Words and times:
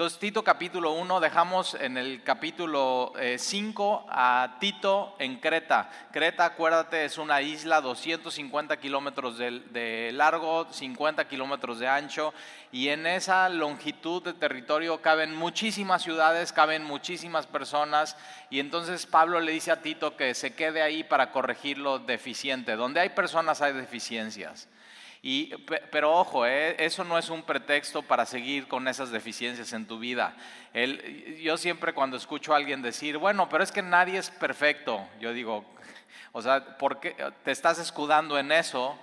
Entonces, 0.00 0.18
Tito 0.18 0.42
capítulo 0.42 0.92
1, 0.92 1.20
dejamos 1.20 1.74
en 1.74 1.98
el 1.98 2.22
capítulo 2.22 3.12
5 3.36 4.04
eh, 4.06 4.08
a 4.08 4.56
Tito 4.58 5.14
en 5.18 5.36
Creta. 5.36 5.90
Creta, 6.10 6.46
acuérdate, 6.46 7.04
es 7.04 7.18
una 7.18 7.42
isla 7.42 7.82
250 7.82 8.78
kilómetros 8.78 9.36
de, 9.36 9.60
de 9.70 10.10
largo, 10.14 10.66
50 10.72 11.28
kilómetros 11.28 11.80
de 11.80 11.88
ancho, 11.88 12.32
y 12.72 12.88
en 12.88 13.06
esa 13.06 13.46
longitud 13.50 14.22
de 14.22 14.32
territorio 14.32 15.02
caben 15.02 15.36
muchísimas 15.36 16.00
ciudades, 16.02 16.50
caben 16.54 16.82
muchísimas 16.82 17.46
personas, 17.46 18.16
y 18.48 18.58
entonces 18.58 19.04
Pablo 19.04 19.38
le 19.38 19.52
dice 19.52 19.70
a 19.70 19.82
Tito 19.82 20.16
que 20.16 20.32
se 20.32 20.54
quede 20.54 20.80
ahí 20.80 21.04
para 21.04 21.30
corregir 21.30 21.76
lo 21.76 21.98
deficiente. 21.98 22.74
Donde 22.74 23.00
hay 23.00 23.10
personas 23.10 23.60
hay 23.60 23.74
deficiencias. 23.74 24.66
Y, 25.22 25.54
pero 25.90 26.14
ojo, 26.14 26.46
eh, 26.46 26.76
eso 26.78 27.04
no 27.04 27.18
es 27.18 27.28
un 27.28 27.42
pretexto 27.42 28.00
para 28.02 28.24
seguir 28.24 28.66
con 28.68 28.88
esas 28.88 29.10
deficiencias 29.10 29.72
en 29.74 29.86
tu 29.86 29.98
vida. 29.98 30.34
yo 31.42 31.58
siempre 31.58 31.92
cuando 31.92 32.16
escucho 32.16 32.54
a 32.54 32.56
alguien 32.56 32.80
decir, 32.80 33.18
bueno, 33.18 33.48
pero 33.48 33.62
es 33.62 33.70
que 33.70 33.82
nadie 33.82 34.18
es 34.18 34.30
perfecto, 34.30 35.06
yo 35.20 35.32
digo, 35.34 35.64
o 36.32 36.40
sea, 36.40 36.78
¿por 36.78 37.00
qué 37.00 37.14
te 37.44 37.50
estás 37.50 37.78
escudando 37.78 38.38
en 38.38 38.50
eso? 38.50 38.98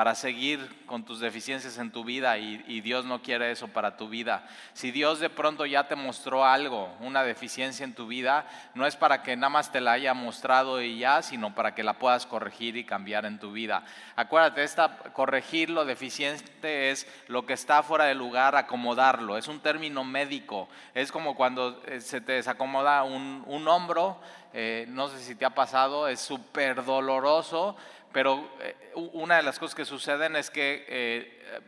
Para 0.00 0.14
seguir 0.14 0.86
con 0.86 1.04
tus 1.04 1.20
deficiencias 1.20 1.76
en 1.76 1.92
tu 1.92 2.04
vida 2.04 2.38
y, 2.38 2.80
Dios 2.80 3.04
no 3.04 3.20
quiere 3.20 3.50
eso 3.50 3.68
para 3.68 3.98
tu 3.98 4.08
vida. 4.08 4.48
Si 4.72 4.92
Dios 4.92 5.20
de 5.20 5.28
pronto 5.28 5.66
ya 5.66 5.88
te 5.88 5.94
mostró 5.94 6.46
algo, 6.46 6.90
una 7.00 7.22
deficiencia 7.22 7.84
en 7.84 7.92
tu 7.92 8.06
vida, 8.06 8.46
no 8.72 8.86
es 8.86 8.96
para 8.96 9.22
que 9.22 9.36
nada 9.36 9.50
más 9.50 9.70
te 9.70 9.82
la 9.82 9.92
haya 9.92 10.14
mostrado 10.14 10.80
y 10.80 11.00
ya, 11.00 11.20
sino 11.20 11.54
para 11.54 11.74
que 11.74 11.82
la 11.82 11.98
puedas 11.98 12.24
corregir 12.24 12.78
y 12.78 12.84
cambiar 12.84 13.26
en 13.26 13.38
tu 13.38 13.52
vida. 13.52 13.82
Acuérdate, 14.16 14.62
esta, 14.62 14.96
corregir 15.12 15.68
lo 15.68 15.84
deficiente 15.84 16.90
es 16.90 17.06
lo 17.28 17.44
que 17.44 17.52
está 17.52 17.82
fuera 17.82 18.06
de 18.06 18.14
lugar, 18.14 18.56
acomodarlo. 18.56 19.36
Es 19.36 19.48
un 19.48 19.60
término 19.60 20.02
médico. 20.02 20.70
Es 20.94 21.12
como 21.12 21.36
cuando 21.36 21.82
eh, 21.84 22.00
se 22.00 22.22
te 22.22 22.32
desacomoda 22.32 23.02
un, 23.02 23.68
hombro, 23.68 24.18
eh, 24.54 24.86
no 24.88 25.08
sé 25.08 25.18
si 25.18 25.34
te 25.34 25.44
ha 25.44 25.50
pasado, 25.50 26.08
es 26.08 26.20
súper 26.20 26.86
doloroso 26.86 27.76
pero 28.12 28.50
eh, 28.60 28.76
una 29.12 29.36
de 29.36 29.42
las 29.42 29.58
cosas 29.58 29.74
que 29.74 29.84
suceden 29.84 30.34
es 30.34 30.50
que 30.50 30.84
eh, 30.88 31.62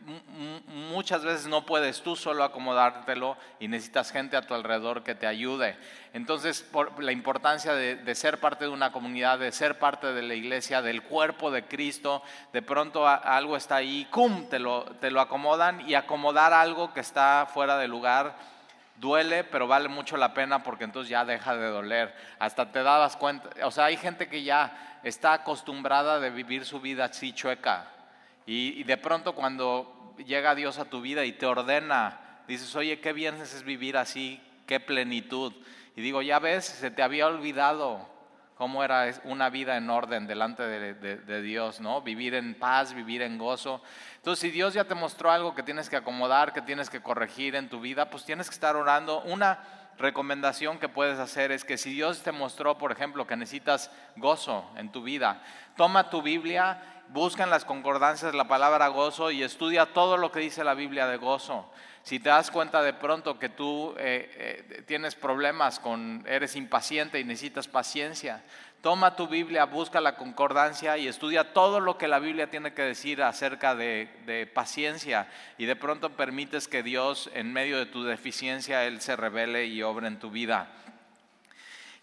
muchas 0.67 1.23
veces 1.23 1.47
no 1.47 1.65
puedes 1.65 2.01
tú 2.01 2.15
solo 2.15 2.43
acomodártelo 2.43 3.37
y 3.59 3.67
necesitas 3.67 4.11
gente 4.11 4.35
a 4.35 4.41
tu 4.41 4.53
alrededor 4.53 5.03
que 5.03 5.15
te 5.15 5.25
ayude. 5.25 5.77
Entonces, 6.13 6.61
por 6.61 7.01
la 7.01 7.11
importancia 7.11 7.73
de, 7.73 8.15
ser 8.15 8.39
parte 8.39 8.65
de 8.65 8.71
una 8.71 8.91
comunidad, 8.91 9.39
de 9.39 9.51
ser 9.51 9.79
parte 9.79 10.13
de 10.13 10.21
la 10.21 10.33
iglesia, 10.33 10.81
del 10.81 11.01
cuerpo 11.01 11.49
de 11.49 11.65
Cristo, 11.65 12.21
de 12.51 12.61
pronto 12.61 13.07
algo 13.07 13.55
está 13.55 13.77
ahí, 13.77 14.05
¡cum! 14.11 14.49
Te 14.49 14.59
lo, 14.59 14.83
te 14.99 15.11
lo 15.11 15.21
acomodan 15.21 15.87
y 15.89 15.95
acomodar 15.95 16.53
algo 16.53 16.93
que 16.93 16.99
está 16.99 17.47
fuera 17.51 17.77
de 17.77 17.87
lugar 17.87 18.53
duele, 18.97 19.43
pero 19.43 19.67
vale 19.67 19.89
mucho 19.89 20.17
la 20.17 20.33
pena 20.33 20.63
porque 20.63 20.83
entonces 20.83 21.09
ya 21.09 21.25
deja 21.25 21.55
de 21.55 21.67
doler. 21.67 22.15
Hasta 22.39 22.71
te 22.71 22.83
dabas 22.83 23.17
cuenta, 23.17 23.49
o 23.65 23.71
sea, 23.71 23.85
hay 23.85 23.97
gente 23.97 24.27
que 24.27 24.43
ya 24.43 24.92
está 25.03 25.33
acostumbrada 25.33 26.19
de 26.19 26.29
vivir 26.29 26.65
su 26.65 26.79
vida 26.79 27.05
así 27.05 27.33
chueca. 27.33 27.87
Y, 28.45 28.83
de 28.83 28.97
pronto 28.97 29.35
cuando 29.35 30.15
llega 30.25 30.55
Dios 30.55 30.79
a 30.79 30.85
tu 30.85 31.01
vida 31.01 31.25
y 31.25 31.33
te 31.33 31.45
ordena, 31.45 32.41
dices, 32.47 32.75
oye, 32.75 32.99
qué 32.99 33.13
bien 33.13 33.35
es 33.35 33.63
vivir 33.63 33.97
así, 33.97 34.41
qué 34.65 34.79
plenitud. 34.79 35.53
Y 35.95 36.01
digo, 36.01 36.21
ya 36.21 36.39
ves, 36.39 36.65
se 36.65 36.91
te 36.91 37.03
había 37.03 37.27
olvidado 37.27 38.09
cómo 38.55 38.83
era 38.83 39.11
una 39.23 39.49
vida 39.49 39.77
en 39.77 39.89
orden 39.89 40.27
delante 40.27 40.63
de, 40.63 40.93
de, 40.93 41.41
Dios, 41.41 41.79
¿no? 41.79 42.01
Vivir 42.01 42.35
en 42.35 42.55
paz, 42.55 42.93
vivir 42.93 43.21
en 43.21 43.37
gozo. 43.37 43.81
Entonces, 44.17 44.41
si 44.41 44.51
Dios 44.51 44.73
ya 44.73 44.85
te 44.85 44.95
mostró 44.95 45.31
algo 45.31 45.55
que 45.55 45.63
tienes 45.63 45.89
que 45.89 45.95
acomodar, 45.95 46.53
que 46.53 46.61
tienes 46.61 46.89
que 46.89 47.01
corregir 47.01 47.55
en 47.55 47.69
tu 47.69 47.79
vida, 47.79 48.09
pues 48.09 48.23
tienes 48.25 48.49
que 48.49 48.53
estar 48.53 48.75
orando. 48.75 49.21
Una 49.21 49.82
recomendación 49.97 50.79
que 50.79 50.89
puedes 50.89 51.19
hacer 51.19 51.51
es 51.51 51.63
que 51.63 51.77
si 51.77 51.91
Dios 51.91 52.23
te 52.23 52.31
mostró, 52.31 52.77
por 52.77 52.91
ejemplo, 52.91 53.27
que 53.27 53.35
necesitas 53.35 53.91
gozo 54.15 54.69
en 54.75 54.91
tu 54.91 55.03
vida, 55.03 55.41
toma 55.75 56.09
tu 56.09 56.21
Biblia, 56.21 57.03
busca 57.09 57.43
en 57.43 57.49
las 57.49 57.65
concordancias 57.65 58.33
la 58.33 58.47
palabra 58.47 58.87
gozo 58.87 59.31
y 59.31 59.43
estudia 59.43 59.87
todo 59.87 60.17
lo 60.17 60.31
que 60.31 60.39
dice 60.39 60.63
la 60.63 60.73
Biblia 60.73 61.07
de 61.07 61.17
gozo. 61.17 61.71
Si 62.03 62.19
te 62.19 62.29
das 62.29 62.51
cuenta 62.51 62.81
de 62.81 62.93
pronto 62.93 63.39
que 63.39 63.49
tú 63.49 63.95
eh, 63.97 64.65
eh, 64.69 64.83
tienes 64.85 65.15
problemas 65.15 65.79
con, 65.79 66.25
eres 66.27 66.55
impaciente 66.55 67.19
y 67.19 67.23
necesitas 67.23 67.67
paciencia, 67.67 68.43
toma 68.83 69.15
tu 69.15 69.29
Biblia, 69.29 69.63
busca 69.63 70.01
la 70.01 70.17
concordancia 70.17 70.97
y 70.97 71.07
estudia 71.07 71.53
todo 71.53 71.79
lo 71.79 71.97
que 71.97 72.09
la 72.09 72.19
Biblia 72.19 72.49
tiene 72.49 72.73
que 72.73 72.81
decir 72.81 73.23
acerca 73.23 73.75
de, 73.75 74.51
paciencia 74.53 75.29
y 75.57 75.63
de 75.63 75.77
pronto 75.77 76.09
permites 76.17 76.67
que 76.67 76.83
Dios 76.83 77.31
en 77.33 77.53
medio 77.53 77.77
de 77.77 77.85
tu 77.85 78.03
deficiencia, 78.03 78.83
Él 78.85 78.99
se 78.99 79.15
revele 79.15 79.67
y 79.67 79.81
obre 79.83 80.07
en 80.07 80.19
tu 80.19 80.31
vida. 80.31 80.67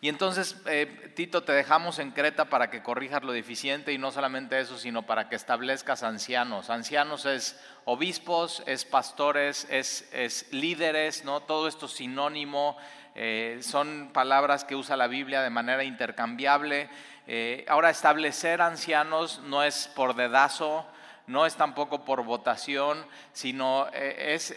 Y 0.01 0.09
entonces, 0.09 0.57
eh, 0.65 1.13
Tito, 1.15 1.43
te 1.43 1.53
dejamos 1.53 1.99
en 1.99 2.13
Creta 2.13 2.47
para 2.47 2.71
que 2.71 2.83
corrijas 2.83 3.23
lo 3.23 3.33
deficiente 3.33 3.93
y 3.93 3.99
no 3.99 4.11
solamente 4.11 4.59
eso, 4.59 4.79
sino 4.79 5.03
para 5.03 5.29
que 5.29 5.37
establezcas 5.37 6.03
ancianos. 6.03 6.71
Ancianos 6.71 7.27
es 7.27 7.61
obispos, 7.85 8.63
es 8.65 8.87
pastores, 8.87 9.67
es, 9.69 10.09
es 10.15 10.51
líderes, 10.51 11.27
¿no? 11.27 11.41
Todo 11.41 11.69
esto 11.69 11.85
es 11.85 11.93
sinónimo 11.93 12.79
eh, 13.15 13.59
son 13.63 14.11
palabras 14.13 14.65
que 14.65 14.77
usa 14.77 14.97
la 14.97 15.07
Biblia 15.07 15.43
de 15.43 15.51
manera 15.51 15.85
intercambiable. 15.85 16.89
Eh, 17.27 17.65
ahora, 17.69 17.91
establecer 17.91 18.61
ancianos 18.61 19.41
no 19.45 19.63
es 19.63 19.89
por 19.95 20.15
dedazo, 20.15 20.87
no 21.27 21.47
es 21.47 21.55
tampoco 21.55 22.05
por 22.05 22.25
votación, 22.25 23.07
sino 23.33 23.87
eh, 23.93 24.35
es, 24.35 24.51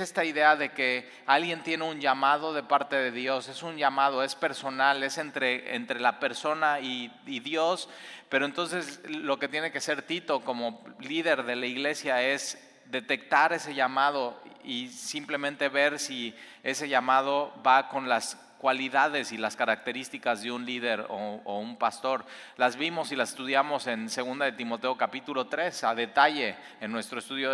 esta 0.00 0.24
idea 0.24 0.54
de 0.54 0.72
que 0.72 1.10
alguien 1.26 1.62
tiene 1.62 1.84
un 1.84 2.00
llamado 2.00 2.52
de 2.52 2.62
parte 2.62 2.96
de 2.96 3.10
Dios, 3.10 3.48
es 3.48 3.62
un 3.62 3.76
llamado, 3.76 4.22
es 4.22 4.36
personal, 4.36 5.02
es 5.02 5.18
entre, 5.18 5.74
entre 5.74 5.98
la 5.98 6.20
persona 6.20 6.78
y 6.80 7.10
Dios, 7.24 7.88
pero 8.28 8.46
entonces 8.46 9.00
lo 9.08 9.40
que 9.40 9.48
tiene 9.48 9.72
que 9.72 9.80
ser 9.80 10.02
Tito 10.02 10.40
como 10.42 10.84
líder 11.00 11.42
de 11.42 11.56
la 11.56 11.66
iglesia 11.66 12.22
es 12.22 12.69
detectar 12.90 13.52
ese 13.52 13.74
llamado 13.74 14.40
y 14.64 14.88
simplemente 14.88 15.68
ver 15.68 15.98
si 15.98 16.34
ese 16.62 16.88
llamado 16.88 17.52
va 17.64 17.88
con 17.88 18.08
las 18.08 18.36
cualidades 18.60 19.32
y 19.32 19.38
las 19.38 19.56
características 19.56 20.42
de 20.42 20.52
un 20.52 20.66
líder 20.66 21.06
o, 21.08 21.58
un 21.58 21.76
pastor. 21.76 22.26
Las 22.58 22.76
vimos 22.76 23.10
y 23.10 23.16
las 23.16 23.30
estudiamos 23.30 23.86
en 23.86 24.04
2 24.04 24.38
de 24.38 24.52
Timoteo 24.52 24.98
capítulo 24.98 25.46
3 25.46 25.84
a 25.84 25.94
detalle 25.94 26.56
en 26.80 26.92
nuestro 26.92 27.20
estudio. 27.20 27.52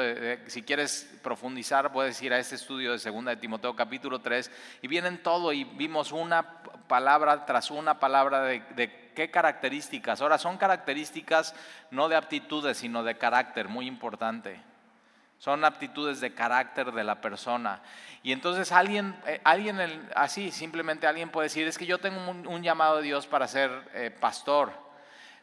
si 0.48 0.62
quieres 0.62 1.18
profundizar, 1.22 1.92
puedes 1.92 2.20
ir 2.22 2.32
a 2.32 2.38
este 2.40 2.56
estudio 2.56 2.98
de 2.98 3.10
2 3.10 3.24
de 3.24 3.36
Timoteo 3.36 3.76
capítulo 3.76 4.18
3 4.18 4.50
y 4.82 4.88
vienen 4.88 5.22
todo 5.22 5.52
y 5.52 5.62
vimos 5.62 6.10
una 6.10 6.44
palabra 6.88 7.46
tras 7.46 7.70
una 7.70 8.00
palabra 8.00 8.42
de, 8.42 8.60
de 8.74 9.12
qué 9.14 9.30
características. 9.30 10.20
Ahora, 10.20 10.38
son 10.38 10.58
características 10.58 11.54
no 11.92 12.08
de 12.08 12.16
aptitudes, 12.16 12.78
sino 12.78 13.04
de 13.04 13.16
carácter, 13.16 13.68
muy 13.68 13.86
importante. 13.86 14.60
Son 15.38 15.64
aptitudes 15.64 16.20
de 16.20 16.34
carácter 16.34 16.92
de 16.92 17.04
la 17.04 17.20
persona. 17.20 17.82
Y 18.22 18.32
entonces 18.32 18.72
alguien, 18.72 19.14
eh, 19.26 19.40
alguien 19.44 19.78
así, 20.14 20.50
simplemente 20.50 21.06
alguien 21.06 21.30
puede 21.30 21.46
decir, 21.46 21.66
es 21.66 21.78
que 21.78 21.86
yo 21.86 21.98
tengo 21.98 22.18
un, 22.30 22.62
llamado 22.62 22.96
de 22.96 23.02
Dios 23.02 23.26
para 23.26 23.46
ser 23.46 23.70
eh, 23.94 24.10
pastor, 24.10 24.72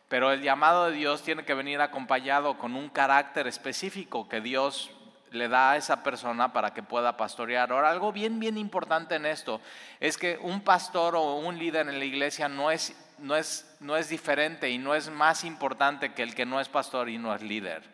pero 0.10 0.32
el 0.32 0.42
llamado 0.42 0.86
de 0.86 0.92
Dios 0.92 1.24
tiene 1.24 1.46
que 1.46 1.54
venir 1.54 1.80
acompañado 1.80 2.58
con 2.58 2.76
un 2.76 2.90
carácter 2.90 3.48
específico 3.48 4.28
que 4.28 4.42
Dios 4.42 4.92
le 5.32 5.48
da 5.48 5.72
a 5.72 5.78
esa 5.78 6.04
persona 6.04 6.54
para 6.54 6.74
que 6.74 6.84
pueda 6.84 7.18
pastorear. 7.18 7.72
Ahora, 7.72 7.90
algo 7.90 8.12
bien, 8.12 8.40
bien 8.40 8.58
importante 8.58 9.16
en 9.16 9.26
esto 9.26 9.62
es 10.00 10.18
que 10.18 10.38
un 10.42 10.62
pastor 10.62 11.16
o 11.16 11.38
un 11.38 11.58
líder 11.58 11.90
en 11.90 12.00
la 12.00 12.06
iglesia 12.06 12.48
no 12.48 12.70
es, 12.70 12.96
no 13.18 13.36
es, 13.36 13.76
no 13.80 13.98
es 13.98 14.10
diferente 14.10 14.70
y 14.70 14.78
no 14.78 14.94
es 14.94 15.10
más 15.10 15.44
importante 15.44 16.14
que 16.14 16.24
el 16.24 16.36
que 16.36 16.46
no 16.46 16.60
es 16.60 16.70
pastor 16.70 17.10
y 17.10 17.18
no 17.18 17.34
es 17.34 17.42
líder. 17.42 17.93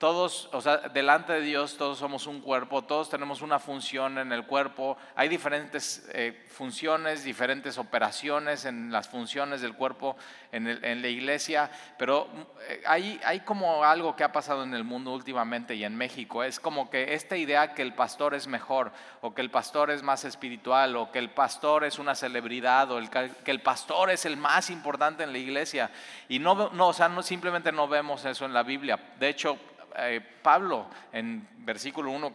Todos, 0.00 0.48
o 0.52 0.62
sea, 0.62 0.78
delante 0.78 1.34
de 1.34 1.42
Dios 1.42 1.76
todos 1.76 1.98
somos 1.98 2.26
un 2.26 2.40
cuerpo, 2.40 2.80
todos 2.80 3.10
tenemos 3.10 3.42
una 3.42 3.58
función 3.58 4.16
en 4.16 4.32
el 4.32 4.46
cuerpo, 4.46 4.96
hay 5.14 5.28
diferentes 5.28 6.08
eh, 6.14 6.42
funciones, 6.48 7.22
diferentes 7.22 7.76
operaciones 7.76 8.64
en 8.64 8.90
las 8.90 9.10
funciones 9.10 9.60
del 9.60 9.74
cuerpo 9.74 10.16
en, 10.52 11.02
la 11.02 11.08
iglesia, 11.08 11.70
pero 11.96 12.28
eh, 12.68 12.82
hay, 12.86 13.20
hay 13.24 13.40
como 13.40 13.84
algo 13.84 14.16
que 14.16 14.24
ha 14.24 14.32
pasado 14.32 14.64
en 14.64 14.74
el 14.74 14.84
mundo 14.84 15.12
últimamente 15.12 15.74
y 15.74 15.84
en 15.84 15.96
México, 15.96 16.42
es 16.42 16.58
como 16.58 16.90
que 16.90 17.14
esta 17.14 17.36
idea 17.36 17.74
que 17.74 17.82
el 17.82 17.94
pastor 17.94 18.34
es 18.34 18.46
mejor, 18.46 18.92
o 19.20 19.34
que 19.34 19.42
el 19.42 19.50
pastor 19.50 19.90
es 19.90 20.02
más 20.02 20.24
espiritual, 20.24 20.96
o 20.96 21.12
que 21.12 21.18
el 21.18 21.30
pastor 21.30 21.84
es 21.84 21.98
una 21.98 22.14
celebridad, 22.14 22.90
o 22.90 22.98
el, 22.98 23.10
que 23.10 23.50
el 23.50 23.60
pastor 23.60 24.10
es 24.10 24.24
el 24.24 24.36
más 24.36 24.70
importante 24.70 25.22
en 25.22 25.32
la 25.32 25.38
iglesia, 25.38 25.90
y 26.28 26.38
no, 26.38 26.70
no, 26.70 26.88
o 26.88 26.92
sea, 26.92 27.08
no, 27.08 27.22
simplemente 27.22 27.72
no 27.72 27.88
vemos 27.88 28.24
eso 28.24 28.44
en 28.44 28.52
la 28.52 28.62
Biblia, 28.62 28.98
de 29.18 29.28
hecho, 29.28 29.58
eh, 29.96 30.20
Pablo 30.42 30.86
en 31.12 31.46
versículo 31.58 32.10
1, 32.10 32.32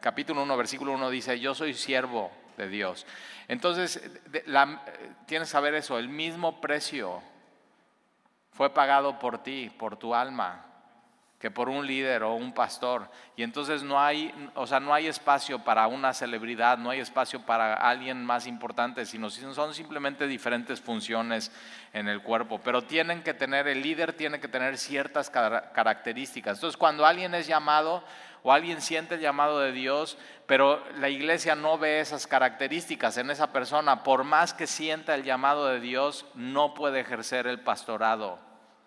capítulo 0.00 0.42
1, 0.42 0.56
versículo 0.56 0.92
1 0.92 1.10
dice, 1.10 1.38
yo 1.40 1.54
soy 1.54 1.74
siervo 1.74 2.30
de 2.56 2.68
Dios. 2.68 3.06
Entonces, 3.48 4.00
tienes 5.26 5.48
que 5.48 5.52
saber 5.52 5.74
eso, 5.74 5.98
el 5.98 6.08
mismo 6.08 6.60
precio 6.60 7.22
fue 8.56 8.72
pagado 8.72 9.18
por 9.18 9.38
ti, 9.42 9.70
por 9.78 9.96
tu 9.96 10.14
alma. 10.14 10.66
que 11.38 11.50
por 11.50 11.68
un 11.68 11.86
líder 11.86 12.22
o 12.22 12.34
un 12.34 12.52
pastor. 12.54 13.10
Y 13.36 13.42
entonces 13.42 13.82
no 13.82 14.00
hay, 14.00 14.32
o 14.54 14.66
sea, 14.66 14.80
no 14.80 14.94
hay 14.94 15.06
espacio 15.06 15.58
para 15.62 15.86
una 15.86 16.14
celebridad, 16.14 16.78
no 16.78 16.88
hay 16.88 17.00
espacio 17.00 17.44
para 17.44 17.74
alguien 17.74 18.24
más 18.24 18.46
importante, 18.46 19.04
sino 19.04 19.28
son 19.28 19.74
simplemente 19.74 20.26
diferentes 20.26 20.80
funciones 20.80 21.52
en 21.92 22.08
el 22.08 22.22
cuerpo. 22.22 22.58
Pero 22.64 22.82
tienen 22.82 23.22
que 23.22 23.34
tener, 23.34 23.68
el 23.68 23.82
líder 23.82 24.14
tiene 24.14 24.40
que 24.40 24.48
tener 24.48 24.78
ciertas 24.78 25.28
características. 25.28 26.56
Entonces, 26.56 26.78
cuando 26.78 27.04
alguien 27.04 27.34
es 27.34 27.46
llamado 27.46 28.02
o 28.46 28.52
alguien 28.52 28.80
siente 28.80 29.16
el 29.16 29.20
llamado 29.20 29.58
de 29.58 29.72
Dios, 29.72 30.16
pero 30.46 30.80
la 30.98 31.08
iglesia 31.08 31.56
no 31.56 31.78
ve 31.78 31.98
esas 31.98 32.28
características 32.28 33.16
en 33.16 33.32
esa 33.32 33.52
persona, 33.52 34.04
por 34.04 34.22
más 34.22 34.54
que 34.54 34.68
sienta 34.68 35.16
el 35.16 35.24
llamado 35.24 35.66
de 35.66 35.80
Dios, 35.80 36.26
no 36.36 36.72
puede 36.72 37.00
ejercer 37.00 37.48
el 37.48 37.58
pastorado. 37.58 38.38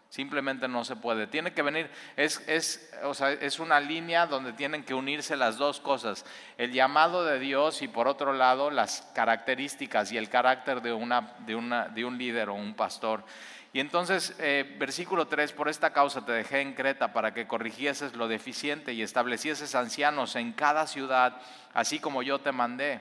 Simplemente 0.07 0.69
no 0.69 0.85
se 0.85 0.95
puede. 0.95 1.27
Tiene 1.27 1.51
que 1.51 1.61
venir, 1.61 1.91
es, 2.15 2.41
es, 2.47 2.89
o 3.03 3.13
sea, 3.13 3.33
es 3.33 3.59
una 3.59 3.81
línea 3.81 4.27
donde 4.27 4.53
tienen 4.53 4.85
que 4.85 4.93
unirse 4.93 5.35
las 5.35 5.57
dos 5.57 5.81
cosas. 5.81 6.25
El 6.57 6.71
llamado 6.71 7.25
de 7.25 7.37
Dios 7.37 7.81
y 7.81 7.89
por 7.89 8.07
otro 8.07 8.31
lado 8.31 8.71
las 8.71 9.11
características 9.13 10.13
y 10.13 10.17
el 10.17 10.29
carácter 10.29 10.81
de, 10.81 10.93
una, 10.93 11.35
de, 11.39 11.55
una, 11.55 11.89
de 11.89 12.05
un 12.05 12.17
líder 12.17 12.47
o 12.47 12.53
un 12.53 12.75
pastor. 12.75 13.25
Y 13.71 13.79
entonces, 13.79 14.35
eh, 14.39 14.75
versículo 14.79 15.27
3, 15.27 15.51
por 15.53 15.69
esta 15.69 15.93
causa 15.93 16.25
te 16.25 16.31
dejé 16.31 16.61
en 16.61 16.73
Creta 16.73 17.13
para 17.13 17.33
que 17.33 17.47
corrigieses 17.47 18.15
lo 18.15 18.27
deficiente 18.27 18.93
y 18.93 19.03
establecieses 19.03 19.75
ancianos 19.75 20.35
en 20.35 20.53
cada 20.53 20.87
ciudad, 20.87 21.39
así 21.73 21.99
como 21.99 22.23
yo 22.23 22.39
te 22.39 22.51
mandé. 22.51 22.99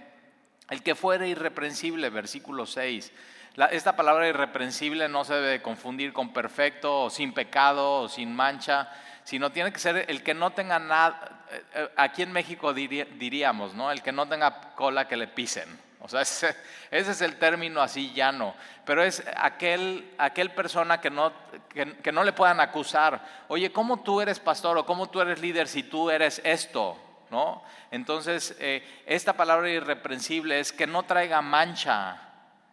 El 0.68 0.82
que 0.82 0.94
fuere 0.94 1.28
irreprensible, 1.28 2.10
versículo 2.10 2.66
6 2.66 3.12
esta 3.66 3.96
palabra 3.96 4.28
irreprensible 4.28 5.08
no 5.08 5.24
se 5.24 5.34
debe 5.34 5.62
confundir 5.62 6.12
con 6.12 6.32
perfecto 6.32 7.10
sin 7.10 7.32
pecado 7.32 8.08
sin 8.08 8.34
mancha, 8.34 8.88
sino 9.24 9.50
tiene 9.50 9.72
que 9.72 9.80
ser 9.80 10.04
el 10.08 10.22
que 10.22 10.32
no 10.32 10.50
tenga 10.50 10.78
nada, 10.78 11.44
eh, 11.50 11.62
eh, 11.74 11.88
aquí 11.96 12.22
en 12.22 12.32
México 12.32 12.72
diríamos, 12.72 13.74
¿no? 13.74 13.90
El 13.90 14.00
que 14.00 14.12
no 14.12 14.28
tenga 14.28 14.74
cola 14.76 15.08
que 15.08 15.16
le 15.16 15.26
pisen. 15.26 15.87
O 16.00 16.08
sea, 16.08 16.20
ese, 16.22 16.56
es 16.90 17.20
el 17.20 17.36
término 17.36 17.80
así 17.80 18.12
llano, 18.12 18.54
pero 18.84 19.02
es 19.02 19.22
aquel, 19.36 20.14
aquel 20.18 20.50
persona 20.50 21.00
que 21.00 21.10
no, 21.10 21.32
que, 22.02 22.12
no 22.12 22.24
le 22.24 22.32
puedan 22.32 22.60
acusar. 22.60 23.20
Oye, 23.48 23.72
¿cómo 23.72 24.02
tú 24.02 24.20
eres 24.20 24.40
pastor 24.40 24.78
o 24.78 24.86
cómo 24.86 25.08
tú 25.08 25.20
eres 25.20 25.40
líder 25.40 25.68
si 25.68 25.82
tú 25.82 26.10
eres 26.10 26.40
esto? 26.44 26.96
¿No? 27.30 27.62
Entonces, 27.90 28.56
eh, 28.58 29.02
esta 29.06 29.34
palabra 29.34 29.68
irreprensible 29.68 30.60
es 30.60 30.72
que 30.72 30.86
no 30.86 31.02
traiga 31.02 31.42
mancha, 31.42 32.22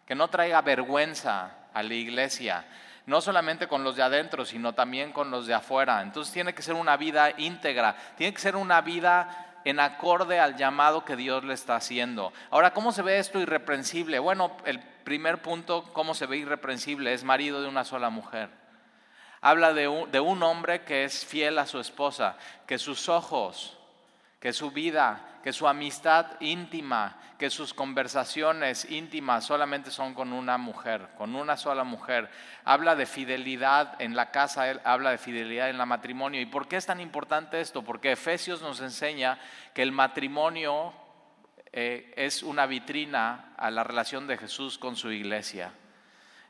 que 0.05 0.15
no 0.15 0.29
traiga 0.29 0.61
vergüenza 0.61 1.51
a 1.73 1.83
la 1.83 1.93
iglesia, 1.93 2.65
no 3.05 3.19
solamente 3.19 3.67
con 3.67 3.83
los 3.83 3.97
de 3.97 4.03
adentro, 4.03 4.45
sino 4.45 4.73
también 4.73 5.11
con 5.11 5.29
los 5.29 5.45
de 5.45 5.53
afuera. 5.53 6.01
Entonces 6.01 6.33
tiene 6.33 6.55
que 6.55 6.61
ser 6.61 6.75
una 6.75 6.95
vida 6.95 7.33
íntegra, 7.37 7.95
tiene 8.15 8.33
que 8.33 8.39
ser 8.39 8.55
una 8.55 8.79
vida 8.79 9.44
en 9.65 9.79
acorde 9.79 10.39
al 10.39 10.55
llamado 10.55 11.03
que 11.03 11.15
Dios 11.15 11.43
le 11.43 11.53
está 11.53 11.75
haciendo. 11.75 12.31
Ahora, 12.51 12.73
¿cómo 12.73 12.91
se 12.91 13.01
ve 13.01 13.17
esto 13.17 13.39
irreprensible? 13.39 14.19
Bueno, 14.19 14.55
el 14.63 14.79
primer 14.79 15.41
punto, 15.41 15.83
¿cómo 15.91 16.13
se 16.13 16.27
ve 16.27 16.37
irreprensible? 16.37 17.13
Es 17.13 17.23
marido 17.23 17.61
de 17.61 17.67
una 17.67 17.83
sola 17.83 18.09
mujer. 18.09 18.49
Habla 19.41 19.73
de 19.73 19.87
un, 19.87 20.11
de 20.11 20.19
un 20.19 20.41
hombre 20.43 20.83
que 20.83 21.03
es 21.03 21.25
fiel 21.25 21.57
a 21.57 21.65
su 21.65 21.79
esposa, 21.79 22.37
que 22.67 22.77
sus 22.77 23.09
ojos, 23.09 23.77
que 24.39 24.53
su 24.53 24.71
vida, 24.71 25.19
que 25.45 25.53
su 25.53 25.67
amistad 25.67 26.25
íntima, 26.39 27.17
que 27.37 27.51
sus 27.51 27.71
conversaciones 27.71 28.89
íntimas 28.89 29.45
solamente 29.45 29.91
son 29.91 30.15
con 30.15 30.33
una 30.33 30.57
mujer, 30.57 31.09
con 31.19 31.35
una 31.35 31.55
sola 31.55 31.83
mujer. 31.83 32.31
Habla 32.63 32.95
de 32.95 33.05
fidelidad 33.05 33.93
en 34.01 34.15
la 34.15 34.31
casa, 34.31 34.63
habla 34.83 35.11
de 35.11 35.19
fidelidad 35.19 35.69
en 35.69 35.79
el 35.79 35.85
matrimonio. 35.85 36.41
¿Y 36.41 36.47
por 36.47 36.67
qué 36.67 36.77
es 36.77 36.87
tan 36.87 36.99
importante 36.99 37.61
esto? 37.61 37.83
Porque 37.83 38.13
Efesios 38.13 38.63
nos 38.63 38.81
enseña 38.81 39.37
que 39.75 39.83
el 39.83 39.91
matrimonio 39.91 40.91
eh, 41.71 42.11
es 42.17 42.41
una 42.41 42.65
vitrina 42.65 43.53
a 43.55 43.69
la 43.69 43.83
relación 43.83 44.25
de 44.25 44.39
Jesús 44.39 44.79
con 44.79 44.95
su 44.95 45.11
iglesia. 45.11 45.71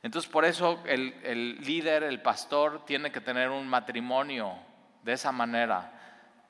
Entonces 0.03 0.31
por 0.31 0.45
eso 0.45 0.81
el 0.85 1.59
líder, 1.59 2.03
el 2.03 2.21
pastor, 2.21 2.85
tiene 2.85 3.11
que 3.11 3.19
tener 3.19 3.49
un 3.49 3.67
matrimonio 3.67 4.55
de 5.03 5.11
esa 5.11 5.33
manera, 5.33 5.91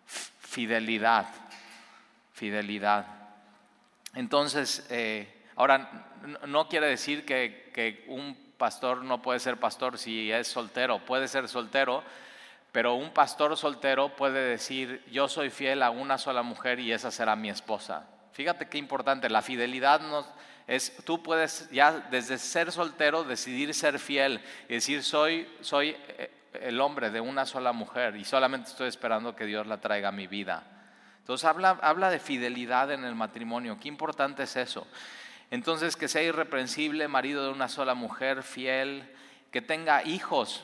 fidelidad 0.05 1.25
fidelidad. 2.35 3.05
Entonces, 4.13 4.85
eh, 4.89 5.33
ahora, 5.55 6.11
no 6.45 6.67
quiere 6.67 6.87
decir 6.87 7.25
que, 7.25 8.03
un 8.07 8.37
pastor 8.57 9.03
no 9.03 9.21
puede 9.21 9.39
ser 9.39 9.57
pastor 9.57 9.97
si 9.97 10.31
es 10.31 10.47
soltero, 10.47 10.99
puede 10.99 11.27
ser 11.27 11.47
soltero, 11.47 12.03
pero 12.71 12.95
un 12.95 13.11
pastor 13.11 13.55
soltero 13.57 14.15
puede 14.15 14.49
decir, 14.49 15.03
yo 15.11 15.27
soy 15.27 15.49
fiel 15.49 15.81
a 15.81 15.89
una 15.89 16.17
sola 16.17 16.43
mujer 16.43 16.79
y 16.79 16.91
esa 16.91 17.09
será 17.09 17.35
mi 17.35 17.49
esposa. 17.49 18.07
Fíjate 18.33 18.67
qué 18.67 18.77
importante, 18.77 19.29
la 19.29 19.41
fidelidad 19.41 20.01
no, 20.01 20.25
es, 20.67 20.93
tú 21.05 21.23
puedes 21.23 21.69
ya 21.71 21.91
desde 22.11 22.37
ser 22.37 22.71
soltero 22.71 23.23
decidir 23.23 23.73
ser 23.73 23.97
fiel 23.97 24.41
y 24.67 24.75
decir, 24.75 25.03
soy, 25.03 25.49
soy 25.61 25.95
eh, 26.17 26.31
el 26.61 26.81
hombre 26.81 27.11
de 27.11 27.21
una 27.21 27.45
sola 27.45 27.71
mujer 27.71 28.17
y 28.17 28.25
solamente 28.25 28.69
estoy 28.69 28.89
esperando 28.89 29.35
que 29.35 29.45
Dios 29.45 29.67
la 29.67 29.79
traiga 29.79 30.09
a 30.09 30.13
mi 30.13 30.27
vida. 30.27 30.74
Entonces 31.25 31.45
habla, 31.45 31.79
habla 31.81 32.11
de 32.11 32.19
fidelidad 32.19 32.91
en 32.91 33.03
el 33.03 33.15
matrimonio. 33.15 33.79
Qué 33.81 33.87
importante 33.87 34.43
es 34.43 34.55
eso. 34.57 34.85
Entonces 35.49 35.95
que 35.95 36.07
sea 36.07 36.21
irreprensible, 36.21 37.07
marido 37.07 37.43
de 37.43 37.49
una 37.49 37.67
sola 37.67 37.95
mujer, 37.95 38.43
fiel, 38.43 39.11
que 39.49 39.59
tenga 39.59 40.03
hijos. 40.03 40.63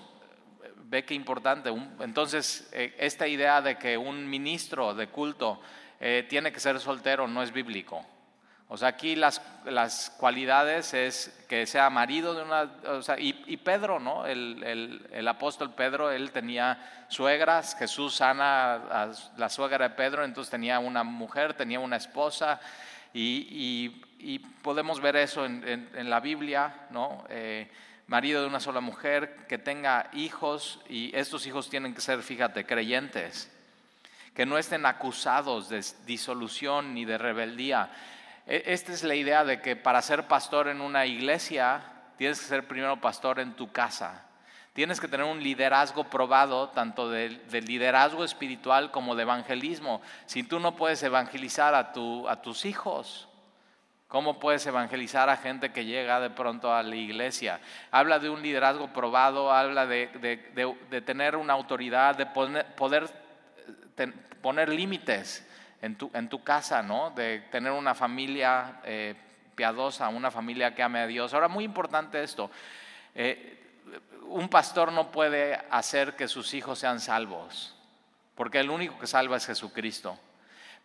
Ve 0.84 1.04
qué 1.04 1.16
importante. 1.16 1.72
Entonces 2.02 2.70
eh, 2.74 2.96
esta 3.00 3.28
idea 3.28 3.64
de 3.64 3.80
que 3.80 3.98
un 3.98 4.30
ministro 4.30 4.94
de 4.94 5.08
culto 5.08 5.60
eh, 6.00 6.28
tiene 6.30 6.52
que 6.52 6.60
ser 6.60 6.80
soltero 6.80 7.28
no 7.28 7.42
es 7.42 7.52
bíblico. 7.52 8.06
O 8.74 8.78
sea, 8.78 8.88
aquí 8.88 9.18
las, 9.18 9.42
las 9.66 10.12
cualidades 10.12 10.94
es 10.94 11.44
que 11.50 11.68
sea 11.68 11.90
marido 11.90 12.34
de 12.34 12.44
una... 12.44 12.72
O 12.88 13.02
sea, 13.02 13.20
y, 13.20 13.34
Pedro, 13.58 14.00
¿no? 14.00 14.26
El, 14.26 14.64
el, 14.64 15.08
el, 15.12 15.28
apóstol 15.28 15.74
Pedro, 15.74 16.10
él 16.10 16.32
tenía 16.32 17.06
suegras, 17.10 17.76
Jesús 17.78 18.16
sana 18.16 18.76
a 18.76 19.12
la 19.36 19.50
suegra 19.50 19.90
de 19.90 19.96
Pedro, 19.96 20.24
entonces 20.24 20.50
tenía 20.50 20.80
una 20.80 21.04
mujer, 21.04 21.54
tenía 21.54 21.82
una 21.82 21.98
esposa, 21.98 22.62
y, 23.14 23.94
y, 24.20 24.40
podemos 24.62 25.02
ver 25.02 25.18
eso 25.18 25.46
en, 25.46 25.90
en, 25.94 26.10
la 26.10 26.22
Biblia, 26.22 26.88
¿no? 26.92 27.26
Eh, 27.28 27.70
marido 28.08 28.40
de 28.40 28.48
una 28.48 28.62
sola 28.62 28.80
mujer, 28.80 29.48
que 29.50 29.58
tenga 29.58 30.10
hijos, 30.14 30.80
y 30.88 31.14
estos 31.14 31.46
hijos 31.46 31.70
tienen 31.70 31.94
que 31.94 32.00
ser, 32.00 32.24
fíjate, 32.24 32.66
creyentes, 32.66 33.52
que 34.34 34.46
no 34.46 34.58
estén 34.58 34.86
acusados 34.86 35.68
de 35.68 35.84
disolución 36.06 36.94
ni 36.94 37.04
de 37.04 37.18
rebeldía 37.18 37.92
esta 38.46 38.92
es 38.92 39.04
la 39.04 39.16
idea 39.16 39.44
de 39.44 39.62
que 39.62 39.76
para 39.76 40.02
ser 40.02 40.28
pastor 40.28 40.68
en 40.68 40.82
una 40.82 41.06
iglesia 41.06 41.82
tienes 42.18 42.40
que 42.40 42.48
ser 42.48 42.68
primero 42.68 43.00
pastor 43.00 43.40
en 43.40 43.56
tu 43.56 43.72
casa. 43.72 44.26
Tienes 44.74 45.02
que 45.02 45.08
tener 45.08 45.26
un 45.26 45.44
liderazgo 45.44 46.06
probado, 46.06 46.70
tanto 46.70 47.10
de, 47.10 47.30
liderazgo 47.52 48.24
espiritual 48.24 48.90
como 48.90 49.16
de 49.16 49.24
evangelismo. 49.24 50.02
Si 50.26 50.44
tú 50.44 50.60
no 50.60 50.76
puedes 50.76 51.04
evangelizar 51.04 51.76
a, 51.76 51.92
a 52.30 52.42
tus 52.42 52.66
hijos, 52.66 53.28
¿cómo 54.08 54.40
puedes 54.40 54.66
evangelizar 54.66 55.30
a 55.30 55.36
gente 55.36 55.74
que 55.74 55.84
llega 55.84 56.22
de 56.22 56.30
pronto 56.30 56.74
a 56.74 56.84
la 56.84 56.96
iglesia? 56.96 57.60
Habla 57.92 58.20
de 58.20 58.30
un 58.30 58.42
liderazgo 58.42 58.94
probado, 58.94 59.52
habla 59.52 59.86
de, 59.86 60.08
tener 61.06 61.36
una 61.36 61.52
autoridad, 61.54 62.16
de 62.16 62.26
poder 62.26 63.10
poner 64.42 64.70
límites 64.70 65.46
en 65.82 65.96
tu, 65.96 66.12
en 66.14 66.30
tu 66.30 66.44
casa, 66.44 66.84
¿no? 66.84 67.12
De 67.12 67.40
tener 67.52 67.72
una 67.72 67.96
familia 67.96 68.82
eh, 68.84 69.16
piadosa, 69.56 70.10
una 70.10 70.32
familia 70.32 70.76
que 70.76 70.84
ame 70.84 71.00
a 71.00 71.08
Dios. 71.08 71.34
Ahora, 71.34 71.48
muy 71.48 71.64
importante 71.64 72.24
esto. 72.24 72.52
Eh, 73.16 73.58
un 74.28 74.48
pastor 74.48 74.92
no 74.92 75.12
puede 75.12 75.60
hacer 75.70 76.16
que 76.16 76.28
sus 76.28 76.54
hijos 76.54 76.80
sean 76.80 77.00
salvos, 77.00 77.76
porque 78.36 78.60
el 78.60 78.70
único 78.70 78.98
que 79.00 79.08
salva 79.08 79.38
es 79.38 79.46
Jesucristo. 79.46 80.18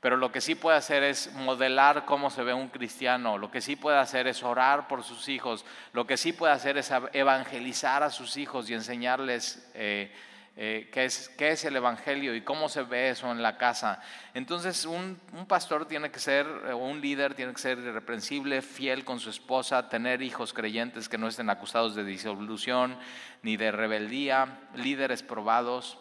Pero 0.01 0.17
lo 0.17 0.31
que 0.31 0.41
sí 0.41 0.55
puede 0.55 0.77
hacer 0.77 1.03
es 1.03 1.33
modelar 1.33 2.05
cómo 2.05 2.29
se 2.31 2.43
ve 2.43 2.53
un 2.53 2.69
cristiano, 2.69 3.39
lo 3.39 3.51
que 3.51 3.61
sí 3.61 3.77
puede 3.77 3.99
hacer 3.99 4.27
es 4.27 4.43
orar 4.43 4.89
por 4.89 5.03
sus 5.03 5.29
hijos, 5.29 5.65
lo 5.93 6.07
que 6.07 6.17
sí 6.17 6.33
puede 6.33 6.53
hacer 6.53 6.77
es 6.77 6.93
evangelizar 7.13 8.03
a 8.03 8.11
sus 8.11 8.37
hijos 8.37 8.69
y 8.69 8.75
enseñarles 8.75 9.71
eh, 9.75 10.13
eh, 10.59 10.89
qué, 10.91 11.05
es, 11.05 11.29
qué 11.37 11.51
es 11.51 11.67
el 11.67 11.77
Evangelio 11.77 12.35
y 12.35 12.41
cómo 12.41 12.71
se 12.71 12.83
ve 12.83 13.11
eso 13.11 13.31
en 13.31 13.43
la 13.43 13.59
casa. 13.59 14.01
Entonces 14.33 14.87
un, 14.87 15.21
pastor 15.47 15.87
tiene 15.87 16.11
que 16.11 16.19
ser, 16.19 16.47
eh, 16.67 16.73
un 16.73 17.03
líder 17.03 17.35
tiene 17.35 17.53
que 17.53 17.61
ser 17.61 17.79
irreprensible, 17.79 18.63
fiel 18.63 19.05
con 19.05 19.21
su 19.21 19.29
esposa, 19.29 19.91
tener 19.91 20.23
hijos 20.23 20.55
creyentes 20.55 21.11
que 21.11 21.19
no 21.19 21.29
estén 21.29 21.51
acusados 21.51 21.95
de 21.95 22.05
disolución 22.05 22.97
ni 23.43 23.59
de 23.59 23.71
rebeldía, 23.71 24.61
líderes 24.75 25.23
probados. 25.23 25.99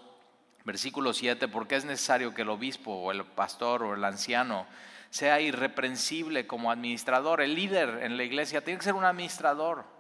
Versículo 0.64 1.14
7, 1.14 1.50
porque 1.50 1.76
es 1.76 1.86
necesario 1.86 2.34
que 2.34 2.44
el 2.44 2.50
obispo 2.50 2.92
o 2.92 3.12
el 3.12 3.24
pastor 3.26 3.84
o 3.84 3.94
el 3.94 4.04
anciano 4.04 4.66
sea 5.10 5.42
irreprensible 5.42 6.48
como 6.48 6.72
administrador. 6.72 7.42
El 7.42 7.56
líder 7.56 8.00
en 8.04 8.16
la 8.16 8.24
iglesia 8.24 8.64
tiene 8.64 8.80
que 8.80 8.86
ser 8.86 8.94
un 8.96 9.04
administrador 9.04 9.95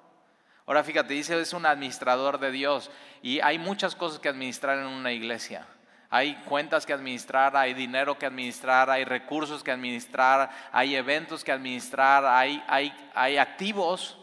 Ahora 0.65 0.83
fíjate, 0.83 1.13
dice 1.13 1.39
es 1.39 1.53
un 1.53 1.65
administrador 1.65 2.39
de 2.39 2.51
Dios 2.51 2.89
y 3.21 3.39
hay 3.39 3.59
muchas 3.59 3.95
cosas 3.95 4.19
que 4.19 4.29
administrar 4.29 4.79
en 4.79 4.87
una 4.87 5.11
iglesia. 5.11 5.65
Hay 6.09 6.35
cuentas 6.45 6.85
que 6.85 6.93
administrar, 6.93 7.55
hay 7.55 7.73
dinero 7.73 8.17
que 8.17 8.25
administrar, 8.25 8.89
hay 8.89 9.03
recursos 9.03 9.63
que 9.63 9.71
administrar, 9.71 10.49
hay 10.71 10.95
eventos 10.95 11.43
que 11.43 11.51
administrar, 11.51 12.25
hay, 12.25 12.63
hay, 12.67 12.93
hay 13.13 13.37
activos 13.37 14.17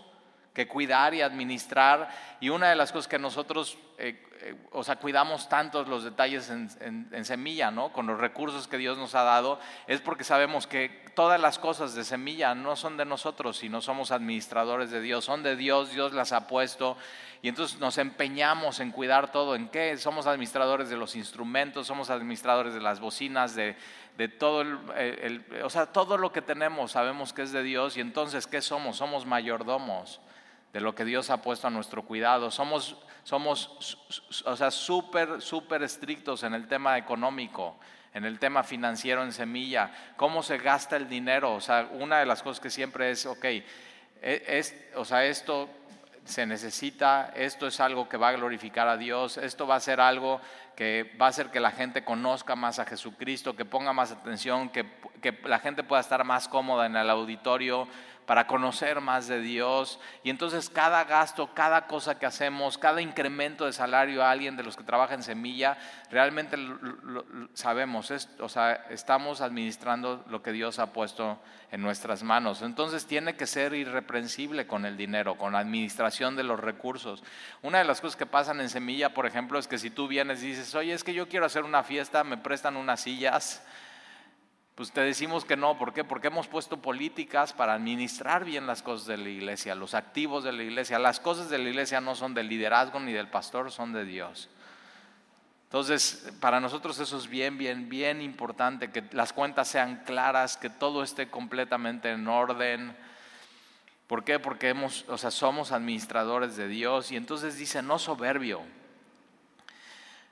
que 0.52 0.68
cuidar 0.68 1.14
y 1.14 1.22
administrar. 1.22 2.10
Y 2.40 2.50
una 2.50 2.68
de 2.68 2.76
las 2.76 2.92
cosas 2.92 3.08
que 3.08 3.18
nosotros, 3.18 3.78
eh, 3.98 4.22
eh, 4.40 4.54
o 4.72 4.84
sea, 4.84 4.96
cuidamos 4.96 5.48
tantos 5.48 5.88
los 5.88 6.04
detalles 6.04 6.50
en, 6.50 7.24
semilla, 7.24 7.70
¿no? 7.70 7.92
Con 7.92 8.06
los 8.06 8.18
recursos 8.18 8.68
que 8.68 8.76
Dios 8.76 8.98
nos 8.98 9.14
ha 9.14 9.22
dado, 9.22 9.58
es 9.86 10.00
porque 10.00 10.24
sabemos 10.24 10.66
que 10.66 11.04
todas 11.14 11.40
las 11.40 11.58
cosas 11.58 11.94
de 11.94 12.04
semilla 12.04 12.54
no 12.54 12.76
son 12.76 12.96
de 12.96 13.04
nosotros, 13.04 13.58
sino 13.58 13.80
somos 13.80 14.10
administradores 14.10 14.90
de 14.90 15.00
Dios, 15.00 15.24
son 15.24 15.42
de 15.42 15.56
Dios, 15.56 15.92
Dios 15.92 16.12
las 16.12 16.32
ha 16.32 16.46
puesto. 16.46 16.96
Y 17.40 17.48
entonces 17.48 17.80
nos 17.80 17.98
empeñamos 17.98 18.78
en 18.78 18.92
cuidar 18.92 19.32
todo. 19.32 19.56
¿En 19.56 19.68
qué? 19.68 19.96
Somos 19.96 20.26
administradores 20.26 20.90
de 20.90 20.96
los 20.96 21.16
instrumentos, 21.16 21.86
somos 21.86 22.10
administradores 22.10 22.74
de 22.74 22.80
las 22.80 23.00
bocinas, 23.00 23.56
de, 23.56 23.76
todo 24.38 24.60
el, 24.60 25.44
o 25.64 25.70
sea, 25.70 25.86
todo 25.86 26.18
lo 26.18 26.30
que 26.30 26.42
tenemos 26.42 26.92
sabemos 26.92 27.32
que 27.32 27.42
es 27.42 27.50
de 27.50 27.62
Dios 27.64 27.96
y 27.96 28.00
entonces 28.00 28.46
¿qué 28.46 28.60
somos? 28.60 28.98
Somos 28.98 29.26
mayordomos 29.26 30.20
de 30.72 30.80
lo 30.80 30.94
que 30.94 31.04
Dios 31.04 31.30
ha 31.30 31.42
puesto 31.42 31.66
a 31.66 31.70
nuestro 31.70 32.02
cuidado. 32.02 32.50
Somos, 32.50 32.96
somos 33.24 33.98
o 34.44 34.56
sea, 34.56 34.70
súper, 34.70 35.40
súper 35.40 35.82
estrictos 35.82 36.42
en 36.42 36.54
el 36.54 36.66
tema 36.66 36.96
económico, 36.96 37.76
en 38.14 38.24
el 38.24 38.38
tema 38.38 38.62
financiero 38.62 39.22
en 39.22 39.32
semilla. 39.32 39.90
¿Cómo 40.16 40.42
se 40.42 40.58
gasta 40.58 40.96
el 40.96 41.08
dinero? 41.08 41.54
O 41.54 41.60
sea, 41.60 41.88
una 41.92 42.18
de 42.18 42.26
las 42.26 42.42
cosas 42.42 42.60
que 42.60 42.70
siempre 42.70 43.10
es, 43.10 43.26
ok, 43.26 43.44
e, 43.44 43.64
es, 44.22 44.74
o 44.94 45.04
sea, 45.04 45.24
esto 45.24 45.68
se 46.24 46.46
necesita, 46.46 47.32
esto 47.34 47.66
es 47.66 47.80
algo 47.80 48.08
que 48.08 48.16
va 48.16 48.28
a 48.28 48.32
glorificar 48.32 48.86
a 48.86 48.96
Dios, 48.96 49.36
esto 49.38 49.66
va 49.66 49.74
a 49.74 49.80
ser 49.80 50.00
algo 50.00 50.40
que 50.76 51.14
va 51.20 51.26
a 51.26 51.28
hacer 51.28 51.50
que 51.50 51.60
la 51.60 51.72
gente 51.72 52.04
conozca 52.04 52.54
más 52.56 52.78
a 52.78 52.84
Jesucristo, 52.86 53.56
que 53.56 53.64
ponga 53.64 53.92
más 53.92 54.12
atención, 54.12 54.70
que, 54.70 54.86
que 55.20 55.38
la 55.44 55.58
gente 55.58 55.82
pueda 55.82 56.00
estar 56.00 56.24
más 56.24 56.48
cómoda 56.48 56.86
en 56.86 56.96
el 56.96 57.10
auditorio, 57.10 57.88
para 58.26 58.46
conocer 58.46 59.00
más 59.00 59.26
de 59.26 59.40
Dios. 59.40 59.98
Y 60.22 60.30
entonces 60.30 60.70
cada 60.70 61.04
gasto, 61.04 61.52
cada 61.54 61.86
cosa 61.86 62.18
que 62.18 62.26
hacemos, 62.26 62.78
cada 62.78 63.00
incremento 63.00 63.66
de 63.66 63.72
salario 63.72 64.22
a 64.22 64.30
alguien 64.30 64.56
de 64.56 64.62
los 64.62 64.76
que 64.76 64.84
trabaja 64.84 65.14
en 65.14 65.22
semilla, 65.22 65.76
realmente 66.10 66.56
lo, 66.56 67.24
sabemos, 67.54 68.12
o 68.38 68.48
sea, 68.48 68.86
estamos 68.90 69.40
administrando 69.40 70.24
lo 70.28 70.42
que 70.42 70.52
Dios 70.52 70.78
ha 70.78 70.92
puesto 70.92 71.38
en 71.70 71.82
nuestras 71.82 72.22
manos. 72.22 72.62
Entonces 72.62 73.06
tiene 73.06 73.34
que 73.34 73.46
ser 73.46 73.74
irreprensible 73.74 74.66
con 74.66 74.84
el 74.84 74.96
dinero, 74.96 75.36
con 75.36 75.52
la 75.54 75.58
administración 75.60 76.36
de 76.36 76.44
los 76.44 76.60
recursos. 76.60 77.22
Una 77.62 77.78
de 77.78 77.84
las 77.84 78.00
cosas 78.00 78.16
que 78.16 78.26
pasan 78.26 78.60
en 78.60 78.68
semilla, 78.68 79.14
por 79.14 79.26
ejemplo, 79.26 79.58
es 79.58 79.66
que 79.66 79.78
si 79.78 79.90
tú 79.90 80.06
vienes 80.06 80.42
y 80.42 80.48
dices, 80.48 80.74
oye, 80.74 80.92
es 80.92 81.02
que 81.04 81.14
yo 81.14 81.28
quiero 81.28 81.46
hacer 81.46 81.64
una 81.64 81.82
fiesta, 81.82 82.24
me 82.24 82.36
prestan 82.36 82.76
unas 82.76 83.00
sillas 83.00 83.62
pues 84.74 84.90
te 84.90 85.02
decimos 85.02 85.44
que 85.44 85.56
no, 85.56 85.76
¿por 85.76 85.92
qué? 85.92 86.02
Porque 86.02 86.28
hemos 86.28 86.48
puesto 86.48 86.78
políticas 86.78 87.52
para 87.52 87.74
administrar 87.74 88.44
bien 88.44 88.66
las 88.66 88.82
cosas 88.82 89.06
de 89.06 89.18
la 89.18 89.28
iglesia, 89.28 89.74
los 89.74 89.92
activos 89.92 90.44
de 90.44 90.52
la 90.52 90.62
iglesia. 90.62 90.98
Las 90.98 91.20
cosas 91.20 91.50
de 91.50 91.58
la 91.58 91.68
iglesia 91.68 92.00
no 92.00 92.14
son 92.14 92.32
del 92.32 92.48
liderazgo 92.48 92.98
ni 92.98 93.12
del 93.12 93.28
pastor, 93.28 93.70
son 93.70 93.92
de 93.92 94.06
Dios. 94.06 94.48
Entonces, 95.64 96.32
para 96.40 96.58
nosotros 96.58 96.98
eso 97.00 97.18
es 97.18 97.28
bien, 97.28 97.58
bien, 97.58 97.90
bien 97.90 98.22
importante, 98.22 98.90
que 98.90 99.04
las 99.12 99.32
cuentas 99.34 99.68
sean 99.68 100.04
claras, 100.04 100.56
que 100.56 100.70
todo 100.70 101.02
esté 101.02 101.28
completamente 101.28 102.10
en 102.10 102.26
orden. 102.26 102.96
¿Por 104.06 104.24
qué? 104.24 104.38
Porque 104.38 104.70
hemos, 104.70 105.06
o 105.08 105.18
sea, 105.18 105.30
somos 105.30 105.72
administradores 105.72 106.56
de 106.56 106.68
Dios 106.68 107.12
y 107.12 107.16
entonces 107.16 107.56
dice, 107.56 107.82
no 107.82 107.98
soberbio, 107.98 108.62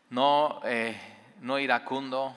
no, 0.09 0.61
eh, 0.65 0.99
no 1.41 1.59
iracundo, 1.59 2.37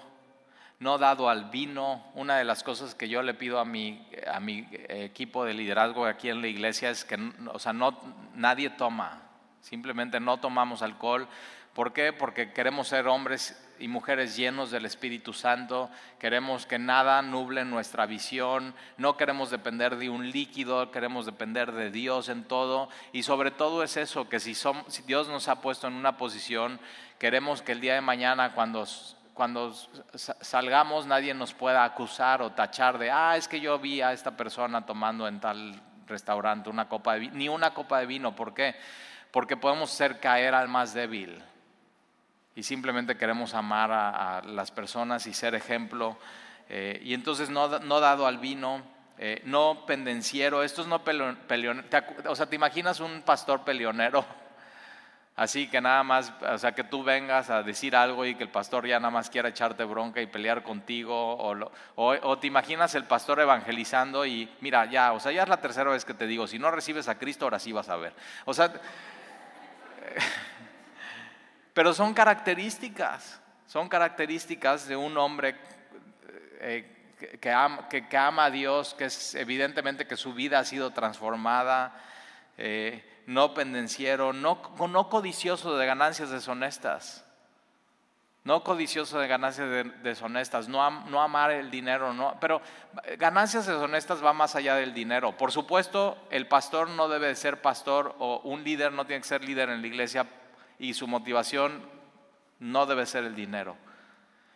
no 0.83 0.97
dado 0.97 1.29
al 1.29 1.45
vino. 1.45 2.03
Una 2.13 2.37
de 2.37 2.43
las 2.43 2.61
cosas 2.61 2.93
que 2.93 3.07
yo 3.07 3.23
le 3.23 3.33
pido 3.33 3.59
a 3.59 3.65
mi, 3.65 4.05
a 4.31 4.39
mi 4.39 4.67
equipo 4.89 5.45
de 5.45 5.53
liderazgo 5.53 6.05
aquí 6.05 6.29
en 6.29 6.41
la 6.41 6.47
iglesia 6.47 6.89
es 6.89 7.05
que, 7.05 7.17
o 7.51 7.57
sea, 7.57 7.71
no, 7.71 7.97
nadie 8.35 8.69
toma, 8.69 9.21
simplemente 9.61 10.19
no 10.19 10.37
tomamos 10.39 10.81
alcohol. 10.81 11.27
¿Por 11.73 11.93
qué? 11.93 12.13
Porque 12.13 12.51
queremos 12.51 12.89
ser 12.89 13.07
hombres 13.07 13.59
y 13.79 13.87
mujeres 13.87 14.35
llenos 14.35 14.69
del 14.69 14.85
Espíritu 14.85 15.33
Santo, 15.33 15.89
queremos 16.19 16.67
que 16.67 16.77
nada 16.77 17.21
nuble 17.21 17.65
nuestra 17.65 18.05
visión, 18.05 18.75
no 18.97 19.17
queremos 19.17 19.49
depender 19.49 19.95
de 19.95 20.09
un 20.09 20.29
líquido, 20.29 20.91
queremos 20.91 21.25
depender 21.25 21.71
de 21.71 21.89
Dios 21.89 22.29
en 22.29 22.43
todo 22.43 22.89
y 23.11 23.23
sobre 23.23 23.49
todo 23.49 23.81
es 23.81 23.97
eso, 23.97 24.29
que 24.29 24.39
si, 24.39 24.53
si 24.53 25.01
Dios 25.07 25.27
nos 25.29 25.47
ha 25.47 25.61
puesto 25.61 25.87
en 25.87 25.93
una 25.93 26.17
posición, 26.17 26.79
queremos 27.17 27.63
que 27.63 27.71
el 27.71 27.81
día 27.81 27.95
de 27.95 28.01
mañana 28.01 28.53
cuando 28.53 28.85
cuando 29.33 29.73
salgamos 30.13 31.07
nadie 31.07 31.33
nos 31.33 31.53
pueda 31.53 31.83
acusar 31.83 32.41
o 32.41 32.51
tachar 32.51 32.97
de, 32.97 33.11
ah, 33.11 33.35
es 33.35 33.47
que 33.47 33.59
yo 33.59 33.79
vi 33.79 34.01
a 34.01 34.13
esta 34.13 34.31
persona 34.31 34.85
tomando 34.85 35.27
en 35.27 35.39
tal 35.39 35.81
restaurante 36.07 36.69
una 36.69 36.87
copa 36.87 37.13
de 37.13 37.21
vino, 37.21 37.33
ni 37.35 37.49
una 37.49 37.73
copa 37.73 37.99
de 37.99 38.05
vino, 38.05 38.35
¿por 38.35 38.53
qué? 38.53 38.75
Porque 39.31 39.57
podemos 39.57 39.89
ser 39.89 40.19
caer 40.19 40.53
al 40.53 40.67
más 40.67 40.93
débil 40.93 41.41
y 42.55 42.63
simplemente 42.63 43.17
queremos 43.17 43.53
amar 43.53 43.91
a, 43.91 44.41
las 44.45 44.71
personas 44.71 45.25
y 45.25 45.33
ser 45.33 45.55
ejemplo. 45.55 46.17
Eh, 46.69 47.01
y 47.03 47.13
entonces 47.13 47.49
no, 47.49 47.67
dado 47.67 48.27
al 48.27 48.37
vino, 48.37 48.83
eh, 49.17 49.41
no 49.45 49.85
pendenciero, 49.85 50.63
esto 50.63 50.81
es 50.81 50.87
no 50.87 51.03
peleonero, 51.03 51.87
o 52.27 52.35
sea, 52.35 52.45
¿te 52.45 52.55
imaginas 52.55 52.99
un 52.99 53.23
pastor 53.23 53.63
peleonero? 53.63 54.25
Así 55.35 55.67
que 55.67 55.81
nada 55.81 56.03
más, 56.03 56.31
o 56.41 56.57
sea, 56.59 56.73
que 56.73 56.83
tú 56.83 57.03
vengas 57.03 57.49
a 57.49 57.63
decir 57.63 57.95
algo 57.95 58.23
y 58.23 58.35
que 58.35 58.43
el 58.43 58.51
pastor 58.51 58.85
ya 58.85 58.99
nada 58.99 59.09
más 59.09 59.31
quiera 59.31 59.49
echarte 59.49 59.83
bronca 59.83 60.21
y 60.21 60.27
pelear 60.27 60.61
contigo, 60.61 61.37
o, 61.95 62.37
te 62.37 62.45
imaginas 62.45 62.93
el 62.93 63.05
pastor 63.05 63.39
evangelizando 63.39 64.27
y 64.27 64.47
mira, 64.61 64.85
ya, 64.85 65.11
o 65.11 65.19
sea, 65.19 65.31
ya 65.31 65.41
es 65.41 65.49
la 65.49 65.59
tercera 65.59 65.89
vez 65.89 66.05
que 66.05 66.13
te 66.13 66.27
digo, 66.27 66.45
si 66.45 66.59
no 66.59 66.69
recibes 66.69 67.07
a 67.07 67.17
Cristo, 67.17 67.45
ahora 67.45 67.57
sí 67.57 67.71
vas 67.71 67.89
a 67.89 67.97
ver. 67.97 68.13
O 68.45 68.53
sea, 68.53 68.71
pero 71.73 71.95
son 71.95 72.13
características, 72.13 73.41
son 73.65 73.89
características 73.89 74.87
de 74.87 74.95
un 74.95 75.17
hombre 75.17 75.55
eh, 76.59 77.17
que, 77.41 77.51
ama, 77.51 77.89
que, 77.89 78.05
ama, 78.15 78.45
a 78.45 78.51
Dios, 78.51 78.93
que 78.93 79.05
es 79.05 79.33
evidentemente 79.33 80.05
que 80.05 80.15
su 80.15 80.35
vida 80.35 80.59
ha 80.59 80.63
sido 80.63 80.91
transformada. 80.91 81.99
Eh, 82.55 83.03
no 83.25 83.53
pendenciero, 83.53 84.33
no, 84.33 84.61
no 84.89 85.09
codicioso 85.09 85.77
de 85.77 85.85
ganancias 85.85 86.29
deshonestas. 86.29 87.25
No 88.43 88.61
codicioso 88.61 89.19
de 89.19 89.27
ganancias 89.29 89.69
deshonestas, 90.03 90.67
no, 90.67 90.89
no 91.05 91.21
amar 91.21 91.51
el 91.51 91.71
dinero, 91.71 92.13
no, 92.13 92.37
pero 92.41 92.61
ganancias 93.17 93.65
deshonestas 93.67 94.23
va 94.23 94.33
más 94.33 94.57
allá 94.57 94.75
del 94.75 94.93
dinero. 94.93 95.37
Por 95.37 95.53
supuesto, 95.53 96.17
el 96.29 96.47
pastor 96.47 96.89
no 96.89 97.07
debe 97.07 97.27
de 97.27 97.35
ser 97.35 97.61
pastor 97.61 98.15
o 98.19 98.41
un 98.43 98.65
líder 98.65 98.91
no 98.91 99.05
tiene 99.05 99.21
que 99.21 99.29
ser 99.29 99.45
líder 99.45 99.69
en 99.69 99.81
la 99.81 99.87
iglesia 99.87 100.27
y 100.77 100.93
su 100.93 101.07
motivación 101.07 101.87
no 102.59 102.85
debe 102.85 103.05
ser 103.05 103.23
el 103.23 103.33
dinero. 103.33 103.77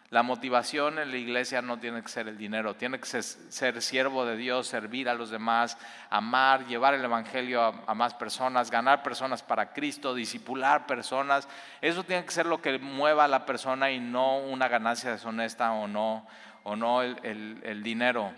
La 0.09 0.23
motivación 0.23 0.99
en 0.99 1.11
la 1.11 1.17
iglesia 1.17 1.61
no 1.61 1.79
tiene 1.79 2.01
que 2.01 2.07
ser 2.07 2.29
el 2.29 2.37
dinero, 2.37 2.75
tiene 2.75 2.97
que 2.97 3.05
ser, 3.05 3.81
siervo 3.81 4.25
de 4.25 4.37
Dios, 4.37 4.65
servir 4.65 5.09
a 5.09 5.13
los 5.13 5.29
demás, 5.29 5.77
amar, 6.09 6.65
llevar 6.65 6.93
el 6.93 7.03
Evangelio 7.03 7.61
a, 7.85 7.93
más 7.93 8.13
personas, 8.13 8.71
ganar 8.71 9.03
personas 9.03 9.43
para 9.43 9.73
Cristo, 9.73 10.15
disipular 10.15 10.87
personas. 10.87 11.49
Eso 11.81 12.05
tiene 12.05 12.23
que 12.23 12.31
ser 12.31 12.45
lo 12.45 12.61
que 12.61 12.79
mueva 12.79 13.25
a 13.25 13.27
la 13.27 13.45
persona 13.45 13.91
y 13.91 13.99
no 13.99 14.37
una 14.37 14.69
ganancia 14.69 15.11
deshonesta 15.11 15.73
o 15.73 15.89
no, 15.89 16.25
o 16.63 16.77
no 16.77 17.01
el, 17.01 17.83
dinero. 17.83 18.31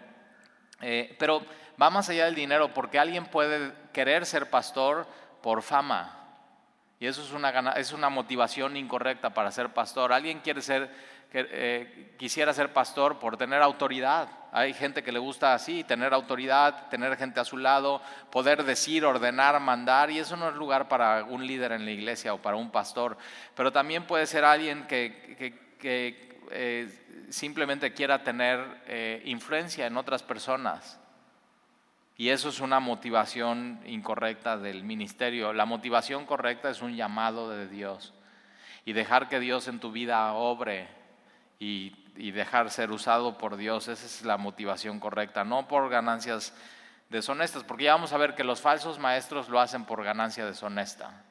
Eh, 0.81 1.15
pero 1.19 1.45
va 1.79 1.91
más 1.91 2.09
allá 2.09 2.25
del 2.25 2.35
dinero 2.35 2.73
porque 2.73 2.97
alguien 2.97 3.27
puede 3.27 3.73
querer 3.93 4.25
ser 4.25 4.49
pastor 4.49 5.05
por 5.43 5.61
fama. 5.61 6.15
Y 6.99 7.05
eso 7.05 7.21
es 7.21 7.31
una, 7.31 7.51
es 7.73 7.93
una 7.93 8.09
motivación 8.09 8.75
incorrecta 8.75 9.29
para 9.29 9.51
ser 9.51 9.69
pastor. 9.69 10.11
Alguien 10.11 10.39
quiere 10.39 10.61
ser 10.61 10.89
que, 11.31 11.47
eh, 11.51 12.15
quisiera 12.17 12.53
ser 12.53 12.73
pastor 12.73 13.19
por 13.19 13.37
tener 13.37 13.61
autoridad. 13.61 14.29
Hay 14.51 14.73
gente 14.73 15.03
que 15.03 15.11
le 15.11 15.19
gusta 15.19 15.53
así, 15.53 15.83
tener 15.83 16.13
autoridad, 16.13 16.89
tener 16.89 17.15
gente 17.17 17.39
a 17.39 17.45
su 17.45 17.57
lado, 17.57 18.01
poder 18.31 18.63
decir, 18.63 19.05
ordenar, 19.05 19.59
mandar, 19.59 20.09
y 20.09 20.17
eso 20.17 20.35
no 20.35 20.49
es 20.49 20.55
lugar 20.55 20.87
para 20.87 21.23
un 21.23 21.45
líder 21.45 21.71
en 21.73 21.85
la 21.85 21.91
iglesia 21.91 22.33
o 22.33 22.41
para 22.41 22.57
un 22.57 22.71
pastor. 22.71 23.17
Pero 23.55 23.71
también 23.71 24.05
puede 24.05 24.25
ser 24.25 24.43
alguien 24.43 24.87
que, 24.87 25.77
eh, 26.51 26.89
simplemente 27.29 27.93
quiera 27.93 28.23
tener 28.23 28.59
eh, 28.87 29.21
influencia 29.25 29.85
en 29.85 29.97
otras 29.97 30.23
personas. 30.23 30.99
Y 32.17 32.29
eso 32.29 32.49
es 32.49 32.59
una 32.59 32.79
motivación 32.79 33.79
incorrecta 33.85 34.57
del 34.57 34.83
ministerio. 34.83 35.53
La 35.53 35.65
motivación 35.65 36.25
correcta 36.25 36.69
es 36.71 36.81
un 36.81 36.95
llamado 36.95 37.49
de 37.49 37.67
Dios. 37.67 38.13
Y 38.83 38.93
dejar 38.93 39.29
que 39.29 39.39
Dios 39.39 39.67
en 39.67 39.79
tu 39.79 39.91
vida 39.91 40.33
obre 40.33 40.98
y, 41.59 42.31
dejar 42.31 42.71
ser 42.71 42.91
usado 42.91 43.37
por 43.37 43.57
Dios. 43.57 43.87
Esa 43.87 44.05
es 44.05 44.23
la 44.23 44.37
motivación 44.37 44.99
correcta, 44.99 45.43
no 45.43 45.67
por 45.67 45.89
ganancias 45.89 46.53
deshonestas, 47.09 47.63
porque 47.63 47.85
ya 47.85 47.93
vamos 47.93 48.13
a 48.13 48.17
ver 48.17 48.35
que 48.35 48.43
los 48.43 48.61
falsos 48.61 48.99
maestros 48.99 49.49
lo 49.49 49.59
hacen 49.59 49.85
por 49.85 50.03
ganancia 50.03 50.45
deshonesta. 50.45 51.23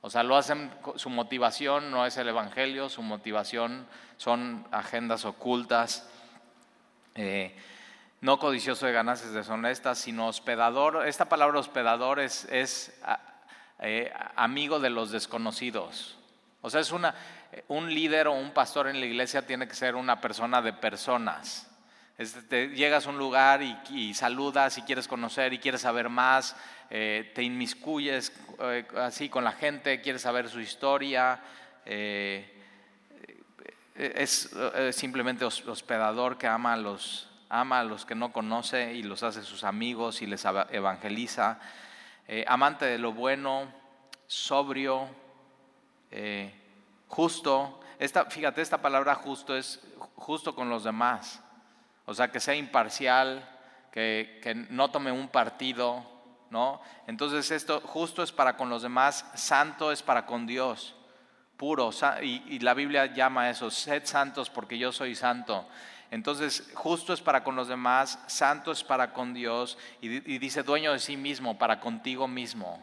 O 0.00 0.10
sea, 0.10 0.22
lo 0.22 0.36
hacen, 0.36 0.70
su 0.96 1.10
motivación 1.10 1.90
no 1.90 2.06
es 2.06 2.16
el 2.16 2.28
Evangelio, 2.28 2.88
su 2.88 3.02
motivación 3.02 3.86
son 4.18 4.66
agendas 4.70 5.24
ocultas. 5.24 6.08
Eh, 7.14 7.56
no 8.20 8.38
codicioso 8.38 8.86
de 8.86 8.92
ganancias 8.92 9.32
deshonestas, 9.32 9.98
sino 9.98 10.28
hospedador. 10.28 11.06
Esta 11.06 11.28
palabra 11.28 11.58
hospedador 11.58 12.20
es, 12.20 12.46
eh, 13.80 14.12
amigo 14.36 14.80
de 14.80 14.90
los 14.90 15.10
desconocidos. 15.10 16.16
O 16.62 16.70
sea, 16.70 16.80
es 16.80 16.92
una, 16.92 17.14
un 17.68 17.92
líder 17.92 18.28
o 18.28 18.32
un 18.32 18.52
pastor 18.52 18.88
en 18.88 19.00
la 19.00 19.06
iglesia 19.06 19.46
tiene 19.46 19.66
que 19.68 19.74
ser 19.74 19.94
una 19.94 20.20
persona 20.20 20.62
de 20.62 20.72
personas. 20.72 21.70
llegas 22.18 23.06
a 23.06 23.10
un 23.10 23.18
lugar 23.18 23.62
y, 23.62 24.14
saludas 24.14 24.78
y 24.78 24.82
quieres 24.82 25.08
conocer 25.08 25.52
y 25.52 25.58
quieres 25.58 25.82
saber 25.82 26.08
más, 26.08 26.56
eh, 26.90 27.32
te 27.34 27.42
inmiscuyes 27.42 28.32
eh, 28.60 28.86
así 28.96 29.28
con 29.28 29.44
la 29.44 29.52
gente, 29.52 30.00
quieres 30.00 30.22
saber 30.22 30.48
su 30.48 30.60
historia. 30.60 31.40
es 33.94 34.50
simplemente 34.92 35.44
hospedador 35.44 36.36
que 36.36 36.46
ama 36.46 36.74
a 36.74 36.76
los 36.76 37.28
ama 37.48 37.84
los 37.84 38.04
que 38.04 38.14
no 38.14 38.32
conoce 38.32 38.94
y 38.94 39.02
los 39.02 39.22
hace 39.22 39.42
sus 39.42 39.64
amigos 39.64 40.22
y 40.22 40.26
les 40.26 40.44
evangeliza. 40.70 41.58
Eh, 42.28 42.44
amante 42.48 42.86
de 42.86 42.98
lo 42.98 43.12
bueno, 43.12 43.72
sobrio, 44.26 45.08
eh, 46.10 46.52
justo. 47.08 47.80
Esta, 47.98 48.26
fíjate, 48.26 48.62
esta 48.62 48.78
palabra 48.78 49.14
justo 49.14 49.56
es 49.56 49.80
justo 50.16 50.54
con 50.54 50.68
los 50.68 50.84
demás. 50.84 51.42
O 52.04 52.14
sea, 52.14 52.30
que 52.30 52.40
sea 52.40 52.54
imparcial, 52.54 53.48
que, 53.90 54.40
que 54.42 54.54
no 54.54 54.90
tome 54.90 55.10
un 55.10 55.28
partido, 55.28 56.04
¿no? 56.50 56.80
Entonces 57.06 57.50
esto 57.50 57.80
justo 57.80 58.22
es 58.22 58.32
para 58.32 58.56
con 58.56 58.68
los 58.68 58.82
demás, 58.82 59.24
santo 59.34 59.90
es 59.90 60.02
para 60.02 60.26
con 60.26 60.46
Dios, 60.46 60.94
puro. 61.56 61.90
Y, 62.22 62.42
y 62.54 62.58
la 62.60 62.74
Biblia 62.74 63.06
llama 63.06 63.50
eso, 63.50 63.70
sed 63.70 64.04
santos 64.04 64.50
porque 64.50 64.78
yo 64.78 64.92
soy 64.92 65.14
santo. 65.14 65.66
Entonces, 66.10 66.70
justo 66.74 67.12
es 67.12 67.20
para 67.20 67.42
con 67.42 67.56
los 67.56 67.68
demás, 67.68 68.18
santo 68.26 68.70
es 68.70 68.84
para 68.84 69.12
con 69.12 69.34
Dios 69.34 69.76
y, 70.00 70.20
dice 70.38 70.62
dueño 70.62 70.92
de 70.92 71.00
sí 71.00 71.16
mismo, 71.16 71.58
para 71.58 71.80
contigo 71.80 72.28
mismo. 72.28 72.80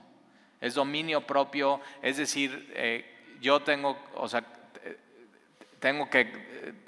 Es 0.60 0.76
dominio 0.76 1.26
propio, 1.26 1.80
es 2.02 2.18
decir, 2.18 2.72
eh, 2.76 3.23
yo 3.42 3.62
tengo, 3.62 3.98
o 4.16 4.28
sea, 4.28 4.44
tengo 5.80 6.10
que 6.10 6.32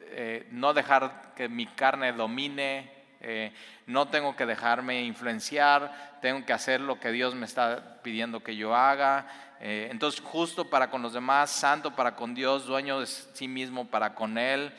eh, 0.07 0.47
no 0.51 0.73
dejar 0.73 1.33
que 1.35 1.49
mi 1.49 1.65
carne 1.65 2.13
domine, 2.13 2.91
eh, 3.21 3.51
no 3.87 4.07
tengo 4.07 4.35
que 4.35 4.45
dejarme 4.45 5.03
influenciar, 5.03 6.19
tengo 6.21 6.45
que 6.45 6.53
hacer 6.53 6.81
lo 6.81 6.99
que 6.99 7.11
Dios 7.11 7.35
me 7.35 7.45
está 7.45 8.01
pidiendo 8.01 8.41
que 8.41 8.55
yo 8.55 8.75
haga. 8.75 9.27
entonces, 9.59 10.21
justo 10.21 10.69
para 10.69 10.89
con 10.89 11.01
los 11.01 11.13
demás, 11.13 11.49
santo 11.49 11.95
para 11.95 12.15
con 12.15 12.35
Dios, 12.35 12.65
dueño 12.65 12.99
de 12.99 13.07
sí 13.07 13.47
mismo 13.47 13.87
para 13.87 14.13
con 14.13 14.37
Él 14.37 14.73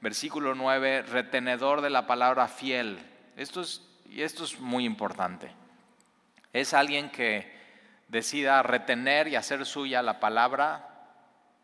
versículo 0.00 0.54
9, 0.54 1.02
retenedor 1.02 1.82
de 1.82 1.90
la 1.90 2.06
palabra 2.06 2.48
fiel. 2.48 2.98
Esto 3.36 3.60
es, 3.60 3.82
y 4.08 4.22
esto 4.22 4.44
es 4.44 4.58
muy 4.58 4.84
importante. 4.84 5.52
Es 6.52 6.74
alguien 6.74 7.10
que 7.10 7.52
decida 8.08 8.62
retener 8.62 9.28
y 9.28 9.36
hacer 9.36 9.64
suya 9.66 10.02
la 10.02 10.18
palabra 10.18 10.89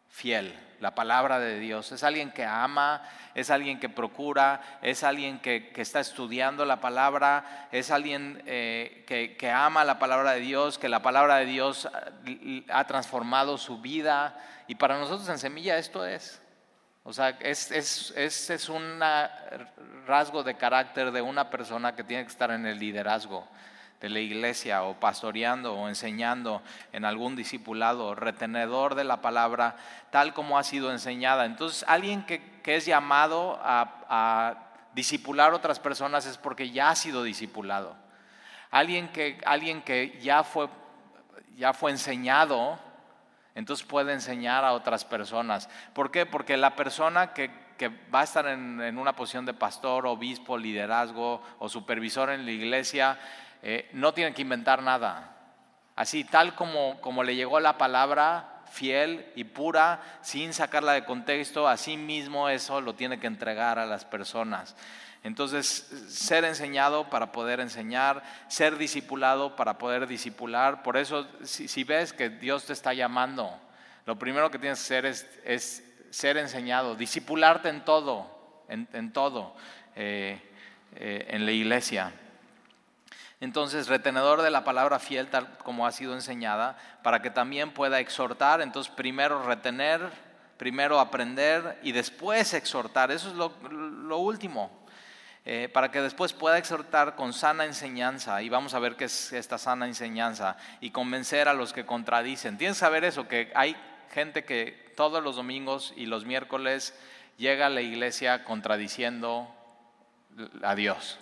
fiel, 0.09 0.59
la 0.81 0.95
palabra 0.95 1.39
de 1.39 1.59
Dios. 1.59 1.93
Es 1.93 2.03
alguien 2.03 2.31
que 2.31 2.45
ama, 2.45 3.03
es 3.35 3.51
alguien 3.51 3.79
que 3.81 3.89
procura, 3.89 4.61
es 4.83 5.05
alguien 5.05 5.39
que, 5.41 5.73
está 5.77 6.01
estudiando 6.01 6.65
la 6.65 6.81
palabra, 6.81 7.69
es 7.73 7.91
alguien 7.91 8.43
eh, 8.47 9.05
que, 9.07 9.37
que, 9.37 9.51
ama 9.51 9.85
la 9.85 9.99
palabra 9.99 10.33
de 10.33 10.41
Dios, 10.41 10.79
que 10.79 10.89
la 10.89 11.03
palabra 11.03 11.37
de 11.37 11.47
Dios 11.47 11.89
ha 12.71 12.85
transformado 12.87 13.59
su 13.59 13.81
vida. 13.81 14.39
Y 14.67 14.75
para 14.75 14.99
nosotros 14.99 15.29
en 15.29 15.39
Semilla 15.39 15.79
esto 15.79 16.05
es. 16.05 16.41
O 17.09 17.13
sea, 17.13 17.29
es, 17.41 17.71
es, 17.71 18.69
un 18.69 19.01
rasgo 20.07 20.43
de 20.43 20.57
carácter 20.57 21.13
de 21.13 21.23
una 21.23 21.49
persona 21.51 21.95
que 21.95 22.03
tiene 22.03 22.25
que 22.25 22.33
estar 22.33 22.51
en 22.51 22.67
el 22.67 22.81
liderazgo 22.81 23.47
de 24.00 24.09
la 24.09 24.21
iglesia 24.21 24.83
o 24.83 25.00
pastoreando 25.00 25.75
o 25.75 25.88
enseñando 25.88 26.62
en 26.93 27.05
algún 27.05 27.37
discipulado, 27.37 28.15
retenedor 28.15 28.95
de 28.95 29.04
la 29.04 29.21
palabra 29.21 29.76
tal 30.11 30.35
como 30.35 30.59
ha 30.59 30.63
sido 30.63 30.93
enseñada. 30.93 31.47
Entonces, 31.47 31.85
alguien 31.89 32.25
que, 32.25 32.56
es 32.65 32.85
llamado 32.85 33.59
a, 33.63 34.04
a 34.09 34.54
discipular 34.95 35.54
otras 35.54 35.78
personas 35.78 36.26
es 36.26 36.37
porque 36.37 36.71
ya 36.71 36.91
ha 36.91 36.97
sido 36.97 37.23
discipulado. 37.23 37.97
Alguien 38.71 39.09
que, 39.09 39.39
alguien 39.47 39.82
que 39.82 40.19
ya, 40.21 40.43
fue, 40.43 40.69
ya 41.56 41.73
fue 41.73 41.93
enseñado 41.93 42.78
entonces 43.56 43.87
puede 43.87 44.13
enseñar 44.13 44.67
a 44.67 44.75
otras 44.75 45.06
personas. 45.06 45.71
¿Por 45.95 46.11
qué? 46.11 46.26
Porque 46.26 46.59
la 46.59 46.76
persona 46.76 47.32
que, 47.32 47.50
va 48.15 48.21
a 48.21 48.25
estar 48.25 48.47
en, 48.47 48.99
una 48.99 49.17
posición 49.17 49.47
de 49.47 49.54
pastor, 49.54 50.06
obispo, 50.06 50.59
liderazgo 50.59 51.43
o 51.59 51.69
supervisor 51.71 52.28
en 52.30 52.45
la 52.45 52.50
iglesia, 52.50 53.19
eh, 53.62 53.88
no 53.92 54.14
tiene 54.14 54.34
que 54.34 54.42
inventar 54.42 54.82
nada. 54.82 55.36
Así, 55.95 56.25
tal 56.25 56.54
como, 56.54 57.00
como 57.00 57.23
le 57.23 57.36
llegó 57.36 57.58
la 57.58 57.78
palabra, 57.78 58.56
fiel 58.71 59.32
y 59.34 59.45
pura, 59.45 60.00
sin 60.21 60.52
sacarla 60.52 60.92
de 60.92 61.04
contexto, 61.04 61.69
así 61.69 61.97
mismo 61.97 62.49
eso 62.49 62.80
lo 62.80 62.95
tiene 62.95 63.19
que 63.19 63.26
entregar 63.26 63.78
a 63.78 63.86
las 63.86 64.04
personas. 64.04 64.76
Entonces, 65.23 65.66
ser 66.08 66.45
enseñado 66.45 67.10
para 67.10 67.32
poder 67.32 67.58
enseñar, 67.58 68.23
ser 68.47 68.78
discipulado 68.78 69.56
para 69.56 69.76
poder 69.78 70.06
discipular. 70.06 70.82
Por 70.82 70.97
eso, 70.97 71.26
si, 71.42 71.82
ves 71.82 72.12
que 72.12 72.28
Dios 72.28 72.66
te 72.66 72.73
está 72.73 72.95
llamando, 72.95 73.58
lo 74.04 74.16
primero 74.19 74.50
que 74.50 74.58
tienes 74.58 74.78
que 74.78 74.84
hacer 74.84 75.06
es, 75.06 75.82
ser 76.10 76.36
enseñado, 76.36 76.95
discipularte 76.95 77.69
en 77.69 77.84
todo, 77.84 78.62
en, 78.69 79.12
todo, 79.12 79.56
eh, 79.97 80.40
eh, 80.95 81.26
en 81.30 81.45
la 81.45 81.50
iglesia. 81.50 82.12
Entonces, 83.41 83.89
retenedor 83.89 84.43
de 84.43 84.51
la 84.51 84.65
palabra 84.65 84.99
fiel, 84.99 85.29
tal 85.29 85.59
como 85.59 85.87
ha 85.87 85.93
sido 85.93 86.15
enseñada, 86.15 86.79
para 87.03 87.21
que 87.21 87.31
también 87.31 87.73
pueda 87.73 88.01
exhortar. 88.01 88.63
Entonces, 88.63 88.93
primero 88.93 89.43
retener, 89.43 90.11
primero 90.57 91.01
aprender 91.01 91.79
y 91.83 91.93
después 91.93 92.55
exhortar. 92.55 93.11
Eso 93.11 93.29
es 93.29 93.35
lo 93.35 94.19
último. 94.19 94.71
Eh, 95.49 95.69
para 95.73 95.93
que 95.93 96.01
después 96.01 96.33
pueda 96.33 96.59
exhortar 96.59 97.15
con 97.15 97.33
sana 97.33 97.67
enseñanza, 97.67 98.43
y 98.43 98.49
vamos 98.49 98.75
a 98.75 98.81
ver 98.81 98.97
qué 98.97 99.05
es 99.05 99.33
esta 99.33 99.59
sana 99.59 99.87
enseñanza, 99.87 100.57
y 100.81 100.91
convencer 100.91 101.47
a 101.47 101.55
los 101.55 101.73
que 101.73 101.87
contradicen. 101.87 102.59
Tienes 102.59 102.79
que 102.79 102.81
saber 102.81 103.05
eso, 103.05 103.29
que 103.29 103.53
hay 103.55 103.77
gente 104.13 104.45
que 104.45 104.93
todos 104.97 105.23
los 105.23 105.37
domingos 105.37 105.95
y 105.97 106.07
los 106.07 106.25
miércoles 106.25 106.99
llega 107.37 107.67
a 107.67 107.71
la 107.71 107.81
iglesia 107.81 108.43
contradiciendo 108.43 109.49
a 110.65 110.75
Dios. 110.75 111.17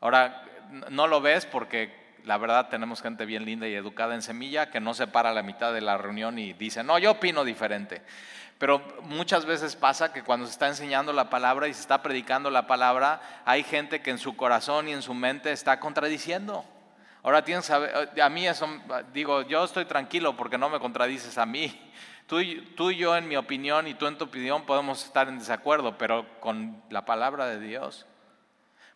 Ahora, 0.00 0.44
no 0.90 1.06
lo 1.06 1.20
ves 1.20 1.46
porque 1.46 2.08
la 2.24 2.36
verdad 2.38 2.68
tenemos 2.68 3.00
gente 3.02 3.24
bien 3.24 3.44
linda 3.44 3.66
y 3.68 3.74
educada 3.74 4.14
en 4.14 4.22
semilla 4.22 4.70
que 4.70 4.80
no 4.80 4.94
se 4.94 5.06
para 5.06 5.32
la 5.32 5.42
mitad 5.42 5.72
de 5.72 5.80
la 5.80 5.96
reunión 5.96 6.38
y 6.38 6.52
dice, 6.52 6.82
no, 6.82 6.98
yo 6.98 7.12
opino 7.12 7.44
diferente. 7.44 8.02
Pero 8.58 8.82
muchas 9.02 9.46
veces 9.46 9.76
pasa 9.76 10.12
que 10.12 10.24
cuando 10.24 10.46
se 10.46 10.52
está 10.52 10.66
enseñando 10.66 11.12
la 11.12 11.30
palabra 11.30 11.68
y 11.68 11.74
se 11.74 11.80
está 11.80 12.02
predicando 12.02 12.50
la 12.50 12.66
palabra, 12.66 13.20
hay 13.44 13.62
gente 13.62 14.02
que 14.02 14.10
en 14.10 14.18
su 14.18 14.36
corazón 14.36 14.88
y 14.88 14.92
en 14.92 15.02
su 15.02 15.14
mente 15.14 15.52
está 15.52 15.78
contradiciendo. 15.78 16.64
Ahora 17.22 17.44
tienes 17.44 17.66
saber, 17.66 18.10
eh, 18.14 18.22
a 18.22 18.28
mí 18.28 18.46
eso, 18.46 18.68
digo, 19.12 19.42
yo 19.42 19.64
estoy 19.64 19.84
tranquilo 19.84 20.36
porque 20.36 20.58
no 20.58 20.68
me 20.68 20.80
contradices 20.80 21.38
a 21.38 21.46
mí. 21.46 21.80
Tú, 22.26 22.40
tú 22.76 22.90
y 22.90 22.96
yo 22.96 23.16
en 23.16 23.28
mi 23.28 23.36
opinión 23.36 23.86
y 23.86 23.94
tú 23.94 24.06
en 24.06 24.18
tu 24.18 24.24
opinión 24.24 24.66
podemos 24.66 25.04
estar 25.04 25.28
en 25.28 25.38
desacuerdo, 25.38 25.96
pero 25.96 26.26
con 26.40 26.82
la 26.90 27.04
palabra 27.04 27.46
de 27.46 27.60
Dios. 27.60 28.06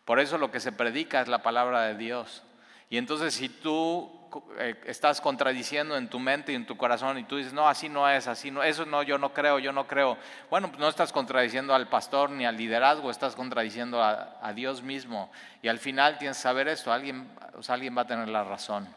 Por 0.05 0.19
eso 0.19 0.37
lo 0.37 0.51
que 0.51 0.59
se 0.59 0.71
predica 0.71 1.21
es 1.21 1.27
la 1.27 1.43
palabra 1.43 1.81
de 1.83 1.95
Dios. 1.95 2.43
Y 2.89 2.97
entonces 2.97 3.33
si 3.33 3.49
tú 3.49 4.23
eh, 4.57 4.75
estás 4.85 5.21
contradiciendo 5.21 5.95
en 5.95 6.09
tu 6.09 6.19
mente 6.19 6.51
y 6.51 6.55
en 6.55 6.65
tu 6.65 6.75
corazón 6.75 7.17
y 7.17 7.23
tú 7.23 7.37
dices, 7.37 7.53
no, 7.53 7.67
así 7.67 7.89
no 7.89 8.09
es, 8.09 8.27
así 8.27 8.51
no, 8.51 8.63
eso 8.63 8.85
no, 8.85 9.03
yo 9.03 9.17
no 9.17 9.33
creo, 9.33 9.59
yo 9.59 9.71
no 9.71 9.87
creo. 9.87 10.17
Bueno, 10.49 10.69
pues 10.69 10.79
no 10.79 10.87
estás 10.87 11.11
contradiciendo 11.11 11.73
al 11.73 11.87
pastor 11.87 12.29
ni 12.31 12.45
al 12.45 12.57
liderazgo, 12.57 13.11
estás 13.11 13.35
contradiciendo 13.35 14.01
a, 14.01 14.53
Dios 14.53 14.81
mismo. 14.81 15.31
Y 15.61 15.67
al 15.67 15.79
final 15.79 16.17
tienes 16.17 16.37
que 16.37 16.43
saber 16.43 16.67
esto, 16.67 16.91
alguien, 16.91 17.29
alguien 17.67 17.97
va 17.97 18.01
a 18.01 18.07
tener 18.07 18.29
la 18.29 18.43
razón, 18.43 18.87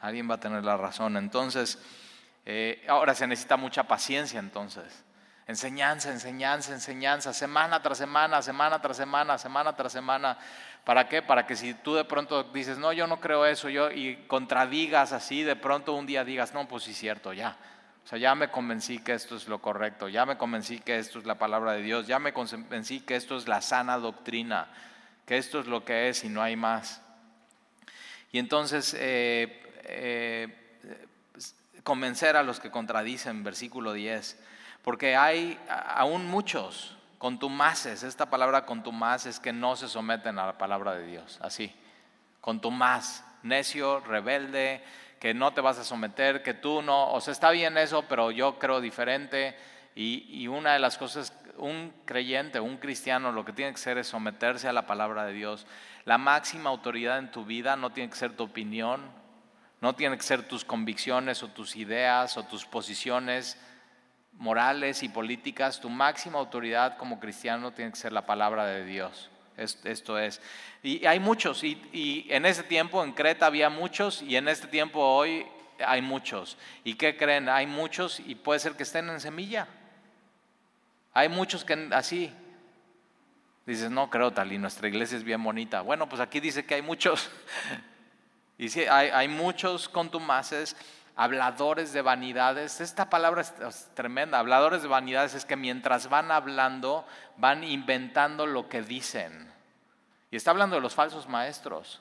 alguien 0.00 0.28
va 0.30 0.34
a 0.34 0.40
tener 0.40 0.64
la 0.64 0.76
razón. 0.76 1.16
Entonces, 1.16 1.78
eh, 2.46 2.84
ahora 2.88 3.14
se 3.14 3.26
necesita 3.26 3.56
mucha 3.56 3.84
paciencia 3.84 4.40
entonces. 4.40 5.04
Enseñanza, 5.50 6.12
enseñanza, 6.12 6.72
enseñanza, 6.72 7.32
semana 7.32 7.82
tras 7.82 7.98
semana, 7.98 8.40
semana 8.40 8.80
tras 8.80 8.96
semana, 8.96 9.36
semana 9.36 9.74
tras 9.74 9.92
semana. 9.92 10.38
¿Para 10.84 11.08
qué? 11.08 11.22
Para 11.22 11.44
que 11.44 11.56
si 11.56 11.74
tú 11.74 11.96
de 11.96 12.04
pronto 12.04 12.44
dices, 12.44 12.78
no, 12.78 12.92
yo 12.92 13.08
no 13.08 13.20
creo 13.20 13.44
eso, 13.44 13.68
yo, 13.68 13.90
y 13.90 14.14
contradigas 14.28 15.12
así, 15.12 15.42
de 15.42 15.56
pronto 15.56 15.94
un 15.94 16.06
día 16.06 16.24
digas, 16.24 16.54
no, 16.54 16.68
pues 16.68 16.84
sí, 16.84 16.94
cierto, 16.94 17.32
ya. 17.32 17.56
O 18.04 18.06
sea, 18.06 18.16
ya 18.16 18.36
me 18.36 18.48
convencí 18.52 19.00
que 19.00 19.12
esto 19.12 19.34
es 19.34 19.48
lo 19.48 19.60
correcto, 19.60 20.08
ya 20.08 20.24
me 20.24 20.38
convencí 20.38 20.78
que 20.78 21.00
esto 21.00 21.18
es 21.18 21.26
la 21.26 21.34
palabra 21.36 21.72
de 21.72 21.82
Dios, 21.82 22.06
ya 22.06 22.20
me 22.20 22.32
convencí 22.32 23.00
que 23.00 23.16
esto 23.16 23.36
es 23.36 23.48
la 23.48 23.60
sana 23.60 23.98
doctrina, 23.98 24.68
que 25.26 25.36
esto 25.36 25.58
es 25.58 25.66
lo 25.66 25.84
que 25.84 26.10
es 26.10 26.22
y 26.22 26.28
no 26.28 26.42
hay 26.42 26.54
más. 26.54 27.02
Y 28.30 28.38
entonces, 28.38 28.94
eh, 28.96 29.64
eh, 29.82 30.46
convencer 31.82 32.36
a 32.36 32.44
los 32.44 32.60
que 32.60 32.70
contradicen, 32.70 33.42
versículo 33.42 33.92
10, 33.92 34.38
porque 34.82 35.16
hay 35.16 35.58
aún 35.68 36.26
muchos 36.26 36.96
contumaces, 37.18 38.02
esta 38.02 38.30
palabra 38.30 38.64
contumaz 38.64 39.26
es 39.26 39.40
que 39.40 39.52
no 39.52 39.76
se 39.76 39.88
someten 39.88 40.38
a 40.38 40.46
la 40.46 40.58
palabra 40.58 40.94
de 40.94 41.06
Dios, 41.06 41.38
así, 41.42 41.74
contumaz, 42.40 43.24
necio, 43.42 44.00
rebelde, 44.00 44.82
que 45.20 45.34
no 45.34 45.52
te 45.52 45.60
vas 45.60 45.78
a 45.78 45.84
someter, 45.84 46.42
que 46.42 46.54
tú 46.54 46.80
no, 46.80 47.12
o 47.12 47.20
sea, 47.20 47.32
está 47.32 47.50
bien 47.50 47.76
eso, 47.76 48.06
pero 48.08 48.30
yo 48.30 48.58
creo 48.58 48.80
diferente. 48.80 49.54
Y, 49.94 50.48
una 50.48 50.72
de 50.72 50.78
las 50.78 50.96
cosas, 50.96 51.34
un 51.58 51.92
creyente, 52.06 52.58
un 52.58 52.78
cristiano, 52.78 53.32
lo 53.32 53.44
que 53.44 53.52
tiene 53.52 53.72
que 53.72 53.78
ser 53.78 53.98
es 53.98 54.06
someterse 54.06 54.66
a 54.66 54.72
la 54.72 54.86
palabra 54.86 55.26
de 55.26 55.34
Dios. 55.34 55.66
La 56.06 56.16
máxima 56.16 56.70
autoridad 56.70 57.18
en 57.18 57.30
tu 57.30 57.44
vida 57.44 57.76
no 57.76 57.90
tiene 57.90 58.08
que 58.08 58.16
ser 58.16 58.34
tu 58.34 58.44
opinión, 58.44 59.02
no 59.82 59.94
tiene 59.94 60.16
que 60.16 60.22
ser 60.22 60.48
tus 60.48 60.64
convicciones 60.64 61.42
o 61.42 61.48
tus 61.48 61.76
ideas 61.76 62.38
o 62.38 62.44
tus 62.44 62.64
posiciones 62.64 63.58
morales 64.40 65.02
y 65.04 65.08
políticas. 65.08 65.80
Tu 65.80 65.88
máxima 65.88 66.38
autoridad 66.38 66.96
como 66.96 67.20
cristiano 67.20 67.72
tiene 67.72 67.92
que 67.92 67.98
ser 67.98 68.12
la 68.12 68.26
palabra 68.26 68.66
de 68.66 68.84
Dios. 68.84 69.30
Esto 69.56 70.18
es. 70.18 70.40
Y 70.82 71.04
hay 71.04 71.20
muchos, 71.20 71.62
y, 71.62 72.26
en 72.30 72.46
ese 72.46 72.62
tiempo 72.62 73.04
en 73.04 73.12
Creta 73.12 73.46
había 73.46 73.68
muchos, 73.68 74.22
y 74.22 74.36
en 74.36 74.48
este 74.48 74.66
tiempo 74.66 75.00
hoy 75.00 75.46
hay 75.86 76.00
muchos. 76.00 76.56
¿Y 76.82 76.94
qué 76.94 77.16
creen? 77.16 77.48
Hay 77.50 77.66
muchos 77.66 78.20
y 78.20 78.34
puede 78.34 78.58
ser 78.58 78.72
que 78.72 78.82
estén 78.82 79.10
en 79.10 79.20
semilla. 79.20 79.68
Hay 81.12 81.28
muchos 81.28 81.64
que 81.64 81.88
así. 81.92 82.32
Dices, 83.66 83.90
no 83.90 84.08
creo 84.08 84.32
tal, 84.32 84.50
y 84.52 84.58
nuestra 84.58 84.88
iglesia 84.88 85.18
es 85.18 85.24
bien 85.24 85.44
bonita. 85.44 85.82
Bueno, 85.82 86.08
pues 86.08 86.20
aquí 86.22 86.40
dice 86.40 86.64
que 86.64 86.76
hay 86.76 86.82
muchos. 86.82 87.30
y 88.58 88.70
hay 88.80 89.28
muchos 89.28 89.90
contumaces 89.90 90.74
habladores 91.20 91.92
de 91.92 92.00
vanidades. 92.00 92.80
Esta 92.80 93.10
palabra 93.10 93.42
es, 93.42 93.90
tremenda. 93.92 94.38
Habladores 94.38 94.80
de 94.80 94.88
vanidades 94.88 95.34
es 95.34 95.44
que 95.44 95.54
mientras 95.54 96.08
van 96.08 96.30
hablando, 96.30 97.04
van 97.36 97.62
inventando 97.62 98.46
lo 98.46 98.70
que 98.70 98.80
dicen. 98.80 99.52
Y 100.30 100.36
está 100.36 100.50
hablando 100.50 100.76
de 100.76 100.80
los 100.80 100.94
falsos 100.94 101.28
maestros. 101.28 102.00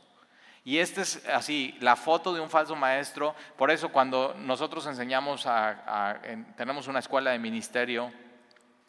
Y 0.64 0.78
esta 0.78 1.02
es 1.02 1.28
así, 1.28 1.76
la 1.82 1.98
foto 1.98 2.34
de 2.34 2.40
un 2.40 2.50
falso 2.50 2.78
maestro. 2.78 3.36
Por 3.58 3.72
eso 3.72 3.90
cuando 3.90 4.36
nosotros 4.38 4.86
enseñamos, 4.86 5.46
tenemos 6.56 6.88
una 6.88 7.00
escuela 7.00 7.32
de 7.32 7.40
ministerio, 7.40 8.14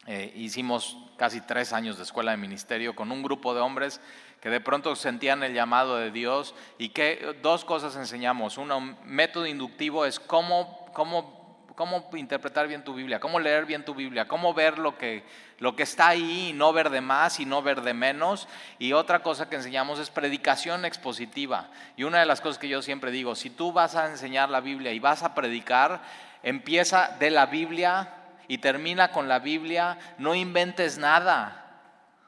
eh, 0.07 0.31
hicimos 0.33 0.97
casi 1.17 1.41
tres 1.41 1.73
años 1.73 1.97
de 1.97 2.03
escuela 2.03 2.31
de 2.31 2.37
ministerio 2.37 2.95
con 2.95 3.11
un 3.11 3.21
grupo 3.21 3.53
de 3.53 3.59
hombres 3.59 3.99
que 4.41 4.49
de 4.49 4.59
pronto 4.59 4.95
sentían 4.95 5.43
el 5.43 5.53
llamado 5.53 5.97
de 5.97 6.09
Dios 6.09 6.55
y 6.79 6.89
que 6.89 7.37
dos 7.43 7.63
cosas 7.63 7.95
enseñamos. 7.95 8.57
Uno, 8.57 8.97
método 9.05 9.45
inductivo 9.45 10.03
es 10.03 10.19
cómo, 10.19 10.87
cómo, 10.93 11.69
cómo 11.75 12.09
interpretar 12.13 12.67
bien 12.67 12.83
tu 12.83 12.95
Biblia, 12.95 13.19
cómo 13.19 13.39
leer 13.39 13.67
bien 13.67 13.85
tu 13.85 13.93
Biblia, 13.93 14.27
cómo 14.27 14.55
ver 14.55 14.79
lo 14.79 14.97
que, 14.97 15.23
lo 15.59 15.75
que 15.75 15.83
está 15.83 16.07
ahí 16.07 16.49
y 16.49 16.53
no 16.53 16.73
ver 16.73 16.89
de 16.89 17.01
más 17.01 17.39
y 17.39 17.45
no 17.45 17.61
ver 17.61 17.81
de 17.81 17.93
menos. 17.93 18.47
Y 18.79 18.93
otra 18.93 19.21
cosa 19.21 19.47
que 19.47 19.57
enseñamos 19.57 19.99
es 19.99 20.09
predicación 20.09 20.85
expositiva. 20.85 21.69
Y 21.95 22.03
una 22.03 22.19
de 22.19 22.25
las 22.25 22.41
cosas 22.41 22.57
que 22.57 22.67
yo 22.67 22.81
siempre 22.81 23.11
digo, 23.11 23.35
si 23.35 23.51
tú 23.51 23.71
vas 23.71 23.95
a 23.95 24.09
enseñar 24.09 24.49
la 24.49 24.59
Biblia 24.59 24.91
y 24.91 24.99
vas 24.99 25.21
a 25.21 25.35
predicar, 25.35 26.01
empieza 26.41 27.15
de 27.19 27.29
la 27.29 27.45
Biblia 27.45 28.15
y 28.47 28.57
termina 28.57 29.11
con 29.11 29.27
la 29.27 29.37
Biblia, 29.37 29.99
no 30.17 30.33
inventes 30.33 30.97
nada. 30.97 31.60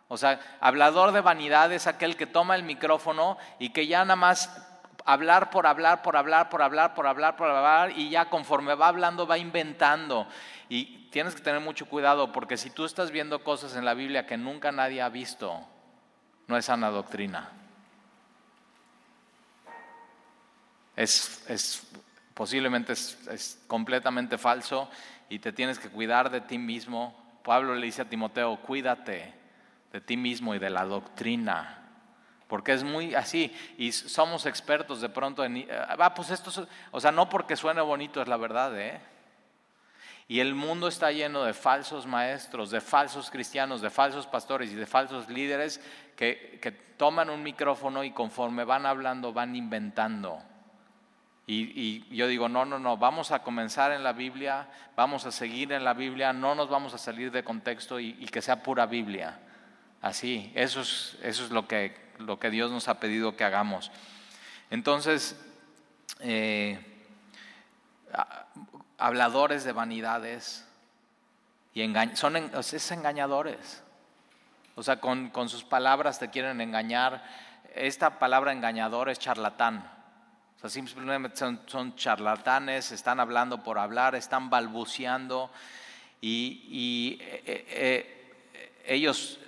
O 0.08 0.18
sea, 0.18 0.40
hablador 0.60 1.12
de 1.12 1.22
vanidad 1.22 1.72
es 1.72 1.88
aquel 1.88 2.16
que 2.16 2.28
toma 2.28 2.56
el 2.56 2.64
micrófono 2.64 3.38
y 3.60 3.70
que 3.70 3.88
ya 3.88 4.06
nada 4.06 4.16
más 4.16 4.50
hablar 5.06 5.50
por 5.50 5.68
hablar, 5.68 6.02
por 6.02 6.16
hablar, 6.16 6.50
por 6.50 6.62
hablar, 6.62 6.94
por 6.94 7.08
hablar, 7.08 7.36
por 7.36 7.50
hablar, 7.50 7.92
y 7.98 8.10
ya 8.10 8.30
conforme 8.30 8.76
va 8.76 8.88
hablando 8.88 9.28
va 9.28 9.38
inventando. 9.38 10.28
Y 10.70 11.10
tienes 11.10 11.36
que 11.36 11.42
tener 11.42 11.62
mucho 11.62 11.88
cuidado 11.88 12.32
porque 12.32 12.58
si 12.58 12.70
tú 12.70 12.86
estás 12.86 13.12
viendo 13.12 13.44
cosas 13.44 13.76
en 13.76 13.86
la 13.86 13.94
Biblia 13.94 14.26
que 14.26 14.38
nunca 14.38 14.72
nadie 14.72 15.02
ha 15.02 15.10
visto, 15.10 15.66
no 16.48 16.58
es 16.58 16.66
sana 16.66 16.90
doctrina. 16.90 17.52
Es, 20.96 21.88
posiblemente 22.34 22.94
es 22.94 23.64
completamente 23.68 24.38
falso 24.38 24.90
y 25.28 25.40
te 25.40 25.52
tienes 25.52 25.80
que 25.80 25.90
cuidar 25.90 26.30
de 26.30 26.42
ti 26.42 26.58
mismo. 26.58 27.20
Pablo 27.44 27.76
le 27.76 27.86
dice 27.86 28.04
a 28.04 28.10
Timoteo, 28.10 28.58
cuídate 28.58 29.43
de 29.94 30.02
ti 30.02 30.18
mismo 30.18 30.54
y 30.56 30.60
de 30.60 30.72
la 30.72 30.84
doctrina. 30.86 31.80
Porque 32.48 32.74
es 32.74 32.84
muy 32.84 33.16
así, 33.16 33.56
y 33.78 33.92
somos 33.92 34.46
expertos 34.46 35.00
de 35.00 35.10
pronto 35.10 35.46
en... 35.46 35.68
Ah, 35.72 36.14
pues 36.14 36.32
esto, 36.32 36.68
o 36.92 37.00
sea, 37.00 37.12
no 37.12 37.30
porque 37.30 37.56
suene 37.56 37.82
bonito 37.82 38.22
es 38.22 38.28
la 38.28 38.38
verdad, 38.38 38.78
¿eh? 38.78 39.00
Y 40.28 40.40
el 40.40 40.56
mundo 40.56 40.88
está 40.88 41.12
lleno 41.12 41.44
de 41.44 41.54
falsos 41.54 42.08
maestros, 42.08 42.72
de 42.72 42.82
falsos 42.82 43.30
cristianos, 43.30 43.82
de 43.82 43.90
falsos 43.90 44.26
pastores 44.26 44.72
y 44.72 44.76
de 44.76 44.86
falsos 44.86 45.30
líderes 45.30 45.80
que, 46.16 46.60
que 46.62 46.72
toman 46.72 47.30
un 47.30 47.44
micrófono 47.44 48.04
y 48.04 48.12
conforme 48.12 48.64
van 48.64 48.86
hablando 48.86 49.32
van 49.32 49.56
inventando. 49.56 50.42
Y, 51.46 52.16
yo 52.16 52.28
digo, 52.28 52.48
no, 52.48 52.64
no, 52.66 52.80
no, 52.80 52.98
vamos 52.98 53.32
a 53.32 53.44
comenzar 53.44 53.92
en 53.92 54.02
la 54.02 54.14
Biblia, 54.14 54.70
vamos 54.96 55.26
a 55.26 55.32
seguir 55.32 55.74
en 55.74 55.84
la 55.84 55.94
Biblia, 55.94 56.32
no 56.32 56.56
nos 56.56 56.70
vamos 56.70 56.94
a 56.94 56.98
salir 56.98 57.32
de 57.32 57.44
contexto 57.44 58.00
y 58.00 58.26
que 58.28 58.42
sea 58.42 58.64
pura 58.64 58.86
Biblia. 58.86 59.38
Así, 60.04 60.52
eso 60.54 60.82
es, 60.82 61.18
eso 61.24 61.46
es 61.46 61.52
lo, 61.52 61.66
que, 61.66 61.96
lo 62.20 62.38
que 62.38 62.50
Dios 62.50 62.70
nos 62.70 62.90
ha 62.90 63.00
pedido 63.00 63.38
que 63.38 63.46
hagamos. 63.46 63.90
Entonces, 64.70 65.40
eh, 66.20 66.78
habladores 68.98 69.64
de 69.64 69.72
vanidades 69.72 70.68
y 71.74 71.90
son 72.16 72.36
es 72.36 72.92
engañadores. 72.92 73.82
O 74.76 74.84
sea, 74.84 75.00
con, 75.00 75.32
sus 75.48 75.64
palabras 75.64 76.20
te 76.20 76.30
quieren 76.30 76.60
engañar. 76.60 77.24
Esta 77.74 78.20
palabra 78.20 78.52
engañador 78.52 79.08
es 79.08 79.20
charlatán. 79.20 79.90
O 80.58 80.60
sea, 80.60 80.70
simplemente 80.70 81.38
son, 81.38 81.96
charlatanes, 81.96 82.92
están 82.92 83.22
hablando 83.22 83.64
por 83.64 83.80
hablar, 83.80 84.16
están 84.16 84.50
balbuceando 84.50 85.50
y, 86.20 87.18
eh, 87.22 87.44
eh, 87.46 88.20
ellos 88.86 89.40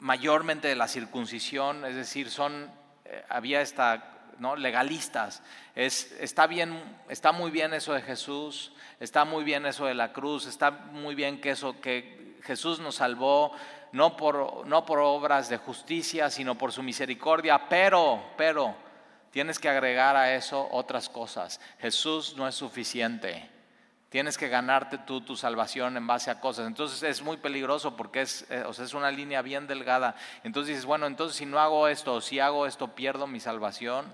mayormente 0.00 0.68
de 0.68 0.76
la 0.76 0.88
circuncisión, 0.88 1.84
es 1.84 1.94
decir, 1.94 2.30
son, 2.30 2.70
eh, 3.04 3.24
había 3.28 3.60
esta, 3.60 4.18
¿no? 4.38 4.56
legalistas. 4.56 5.42
Es, 5.74 6.12
está, 6.20 6.46
bien, 6.46 6.82
está 7.08 7.32
muy 7.32 7.50
bien 7.50 7.72
eso 7.74 7.92
de 7.92 8.02
Jesús, 8.02 8.72
está 8.98 9.24
muy 9.24 9.44
bien 9.44 9.66
eso 9.66 9.86
de 9.86 9.94
la 9.94 10.12
cruz, 10.12 10.46
está 10.46 10.70
muy 10.70 11.14
bien 11.14 11.40
que, 11.40 11.50
eso, 11.50 11.80
que 11.80 12.38
Jesús 12.42 12.80
nos 12.80 12.96
salvó 12.96 13.52
no 13.92 14.16
por, 14.16 14.66
no 14.66 14.86
por 14.86 14.98
obras 15.00 15.48
de 15.48 15.56
justicia, 15.56 16.30
sino 16.30 16.56
por 16.56 16.72
su 16.72 16.82
misericordia, 16.82 17.68
pero, 17.68 18.22
pero, 18.36 18.74
tienes 19.30 19.58
que 19.58 19.68
agregar 19.68 20.16
a 20.16 20.34
eso 20.34 20.68
otras 20.70 21.08
cosas. 21.08 21.60
Jesús 21.78 22.36
no 22.36 22.46
es 22.46 22.54
suficiente. 22.54 23.59
Tienes 24.10 24.36
que 24.36 24.48
ganarte 24.48 24.98
tú 24.98 25.20
tu 25.20 25.36
salvación 25.36 25.96
en 25.96 26.04
base 26.04 26.32
a 26.32 26.40
cosas. 26.40 26.66
Entonces 26.66 27.00
es 27.04 27.22
muy 27.22 27.36
peligroso 27.36 27.96
porque 27.96 28.22
es, 28.22 28.44
eh, 28.50 28.64
o 28.66 28.72
sea, 28.72 28.84
es 28.84 28.92
una 28.92 29.12
línea 29.12 29.40
bien 29.40 29.68
delgada. 29.68 30.16
Entonces 30.42 30.70
dices, 30.70 30.84
bueno, 30.84 31.06
entonces 31.06 31.38
si 31.38 31.46
no 31.46 31.60
hago 31.60 31.86
esto, 31.86 32.14
o 32.14 32.20
si 32.20 32.40
hago 32.40 32.66
esto, 32.66 32.88
pierdo 32.88 33.28
mi 33.28 33.38
salvación. 33.38 34.12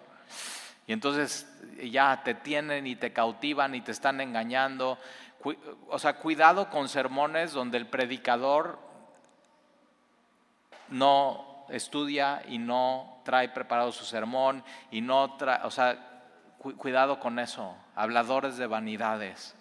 Y 0.86 0.92
entonces 0.92 1.48
ya 1.82 2.22
te 2.22 2.34
tienen 2.34 2.86
y 2.86 2.94
te 2.94 3.14
cautivan 3.14 3.74
y 3.74 3.80
te 3.80 3.90
están 3.90 4.20
engañando. 4.20 4.98
O 5.88 5.98
sea, 5.98 6.18
cuidado 6.18 6.68
con 6.68 6.90
sermones 6.90 7.52
donde 7.52 7.78
el 7.78 7.86
predicador 7.86 8.78
no 10.88 11.64
estudia 11.70 12.42
y 12.48 12.58
no 12.58 13.20
trae 13.24 13.48
preparado 13.48 13.92
su 13.92 14.04
sermón 14.04 14.62
y 14.90 15.00
no 15.00 15.36
trae, 15.36 15.60
o 15.64 15.70
sea, 15.70 15.98
cuidado 16.58 17.18
con 17.18 17.38
eso, 17.38 17.74
habladores 17.94 18.58
de 18.58 18.66
vanidades. 18.66 19.56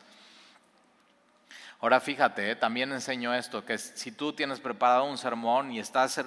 Ahora 1.81 1.99
fíjate, 1.99 2.51
eh, 2.51 2.55
también 2.55 2.91
enseño 2.91 3.33
esto, 3.33 3.65
que 3.65 3.77
si 3.77 4.11
tú 4.11 4.33
tienes 4.33 4.59
preparado 4.59 5.05
un 5.05 5.17
sermón 5.17 5.71
y 5.71 5.79
estás 5.79 6.23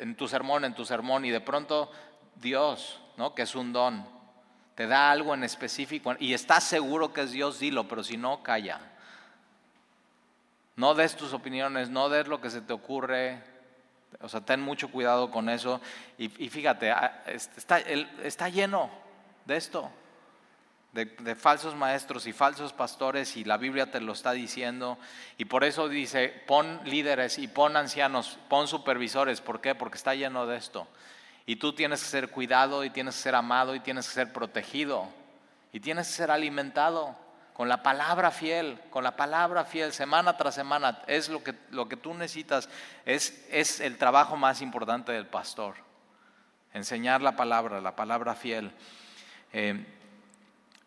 en 0.00 0.14
tu 0.16 0.28
sermón, 0.28 0.64
en 0.64 0.74
tu 0.74 0.84
sermón, 0.84 1.24
y 1.24 1.30
de 1.30 1.40
pronto 1.40 1.90
Dios, 2.36 3.00
¿no? 3.16 3.34
que 3.34 3.42
es 3.42 3.54
un 3.54 3.72
don, 3.72 4.06
te 4.74 4.86
da 4.86 5.10
algo 5.10 5.34
en 5.34 5.44
específico 5.44 6.14
y 6.18 6.34
estás 6.34 6.64
seguro 6.64 7.12
que 7.12 7.22
es 7.22 7.32
Dios, 7.32 7.58
dilo, 7.58 7.88
pero 7.88 8.02
si 8.02 8.16
no, 8.16 8.42
calla. 8.42 8.80
No 10.76 10.94
des 10.94 11.16
tus 11.16 11.34
opiniones, 11.34 11.90
no 11.90 12.08
des 12.08 12.28
lo 12.28 12.40
que 12.40 12.48
se 12.48 12.62
te 12.62 12.72
ocurre, 12.72 13.42
o 14.20 14.28
sea, 14.28 14.40
ten 14.40 14.60
mucho 14.60 14.90
cuidado 14.90 15.30
con 15.30 15.48
eso. 15.48 15.80
Y, 16.16 16.28
fíjate, 16.28 16.90
ah, 16.90 17.22
está, 17.26 17.78
está 17.80 18.48
lleno 18.48 18.90
de 19.44 19.56
esto 19.56 19.90
de, 20.92 21.34
falsos 21.34 21.74
maestros 21.74 22.26
y 22.26 22.34
falsos 22.34 22.74
pastores 22.74 23.36
y 23.38 23.44
la 23.44 23.56
Biblia 23.56 23.90
te 23.90 24.00
lo 24.00 24.12
está 24.12 24.32
diciendo. 24.32 24.98
Y 25.38 25.46
por 25.46 25.64
eso 25.64 25.88
dice, 25.88 26.28
pon 26.46 26.80
líderes 26.84 27.38
y 27.38 27.48
pon 27.48 27.76
ancianos, 27.76 28.38
pon 28.48 28.68
supervisores. 28.68 29.40
¿Por 29.40 29.60
qué? 29.60 29.74
Porque 29.74 29.96
está 29.96 30.14
lleno 30.14 30.46
de 30.46 30.58
esto. 30.58 30.86
Y 31.46 31.56
tú 31.56 31.72
tienes 31.72 32.02
que 32.02 32.08
ser 32.08 32.28
cuidado 32.28 32.84
y 32.84 32.90
tienes 32.90 33.16
que 33.16 33.22
ser 33.22 33.34
amado 33.34 33.74
y 33.74 33.80
tienes 33.80 34.06
que 34.06 34.14
ser 34.14 34.32
protegido 34.32 35.08
y 35.72 35.80
tienes 35.80 36.06
que 36.08 36.14
ser 36.14 36.30
alimentado. 36.30 37.16
con 37.52 37.68
la 37.68 37.82
palabra 37.82 38.30
fiel, 38.30 38.80
con 38.88 39.04
la 39.04 39.14
palabra 39.14 39.66
fiel, 39.66 39.92
semana 39.92 40.38
tras 40.38 40.54
semana, 40.54 41.02
es 41.06 41.28
lo 41.28 41.44
que, 41.44 41.54
lo 41.70 41.86
que 41.86 41.98
tú 41.98 42.14
necesitas, 42.14 42.70
es, 43.04 43.46
es 43.50 43.78
el 43.80 43.98
trabajo 43.98 44.36
más 44.36 44.62
importante 44.62 45.12
del 45.12 45.26
pastor, 45.26 45.74
enseñar 46.72 47.20
la 47.20 47.36
palabra, 47.36 47.82
la 47.82 47.94
palabra 47.94 48.34
fiel. 48.34 48.72
Eh, 49.52 49.84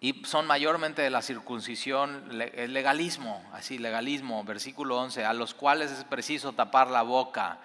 y 0.05 0.23
son 0.23 0.45
mayormente 0.45 1.01
de 1.01 1.09
la 1.09 1.23
circuncisión, 1.23 2.29
el 2.53 2.73
legalismo, 2.73 3.43
así, 3.53 3.79
legalismo, 3.79 4.43
versículo 4.43 4.99
11, 4.99 5.25
a 5.25 5.33
los 5.33 5.55
cuales 5.55 5.89
es 5.89 6.03
preciso 6.03 6.53
tapar 6.53 6.91
la 6.91 7.01
boca. 7.01 7.57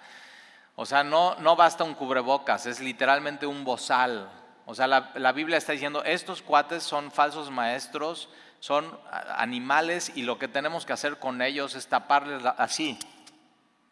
O 0.75 0.87
sea, 0.87 1.03
no, 1.03 1.35
no 1.35 1.55
basta 1.55 1.83
un 1.83 1.93
cubrebocas, 1.93 2.65
es 2.65 2.79
literalmente 2.79 3.45
un 3.45 3.63
bozal. 3.63 4.27
O 4.65 4.73
sea, 4.73 4.87
la, 4.87 5.11
la 5.13 5.33
Biblia 5.33 5.59
está 5.59 5.73
diciendo, 5.73 6.03
estos 6.03 6.41
cuates 6.41 6.81
son 6.81 7.11
falsos 7.11 7.51
maestros, 7.51 8.27
son 8.59 8.91
animales 9.35 10.11
y 10.15 10.23
lo 10.23 10.39
que 10.39 10.47
tenemos 10.47 10.83
que 10.83 10.93
hacer 10.93 11.19
con 11.19 11.43
ellos 11.43 11.75
es 11.75 11.89
taparles 11.89 12.43
así. 12.57 12.97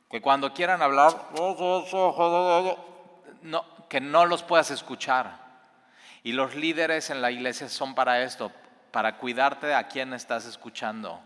Que 0.09 0.23
cuando 0.23 0.55
quieran 0.55 0.81
hablar, 0.81 1.29
no, 3.43 3.65
que 3.87 4.01
no 4.01 4.25
los 4.25 4.41
puedas 4.41 4.71
escuchar. 4.71 5.48
Y 6.23 6.33
los 6.33 6.55
líderes 6.55 7.09
en 7.09 7.21
la 7.21 7.31
iglesia 7.31 7.69
son 7.69 7.95
para 7.95 8.21
esto, 8.23 8.51
para 8.91 9.17
cuidarte 9.17 9.73
a 9.73 9.87
quién 9.87 10.13
estás 10.13 10.45
escuchando. 10.45 11.21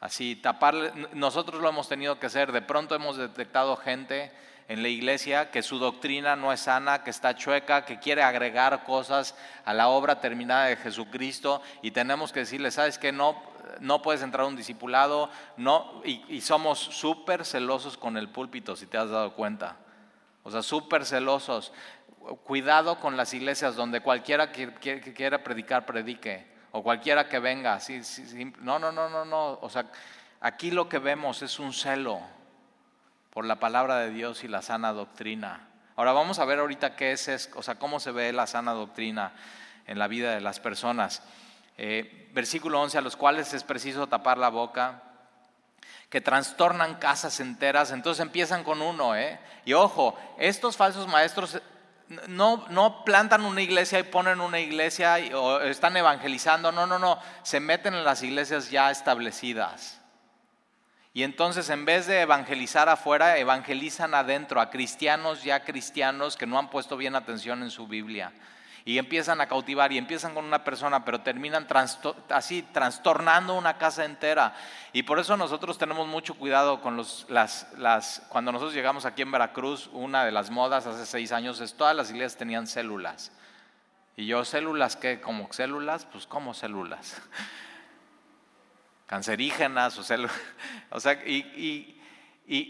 Así, 0.00 0.36
taparle, 0.36 0.92
nosotros 1.12 1.60
lo 1.60 1.68
hemos 1.68 1.88
tenido 1.88 2.18
que 2.18 2.26
hacer, 2.26 2.52
de 2.52 2.62
pronto 2.62 2.94
hemos 2.94 3.16
detectado 3.16 3.76
gente 3.76 4.32
en 4.70 4.82
la 4.82 4.88
iglesia 4.88 5.50
que 5.50 5.62
su 5.62 5.78
doctrina 5.78 6.36
no 6.36 6.52
es 6.52 6.60
sana, 6.60 7.02
que 7.02 7.10
está 7.10 7.34
chueca, 7.34 7.84
que 7.84 7.98
quiere 7.98 8.22
agregar 8.22 8.84
cosas 8.84 9.34
a 9.64 9.74
la 9.74 9.88
obra 9.88 10.20
terminada 10.20 10.66
de 10.66 10.76
Jesucristo 10.76 11.60
y 11.82 11.90
tenemos 11.90 12.32
que 12.32 12.40
decirle, 12.40 12.70
¿sabes 12.70 12.96
qué? 12.96 13.10
No, 13.10 13.42
no 13.80 14.00
puedes 14.00 14.22
entrar 14.22 14.46
un 14.46 14.54
discipulado, 14.54 15.28
no, 15.56 16.00
y, 16.04 16.40
somos 16.40 16.78
súper 16.78 17.44
celosos 17.44 17.96
con 17.96 18.16
el 18.16 18.28
púlpito, 18.28 18.76
si 18.76 18.86
te 18.86 18.96
has 18.96 19.10
dado 19.10 19.34
cuenta. 19.34 19.76
O 20.44 20.50
sea, 20.52 20.62
súper 20.62 21.04
celosos. 21.04 21.72
Cuidado 22.44 23.00
con 23.00 23.16
las 23.16 23.34
iglesias 23.34 23.74
donde 23.74 24.00
cualquiera 24.00 24.52
que, 24.52 24.72
quiera 25.14 25.42
predicar, 25.42 25.84
predique. 25.84 26.46
O 26.72 26.82
cualquiera 26.82 27.28
que 27.28 27.38
venga. 27.38 27.80
Sí, 27.80 28.04
sí, 28.04 28.52
no, 28.60 28.78
no, 28.78 28.92
no, 28.92 29.08
no, 29.08 29.24
no. 29.24 29.58
O 29.60 29.68
sea, 29.68 29.86
aquí 30.40 30.70
lo 30.70 30.88
que 30.88 30.98
vemos 30.98 31.42
es 31.42 31.58
un 31.58 31.72
celo 31.72 32.20
por 33.30 33.44
la 33.44 33.56
palabra 33.56 33.98
de 33.98 34.10
Dios 34.10 34.44
y 34.44 34.48
la 34.48 34.62
sana 34.62 34.92
doctrina. 34.92 35.68
Ahora 35.96 36.12
vamos 36.12 36.38
a 36.38 36.44
ver 36.44 36.60
ahorita 36.60 36.96
qué 36.96 37.12
es, 37.12 37.50
o 37.54 37.62
sea, 37.62 37.74
cómo 37.74 38.00
se 38.00 38.12
ve 38.12 38.32
la 38.32 38.46
sana 38.46 38.72
doctrina 38.72 39.32
en 39.86 39.98
la 39.98 40.08
vida 40.08 40.32
de 40.32 40.40
las 40.40 40.60
personas. 40.60 41.22
Eh, 41.76 42.30
versículo 42.32 42.80
11, 42.80 42.98
a 42.98 43.00
los 43.00 43.16
cuales 43.16 43.52
es 43.54 43.64
preciso 43.64 44.06
tapar 44.06 44.38
la 44.38 44.50
boca, 44.50 45.02
que 46.08 46.20
trastornan 46.20 46.96
casas 46.96 47.40
enteras, 47.40 47.92
entonces 47.92 48.20
empiezan 48.20 48.64
con 48.64 48.82
uno, 48.82 49.14
¿eh? 49.14 49.38
Y 49.64 49.72
ojo, 49.74 50.18
estos 50.38 50.76
falsos 50.76 51.06
maestros 51.06 51.60
no, 52.26 52.66
no 52.70 53.04
plantan 53.04 53.44
una 53.44 53.62
iglesia 53.62 54.00
y 54.00 54.02
ponen 54.02 54.40
una 54.40 54.58
iglesia 54.58 55.16
o 55.34 55.60
están 55.60 55.96
evangelizando, 55.96 56.72
no, 56.72 56.86
no, 56.86 56.98
no, 56.98 57.20
se 57.42 57.60
meten 57.60 57.94
en 57.94 58.04
las 58.04 58.22
iglesias 58.22 58.70
ya 58.70 58.90
establecidas. 58.90 60.00
Y 61.12 61.22
entonces 61.22 61.70
en 61.70 61.84
vez 61.84 62.06
de 62.06 62.20
evangelizar 62.20 62.88
afuera, 62.88 63.38
evangelizan 63.38 64.14
adentro 64.14 64.60
a 64.60 64.70
cristianos 64.70 65.42
ya 65.42 65.64
cristianos 65.64 66.36
que 66.36 66.46
no 66.46 66.58
han 66.58 66.70
puesto 66.70 66.96
bien 66.96 67.14
atención 67.14 67.62
en 67.62 67.70
su 67.70 67.86
Biblia. 67.86 68.32
Y 68.84 68.98
empiezan 68.98 69.40
a 69.40 69.46
cautivar 69.46 69.92
y 69.92 69.98
empiezan 69.98 70.34
con 70.34 70.44
una 70.44 70.64
persona, 70.64 71.04
pero 71.04 71.20
terminan 71.20 71.66
así 72.30 72.62
trastornando 72.62 73.54
una 73.54 73.78
casa 73.78 74.04
entera. 74.04 74.54
Y 74.92 75.02
por 75.02 75.18
eso 75.18 75.36
nosotros 75.36 75.78
tenemos 75.78 76.06
mucho 76.06 76.34
cuidado 76.34 76.80
con 76.80 76.96
los, 76.96 77.26
las, 77.28 77.66
las, 77.76 78.22
cuando 78.28 78.52
nosotros 78.52 78.74
llegamos 78.74 79.04
aquí 79.04 79.22
en 79.22 79.30
Veracruz, 79.30 79.88
una 79.92 80.24
de 80.24 80.32
las 80.32 80.50
modas 80.50 80.86
hace 80.86 81.06
seis 81.06 81.32
años 81.32 81.60
es 81.60 81.74
todas 81.74 81.94
las 81.94 82.10
iglesias 82.10 82.36
tenían 82.36 82.66
células. 82.66 83.32
Y 84.16 84.26
yo, 84.26 84.44
células, 84.44 84.96
¿qué? 84.96 85.20
¿Como 85.20 85.52
células? 85.52 86.04
Pues 86.04 86.26
como 86.26 86.52
células 86.54 87.20
cancerígenas, 89.06 89.98
o 89.98 90.04
sea, 90.04 90.18
o, 90.90 91.00
sea, 91.00 91.14
y, 91.26 91.96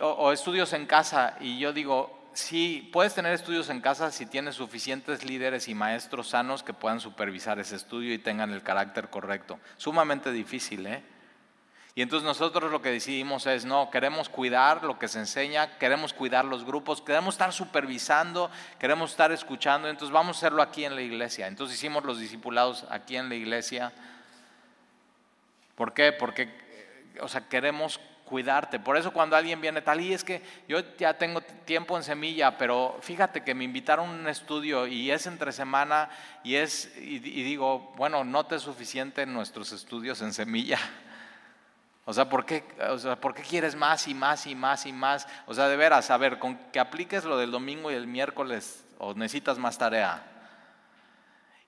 o, 0.00 0.32
estudios 0.32 0.72
en 0.72 0.86
casa. 0.86 1.36
Y 1.40 1.58
yo 1.58 1.72
digo, 1.72 2.19
sí, 2.40 2.88
puedes 2.92 3.14
tener 3.14 3.32
estudios 3.32 3.68
en 3.70 3.80
casa 3.80 4.10
si 4.10 4.26
tienes 4.26 4.56
suficientes 4.56 5.24
líderes 5.24 5.68
y 5.68 5.74
maestros 5.74 6.30
sanos 6.30 6.62
que 6.62 6.72
puedan 6.72 7.00
supervisar 7.00 7.58
ese 7.58 7.76
estudio 7.76 8.12
y 8.12 8.18
tengan 8.18 8.52
el 8.52 8.62
carácter 8.62 9.10
correcto. 9.10 9.58
Sumamente 9.76 10.32
difícil, 10.32 10.86
¿eh? 10.86 11.02
Y 11.94 12.02
entonces 12.02 12.24
nosotros 12.24 12.70
lo 12.70 12.80
que 12.80 12.90
decidimos 12.90 13.46
es, 13.46 13.64
no, 13.64 13.90
queremos 13.90 14.28
cuidar 14.28 14.84
lo 14.84 14.98
que 14.98 15.08
se 15.08 15.18
enseña, 15.18 15.76
queremos 15.78 16.12
cuidar 16.12 16.44
los 16.44 16.64
grupos, 16.64 17.02
queremos 17.02 17.34
estar 17.34 17.52
supervisando, 17.52 18.50
queremos 18.78 19.10
estar 19.10 19.32
escuchando, 19.32 19.88
entonces 19.88 20.12
vamos 20.12 20.36
a 20.36 20.38
hacerlo 20.38 20.62
aquí 20.62 20.84
en 20.84 20.94
la 20.94 21.02
iglesia. 21.02 21.48
Entonces 21.48 21.76
hicimos 21.76 22.04
los 22.04 22.18
discipulados 22.18 22.86
aquí 22.90 23.16
en 23.16 23.28
la 23.28 23.34
iglesia 23.34 23.92
¿Por 25.80 25.94
qué? 25.94 26.12
Porque, 26.12 26.46
o 27.22 27.28
sea, 27.28 27.48
queremos 27.48 27.98
cuidarte. 28.30 28.80
Por 28.80 28.96
eso 28.96 29.12
cuando 29.12 29.36
alguien 29.36 29.60
viene 29.60 29.82
tal, 29.82 30.00
y 30.00 30.14
es 30.14 30.24
que 30.24 30.42
yo 30.66 30.78
ya 30.96 31.18
tengo 31.18 31.42
tiempo 31.42 31.98
en 31.98 32.02
semilla, 32.02 32.56
pero 32.56 32.96
fíjate 33.02 33.44
que 33.44 33.54
me 33.54 33.64
invitaron 33.64 34.08
a 34.08 34.12
un 34.12 34.28
estudio 34.28 34.86
y 34.86 35.10
es 35.10 35.26
entre 35.26 35.52
semana 35.52 36.08
y 36.42 36.54
es, 36.54 36.96
y, 36.96 37.18
digo, 37.18 37.92
bueno, 37.96 38.24
no 38.24 38.46
te 38.46 38.56
es 38.56 38.62
suficiente 38.62 39.26
nuestros 39.26 39.72
estudios 39.72 40.22
en 40.22 40.32
semilla. 40.32 40.78
O 42.06 42.14
sea, 42.14 42.28
¿por 42.28 42.44
qué, 42.44 42.64
o 42.88 42.98
sea, 42.98 43.20
¿por 43.20 43.34
qué 43.34 43.42
quieres 43.42 43.76
más 43.76 44.08
y 44.08 44.14
más 44.14 44.44
y 44.46 44.56
más 44.56 44.84
y 44.84 44.92
más? 44.92 45.28
O 45.46 45.54
sea, 45.54 45.68
de 45.68 45.76
veras, 45.76 46.10
a 46.10 46.16
ver, 46.16 46.40
con 46.40 46.56
que 46.72 46.80
apliques 46.80 47.24
lo 47.24 47.36
del 47.36 47.52
domingo 47.52 47.92
y 47.92 47.94
el 47.94 48.08
miércoles 48.08 48.84
o 48.98 49.14
necesitas 49.14 49.58
más 49.58 49.78
tarea. 49.78 50.20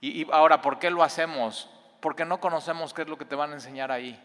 Y 0.01 0.27
ahora, 0.33 0.61
¿por 0.61 0.81
qué 0.81 0.91
lo 0.91 1.05
hacemos? 1.05 1.69
porque 2.03 2.25
no 2.25 2.41
conocemos 2.41 2.93
qué 2.93 3.03
es 3.03 3.09
lo 3.09 3.17
que 3.17 3.25
te 3.25 3.37
van 3.37 3.53
a 3.53 3.55
enseñar 3.55 3.93
ahí. 3.93 4.21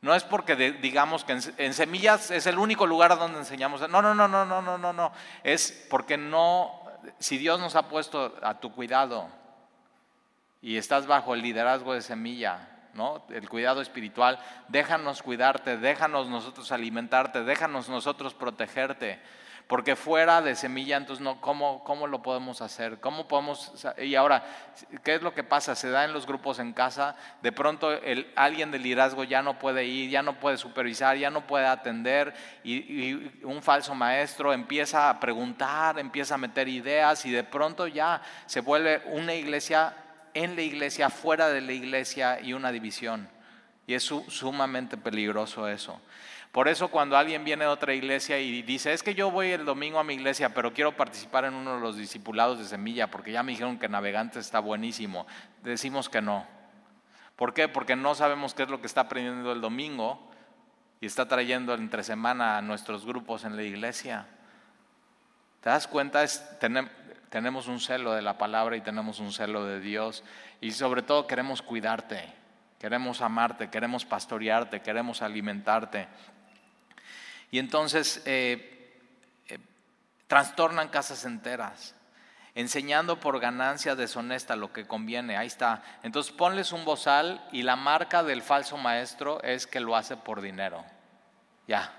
No 0.00 0.14
es 0.14 0.22
porque 0.22 0.54
digamos 0.54 1.24
que 1.24 1.32
en, 1.56 1.74
semillas 1.74 2.30
es 2.30 2.46
el 2.46 2.58
único 2.58 2.86
lugar 2.86 3.18
donde 3.18 3.38
enseñamos. 3.38 3.80
No, 3.88 4.00
no, 4.00 4.14
no, 4.14 4.28
no, 4.28 4.44
no, 4.44 4.62
no, 4.62 4.78
no, 4.78 4.92
no. 4.92 5.12
Es 5.42 5.86
porque 5.90 6.16
no, 6.16 6.82
si 7.18 7.36
Dios 7.36 7.58
nos 7.58 7.74
ha 7.74 7.88
puesto 7.88 8.34
a 8.42 8.60
tu 8.60 8.72
cuidado 8.72 9.28
y 10.62 10.76
estás 10.76 11.06
bajo 11.06 11.34
el 11.34 11.42
liderazgo 11.42 11.94
de 11.94 12.02
semilla, 12.02 12.68
¿no? 12.94 13.24
El 13.28 13.48
cuidado 13.48 13.80
espiritual, 13.80 14.38
déjanos 14.68 15.22
cuidarte, 15.22 15.76
déjanos 15.76 16.28
nosotros 16.28 16.70
alimentarte, 16.70 17.42
déjanos 17.42 17.88
nosotros 17.88 18.34
protegerte. 18.34 19.20
Porque 19.68 19.96
fuera 19.96 20.40
de 20.40 20.56
semilla, 20.56 20.96
entonces, 20.96 21.22
no, 21.22 21.42
¿cómo, 21.42 21.84
¿cómo 21.84 22.06
lo 22.06 22.22
podemos 22.22 22.62
hacer? 22.62 23.00
¿Cómo 23.00 23.28
podemos? 23.28 23.86
Y 23.98 24.14
ahora, 24.14 24.42
¿qué 25.04 25.16
es 25.16 25.22
lo 25.22 25.34
que 25.34 25.44
pasa? 25.44 25.74
Se 25.74 25.90
da 25.90 26.06
en 26.06 26.14
los 26.14 26.26
grupos 26.26 26.58
en 26.58 26.72
casa, 26.72 27.16
de 27.42 27.52
pronto 27.52 27.92
el, 27.92 28.32
alguien 28.34 28.70
del 28.70 28.82
liderazgo 28.82 29.24
ya 29.24 29.42
no 29.42 29.58
puede 29.58 29.84
ir, 29.84 30.08
ya 30.08 30.22
no 30.22 30.40
puede 30.40 30.56
supervisar, 30.56 31.18
ya 31.18 31.30
no 31.30 31.46
puede 31.46 31.66
atender, 31.66 32.32
y, 32.64 33.12
un 33.44 33.62
falso 33.62 33.94
maestro 33.94 34.54
empieza 34.54 35.10
a 35.10 35.20
preguntar, 35.20 35.98
empieza 35.98 36.36
a 36.36 36.38
meter 36.38 36.66
ideas, 36.66 37.26
y 37.26 37.30
de 37.30 37.44
pronto 37.44 37.86
ya 37.86 38.22
se 38.46 38.60
vuelve 38.60 39.02
una 39.04 39.34
iglesia 39.34 39.94
en 40.32 40.56
la 40.56 40.62
iglesia, 40.62 41.10
fuera 41.10 41.50
de 41.50 41.60
la 41.60 41.72
iglesia 41.72 42.40
y 42.40 42.54
una 42.54 42.72
división. 42.72 43.28
Y 43.86 43.92
es 43.92 44.02
sumamente 44.02 44.96
peligroso 44.96 45.68
eso. 45.68 46.00
Por 46.58 46.66
eso 46.66 46.88
cuando 46.88 47.16
alguien 47.16 47.44
viene 47.44 47.66
de 47.66 47.70
otra 47.70 47.94
iglesia 47.94 48.40
y 48.40 48.62
dice, 48.62 48.92
es 48.92 49.04
que 49.04 49.14
yo 49.14 49.30
voy 49.30 49.52
el 49.52 49.64
domingo 49.64 50.00
a 50.00 50.02
mi 50.02 50.14
iglesia, 50.14 50.52
pero 50.52 50.72
quiero 50.72 50.90
participar 50.90 51.44
en 51.44 51.54
uno 51.54 51.76
de 51.76 51.80
los 51.80 51.96
discipulados 51.96 52.58
de 52.58 52.64
semilla, 52.64 53.12
porque 53.12 53.30
ya 53.30 53.44
me 53.44 53.52
dijeron 53.52 53.78
que 53.78 53.88
navegante 53.88 54.40
está 54.40 54.58
buenísimo, 54.58 55.24
decimos 55.62 56.08
que 56.08 56.20
no. 56.20 56.44
¿Por 57.36 57.54
qué? 57.54 57.68
Porque 57.68 57.94
no 57.94 58.16
sabemos 58.16 58.54
qué 58.54 58.64
es 58.64 58.70
lo 58.70 58.80
que 58.80 58.88
está 58.88 59.02
aprendiendo 59.02 59.52
el 59.52 59.60
domingo 59.60 60.32
y 61.00 61.06
está 61.06 61.28
trayendo 61.28 61.74
entre 61.74 62.02
semana 62.02 62.58
a 62.58 62.60
nuestros 62.60 63.06
grupos 63.06 63.44
en 63.44 63.54
la 63.54 63.62
iglesia. 63.62 64.26
¿Te 65.60 65.70
das 65.70 65.86
cuenta? 65.86 66.24
tenemos 67.30 67.68
un 67.68 67.78
celo 67.78 68.14
de 68.14 68.22
la 68.22 68.36
palabra 68.36 68.76
y 68.76 68.80
tenemos 68.80 69.20
un 69.20 69.30
celo 69.32 69.64
de 69.64 69.78
Dios 69.78 70.24
y 70.60 70.72
sobre 70.72 71.02
todo 71.02 71.28
queremos 71.28 71.62
cuidarte, 71.62 72.24
queremos 72.80 73.20
amarte, 73.20 73.70
queremos 73.70 74.04
pastorearte, 74.04 74.80
queremos 74.80 75.22
alimentarte. 75.22 76.08
Y 77.50 77.58
entonces 77.58 78.22
eh, 78.26 79.00
eh, 79.48 79.58
trastornan 80.26 80.88
casas 80.88 81.24
enteras, 81.24 81.94
enseñando 82.54 83.20
por 83.20 83.40
ganancia 83.40 83.94
deshonesta 83.94 84.56
lo 84.56 84.72
que 84.72 84.86
conviene. 84.86 85.36
Ahí 85.36 85.46
está. 85.46 85.82
Entonces 86.02 86.32
ponles 86.32 86.72
un 86.72 86.84
bozal 86.84 87.46
y 87.52 87.62
la 87.62 87.76
marca 87.76 88.22
del 88.22 88.42
falso 88.42 88.76
maestro 88.76 89.42
es 89.42 89.66
que 89.66 89.80
lo 89.80 89.96
hace 89.96 90.16
por 90.16 90.40
dinero. 90.40 90.84
Ya, 91.66 91.98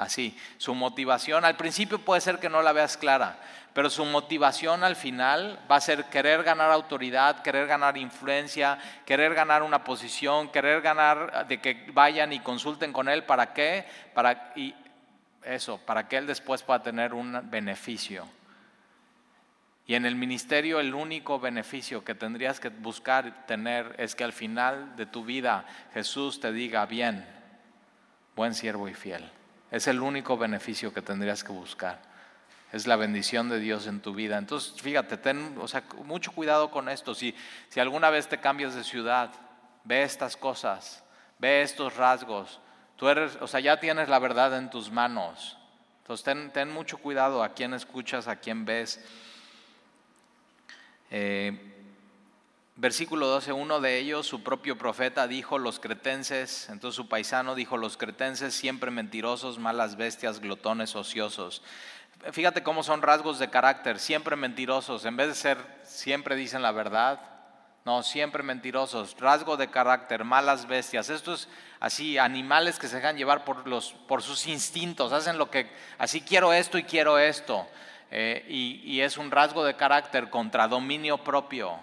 Así, 0.00 0.34
su 0.56 0.74
motivación 0.74 1.44
al 1.44 1.58
principio 1.58 1.98
puede 1.98 2.22
ser 2.22 2.38
que 2.38 2.48
no 2.48 2.62
la 2.62 2.72
veas 2.72 2.96
clara, 2.96 3.36
pero 3.74 3.90
su 3.90 4.06
motivación 4.06 4.82
al 4.82 4.96
final 4.96 5.60
va 5.70 5.76
a 5.76 5.80
ser 5.82 6.04
querer 6.04 6.42
ganar 6.42 6.70
autoridad, 6.70 7.42
querer 7.42 7.66
ganar 7.66 7.98
influencia, 7.98 8.78
querer 9.04 9.34
ganar 9.34 9.62
una 9.62 9.84
posición, 9.84 10.50
querer 10.50 10.80
ganar 10.80 11.46
de 11.46 11.60
que 11.60 11.84
vayan 11.92 12.32
y 12.32 12.40
consulten 12.40 12.94
con 12.94 13.10
él, 13.10 13.24
¿para 13.24 13.52
qué? 13.52 13.86
Para 14.14 14.54
y 14.56 14.74
eso, 15.44 15.78
para 15.78 16.08
que 16.08 16.16
él 16.16 16.26
después 16.26 16.62
pueda 16.62 16.82
tener 16.82 17.14
un 17.14 17.50
beneficio. 17.50 18.26
Y 19.86 19.96
en 19.96 20.06
el 20.06 20.14
ministerio 20.14 20.78
el 20.78 20.94
único 20.94 21.40
beneficio 21.40 22.04
que 22.04 22.14
tendrías 22.14 22.60
que 22.60 22.68
buscar 22.68 23.46
tener 23.46 23.94
es 23.98 24.14
que 24.14 24.22
al 24.22 24.32
final 24.32 24.94
de 24.94 25.06
tu 25.06 25.24
vida 25.24 25.66
Jesús 25.92 26.38
te 26.38 26.52
diga, 26.52 26.86
bien, 26.86 27.26
buen 28.36 28.54
siervo 28.54 28.88
y 28.88 28.94
fiel. 28.94 29.28
Es 29.70 29.86
el 29.88 30.00
único 30.00 30.36
beneficio 30.36 30.94
que 30.94 31.02
tendrías 31.02 31.42
que 31.42 31.52
buscar. 31.52 32.00
Es 32.72 32.86
la 32.86 32.96
bendición 32.96 33.48
de 33.48 33.58
Dios 33.58 33.86
en 33.88 34.00
tu 34.00 34.14
vida. 34.14 34.38
Entonces, 34.38 34.80
fíjate, 34.80 35.16
ten 35.16 35.56
o 35.60 35.66
sea, 35.66 35.82
mucho 36.04 36.30
cuidado 36.32 36.70
con 36.70 36.88
esto. 36.88 37.14
Si, 37.14 37.34
si 37.68 37.80
alguna 37.80 38.10
vez 38.10 38.28
te 38.28 38.38
cambias 38.38 38.74
de 38.76 38.84
ciudad, 38.84 39.32
ve 39.82 40.02
estas 40.02 40.36
cosas, 40.36 41.02
ve 41.38 41.62
estos 41.62 41.96
rasgos. 41.96 42.60
Tú 43.00 43.08
eres, 43.08 43.36
o 43.40 43.48
sea, 43.48 43.60
ya 43.60 43.80
tienes 43.80 44.10
la 44.10 44.18
verdad 44.18 44.56
en 44.58 44.68
tus 44.68 44.90
manos. 44.90 45.56
Entonces, 46.02 46.52
ten, 46.52 46.70
mucho 46.70 46.98
cuidado 46.98 47.42
a 47.42 47.54
quién 47.54 47.72
escuchas, 47.72 48.28
a 48.28 48.36
quién 48.36 48.66
ves. 48.66 49.02
Eh, 51.10 51.58
Versículo 52.76 53.26
12, 53.26 53.52
uno 53.52 53.80
de 53.80 53.98
ellos, 53.98 54.26
su 54.26 54.42
propio 54.42 54.78
profeta, 54.78 55.26
dijo 55.28 55.58
los 55.58 55.80
cretenses, 55.80 56.68
entonces 56.70 56.96
su 56.96 57.08
paisano 57.08 57.54
dijo 57.54 57.76
los 57.76 57.98
cretenses 57.98 58.54
siempre 58.54 58.90
mentirosos, 58.90 59.58
malas 59.58 59.96
bestias, 59.96 60.40
glotones, 60.40 60.96
ociosos. 60.96 61.62
Fíjate 62.32 62.62
cómo 62.62 62.82
son 62.82 63.02
rasgos 63.02 63.38
de 63.38 63.50
carácter, 63.50 63.98
siempre 63.98 64.34
mentirosos, 64.34 65.04
en 65.04 65.14
vez 65.16 65.28
de 65.28 65.34
ser 65.34 65.58
siempre 65.82 66.36
dicen 66.36 66.62
la 66.62 66.72
verdad, 66.72 67.20
no, 67.84 68.02
siempre 68.02 68.42
mentirosos, 68.42 69.16
rasgo 69.18 69.56
de 69.56 69.70
carácter, 69.70 70.24
malas 70.24 70.66
bestias. 70.66 71.08
Estos 71.10 71.48
así, 71.80 72.18
animales 72.18 72.78
que 72.78 72.88
se 72.88 72.96
dejan 72.96 73.16
llevar 73.16 73.44
por, 73.44 73.66
los, 73.66 73.92
por 74.06 74.22
sus 74.22 74.46
instintos, 74.46 75.12
hacen 75.12 75.38
lo 75.38 75.50
que, 75.50 75.70
así 75.98 76.20
quiero 76.20 76.52
esto 76.52 76.78
y 76.78 76.84
quiero 76.84 77.18
esto. 77.18 77.66
Eh, 78.10 78.44
y, 78.48 78.82
y 78.84 79.00
es 79.02 79.16
un 79.16 79.30
rasgo 79.30 79.64
de 79.64 79.76
carácter 79.76 80.30
contra 80.30 80.66
dominio 80.68 81.18
propio 81.18 81.78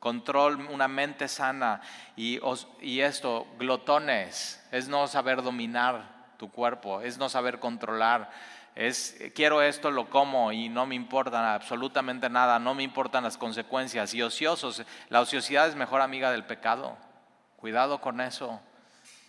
control, 0.00 0.66
una 0.70 0.88
mente 0.88 1.28
sana 1.28 1.82
y, 2.16 2.40
y, 2.80 3.00
esto, 3.00 3.46
glotones, 3.58 4.60
es 4.72 4.88
no 4.88 5.06
saber 5.06 5.42
dominar 5.42 6.34
tu 6.38 6.50
cuerpo, 6.50 7.02
es 7.02 7.18
no 7.18 7.28
saber 7.28 7.60
controlar, 7.60 8.30
es 8.74 9.16
quiero 9.34 9.62
esto, 9.62 9.90
lo 9.90 10.08
como 10.08 10.52
y 10.52 10.68
no 10.68 10.86
me 10.86 10.94
importa 10.94 11.54
absolutamente 11.54 12.28
nada, 12.30 12.58
no 12.58 12.74
me 12.74 12.82
importan 12.82 13.24
las 13.24 13.36
consecuencias. 13.36 14.14
Y 14.14 14.22
ociosos, 14.22 14.82
la 15.08 15.20
ociosidad 15.20 15.68
es 15.68 15.76
mejor 15.76 16.00
amiga 16.00 16.30
del 16.30 16.44
pecado, 16.44 16.96
cuidado 17.56 18.00
con 18.00 18.20
eso. 18.20 18.60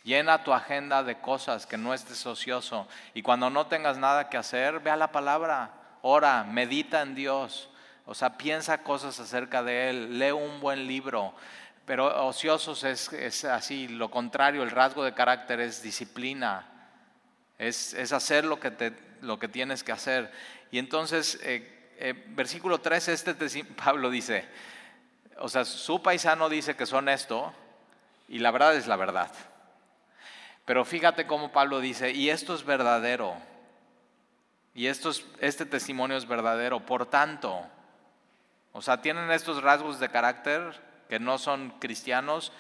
Llena 0.04 0.44
tu 0.44 0.54
agenda 0.54 1.04
de 1.04 1.20
cosas 1.20 1.66
que 1.66 1.78
no 1.78 1.94
estés 1.94 2.26
ocioso 2.26 2.88
y 3.14 3.22
cuando 3.22 3.50
no 3.50 3.68
tengas 3.68 3.98
nada 3.98 4.30
que 4.30 4.38
hacer, 4.38 4.80
ve 4.80 4.90
a 4.90 4.96
la 4.96 5.12
palabra, 5.12 5.72
ora, 6.02 6.44
medita 6.44 7.02
en 7.02 7.14
Dios 7.14 7.72
o 8.06 8.14
sea, 8.14 8.38
piensa 8.38 8.84
cosas 8.84 9.20
acerca 9.20 9.64
de 9.64 9.90
Él, 9.90 10.20
lee 10.20 10.32
un 10.32 10.60
buen 10.60 10.88
libro. 10.88 11.34
Pero 11.86 12.26
ociosos 12.26 12.84
es, 12.84 13.46
así, 13.46 13.88
lo 13.88 14.10
contrario, 14.12 14.64
el 14.64 14.72
rasgo 14.72 15.04
de 15.04 15.14
carácter 15.14 15.60
es 15.60 15.82
disciplina, 15.82 16.68
es, 17.58 18.12
hacer 18.12 18.46
lo 18.46 18.60
que, 18.60 18.72
te, 18.72 18.92
lo 19.22 19.40
que 19.40 19.48
tienes 19.48 19.84
que 19.84 19.92
hacer. 19.92 20.32
Y 20.72 20.80
entonces, 20.80 21.40
eh, 21.44 21.94
eh, 21.98 22.14
versículo 22.30 22.80
3, 22.80 23.08
este 23.10 23.34
Pablo 23.84 24.10
dice, 24.10 24.46
o 25.38 25.50
sea, 25.50 25.66
su 25.66 26.02
paisano 26.02 26.50
dice 26.50 26.76
que 26.76 26.86
son 26.86 27.10
esto, 27.10 27.54
y 28.28 28.40
la 28.40 28.52
verdad 28.52 28.76
es 28.76 28.88
la 28.88 28.96
verdad. 28.96 29.32
Pero 30.66 30.86
fíjate 30.86 31.26
cómo 31.26 31.52
Pablo 31.52 31.80
dice, 31.80 32.12
y 32.12 32.30
esto 32.30 32.54
es 32.54 32.64
verdadero, 32.64 33.36
y 34.74 34.88
esto 34.88 35.12
este 35.40 35.66
testimonio 35.66 36.18
es 36.18 36.28
verdadero, 36.28 36.86
por 36.86 37.06
tanto, 37.06 37.66
o 38.74 38.82
sea, 38.82 39.02
tienen 39.02 39.32
estos 39.32 39.62
rasgos 39.62 40.00
de 40.00 40.10
carácter 40.10 40.80
que 41.10 41.20
no 41.20 41.38
son 41.38 41.72
cristianos. 41.80 42.54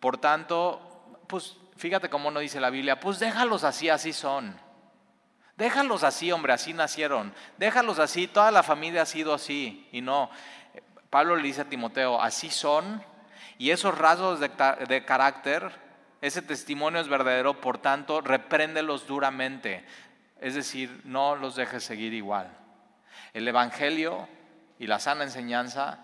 Por 0.00 0.18
tanto, 0.18 1.18
pues 1.26 1.56
fíjate 1.76 2.10
cómo 2.10 2.30
no 2.30 2.40
dice 2.40 2.60
la 2.60 2.70
Biblia, 2.70 3.00
pues 3.00 3.18
déjalos 3.18 3.64
así, 3.64 3.88
así 3.88 4.12
son. 4.12 4.58
Déjalos 5.56 6.04
así, 6.04 6.30
hombre, 6.32 6.52
así 6.52 6.74
nacieron. 6.74 7.32
Déjalos 7.56 7.98
así, 7.98 8.26
toda 8.26 8.50
la 8.50 8.62
familia 8.62 9.02
ha 9.02 9.06
sido 9.06 9.32
así. 9.32 9.88
Y 9.90 10.02
no, 10.02 10.30
Pablo 11.08 11.36
le 11.36 11.42
dice 11.42 11.62
a 11.62 11.68
Timoteo, 11.68 12.20
así 12.20 12.50
son. 12.50 13.02
Y 13.58 13.70
esos 13.70 13.96
rasgos 13.96 14.38
de, 14.38 15.04
carácter, 15.06 15.72
ese 16.20 16.42
testimonio 16.42 17.00
es 17.00 17.08
verdadero, 17.08 17.58
por 17.60 17.78
tanto, 17.78 18.20
repréndelos 18.20 19.06
duramente. 19.06 19.82
Es 20.42 20.54
decir, 20.54 21.00
no 21.04 21.36
los 21.36 21.56
dejes 21.56 21.82
seguir 21.82 22.12
igual. 22.12 22.54
El 23.32 23.48
Evangelio 23.48 24.28
y 24.78 24.86
la 24.86 24.98
sana 24.98 25.24
enseñanza 25.24 26.00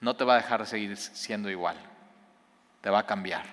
no 0.00 0.16
te 0.16 0.24
va 0.24 0.34
a 0.34 0.38
dejar 0.38 0.66
seguir 0.66 0.96
siendo 0.96 1.48
igual, 1.48 1.76
te 2.80 2.90
va 2.90 3.00
a 3.00 3.06
cambiar. 3.06 3.44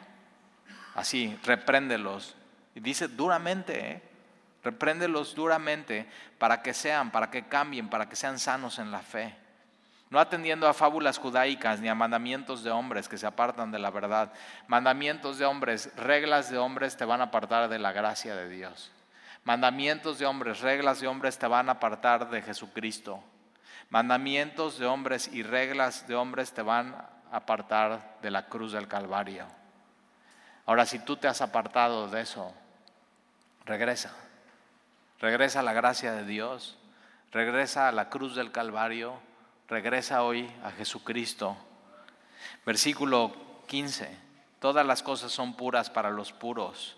Así, 0.95 1.37
repréndelos. 1.43 2.35
Y 2.73 2.79
dice 2.79 3.07
duramente, 3.07 3.91
¿eh? 3.91 4.10
Repréndelos 4.63 5.35
duramente 5.35 6.07
para 6.37 6.61
que 6.61 6.73
sean, 6.73 7.11
para 7.11 7.29
que 7.29 7.47
cambien, 7.47 7.89
para 7.89 8.07
que 8.07 8.15
sean 8.15 8.39
sanos 8.39 8.79
en 8.79 8.91
la 8.91 8.99
fe. 8.99 9.35
No 10.09 10.19
atendiendo 10.19 10.67
a 10.67 10.73
fábulas 10.73 11.17
judaicas 11.17 11.79
ni 11.79 11.87
a 11.87 11.95
mandamientos 11.95 12.63
de 12.63 12.71
hombres 12.71 13.07
que 13.07 13.17
se 13.17 13.25
apartan 13.25 13.71
de 13.71 13.79
la 13.79 13.91
verdad. 13.91 14.33
Mandamientos 14.67 15.37
de 15.37 15.45
hombres, 15.45 15.89
reglas 15.95 16.51
de 16.51 16.57
hombres 16.57 16.97
te 16.97 17.05
van 17.05 17.21
a 17.21 17.25
apartar 17.25 17.69
de 17.69 17.79
la 17.79 17.93
gracia 17.93 18.35
de 18.35 18.49
Dios. 18.49 18.91
Mandamientos 19.45 20.19
de 20.19 20.25
hombres, 20.25 20.59
reglas 20.59 20.99
de 20.99 21.07
hombres 21.07 21.39
te 21.39 21.47
van 21.47 21.69
a 21.69 21.73
apartar 21.73 22.29
de 22.29 22.41
Jesucristo. 22.41 23.23
Mandamientos 23.89 24.77
de 24.77 24.85
hombres 24.85 25.29
y 25.31 25.43
reglas 25.43 26.07
de 26.07 26.15
hombres 26.15 26.53
te 26.53 26.61
van 26.61 26.93
a 26.93 27.37
apartar 27.37 28.17
de 28.21 28.31
la 28.31 28.47
cruz 28.47 28.73
del 28.73 28.89
Calvario. 28.89 29.45
Ahora, 30.65 30.85
si 30.85 30.99
tú 30.99 31.15
te 31.15 31.29
has 31.29 31.41
apartado 31.41 32.09
de 32.09 32.21
eso, 32.21 32.53
regresa. 33.65 34.13
Regresa 35.21 35.59
a 35.59 35.63
la 35.63 35.73
gracia 35.73 36.13
de 36.13 36.25
Dios, 36.25 36.79
regresa 37.31 37.87
a 37.87 37.91
la 37.91 38.09
cruz 38.09 38.35
del 38.35 38.51
Calvario, 38.51 39.19
regresa 39.67 40.23
hoy 40.23 40.51
a 40.63 40.71
Jesucristo. 40.71 41.55
Versículo 42.65 43.31
15. 43.67 44.17
Todas 44.59 44.83
las 44.83 45.03
cosas 45.03 45.31
son 45.31 45.53
puras 45.53 45.91
para 45.91 46.09
los 46.09 46.33
puros. 46.33 46.97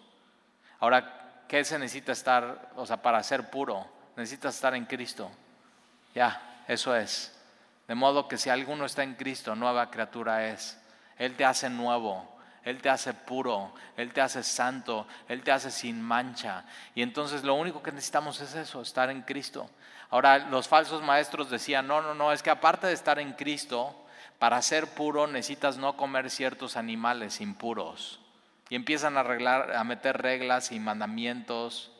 Ahora, 0.79 1.43
¿qué 1.49 1.65
se 1.65 1.77
necesita 1.77 2.13
estar, 2.13 2.71
o 2.77 2.85
sea, 2.85 3.01
para 3.01 3.21
ser 3.23 3.49
puro? 3.49 3.85
Necesitas 4.15 4.55
estar 4.55 4.73
en 4.73 4.85
Cristo. 4.85 5.29
Ya, 6.15 6.63
eso 6.69 6.95
es. 6.95 7.37
De 7.89 7.95
modo 7.95 8.29
que 8.29 8.37
si 8.37 8.49
alguno 8.49 8.85
está 8.85 9.03
en 9.03 9.15
Cristo, 9.15 9.53
nueva 9.53 9.91
criatura 9.91 10.47
es. 10.47 10.79
Él 11.17 11.35
te 11.35 11.43
hace 11.43 11.69
nuevo, 11.69 12.32
Él 12.65 12.81
te 12.81 12.89
hace 12.89 13.13
puro, 13.13 13.73
Él 13.97 14.13
te 14.13 14.21
hace 14.21 14.43
santo, 14.43 15.07
Él 15.27 15.43
te 15.43 15.51
hace 15.51 15.69
sin 15.69 16.01
mancha. 16.01 16.63
Y 16.95 17.01
entonces 17.01 17.43
lo 17.43 17.55
único 17.55 17.83
que 17.83 17.91
necesitamos 17.91 18.39
es 18.41 18.55
eso, 18.55 18.81
estar 18.81 19.09
en 19.09 19.21
Cristo. 19.21 19.69
Ahora, 20.09 20.37
los 20.37 20.67
falsos 20.67 21.01
maestros 21.01 21.49
decían, 21.49 21.87
no, 21.87 22.01
no, 22.01 22.13
no, 22.13 22.31
es 22.31 22.43
que 22.43 22.49
aparte 22.49 22.87
de 22.87 22.93
estar 22.93 23.19
en 23.19 23.33
Cristo, 23.33 23.95
para 24.39 24.61
ser 24.61 24.87
puro 24.93 25.27
necesitas 25.27 25.77
no 25.77 25.97
comer 25.97 26.29
ciertos 26.29 26.77
animales 26.77 27.41
impuros. 27.41 28.19
Y 28.69 28.75
empiezan 28.75 29.17
a, 29.17 29.21
arreglar, 29.21 29.75
a 29.75 29.83
meter 29.83 30.21
reglas 30.21 30.71
y 30.71 30.79
mandamientos. 30.79 31.91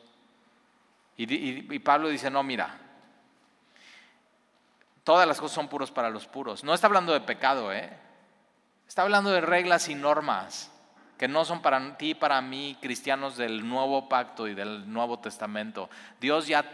y 1.16 1.78
Pablo 1.80 2.08
dice, 2.08 2.30
no, 2.30 2.42
mira, 2.42 2.78
todas 5.04 5.28
las 5.28 5.38
cosas 5.38 5.54
son 5.54 5.68
puros 5.68 5.90
para 5.90 6.10
los 6.10 6.26
puros. 6.26 6.64
No 6.64 6.74
está 6.74 6.86
hablando 6.86 7.12
de 7.12 7.20
pecado, 7.20 7.72
¿eh? 7.72 8.03
Está 8.88 9.02
hablando 9.02 9.30
de 9.30 9.40
reglas 9.40 9.88
y 9.88 9.94
normas 9.94 10.70
que 11.18 11.28
no 11.28 11.44
son 11.44 11.62
para 11.62 11.96
ti 11.96 12.10
y 12.10 12.14
para 12.14 12.40
mí, 12.40 12.76
cristianos 12.80 13.36
del 13.36 13.66
nuevo 13.66 14.08
pacto 14.08 14.48
y 14.48 14.54
del 14.54 14.92
Nuevo 14.92 15.18
Testamento. 15.20 15.88
Dios 16.20 16.46
ya, 16.46 16.64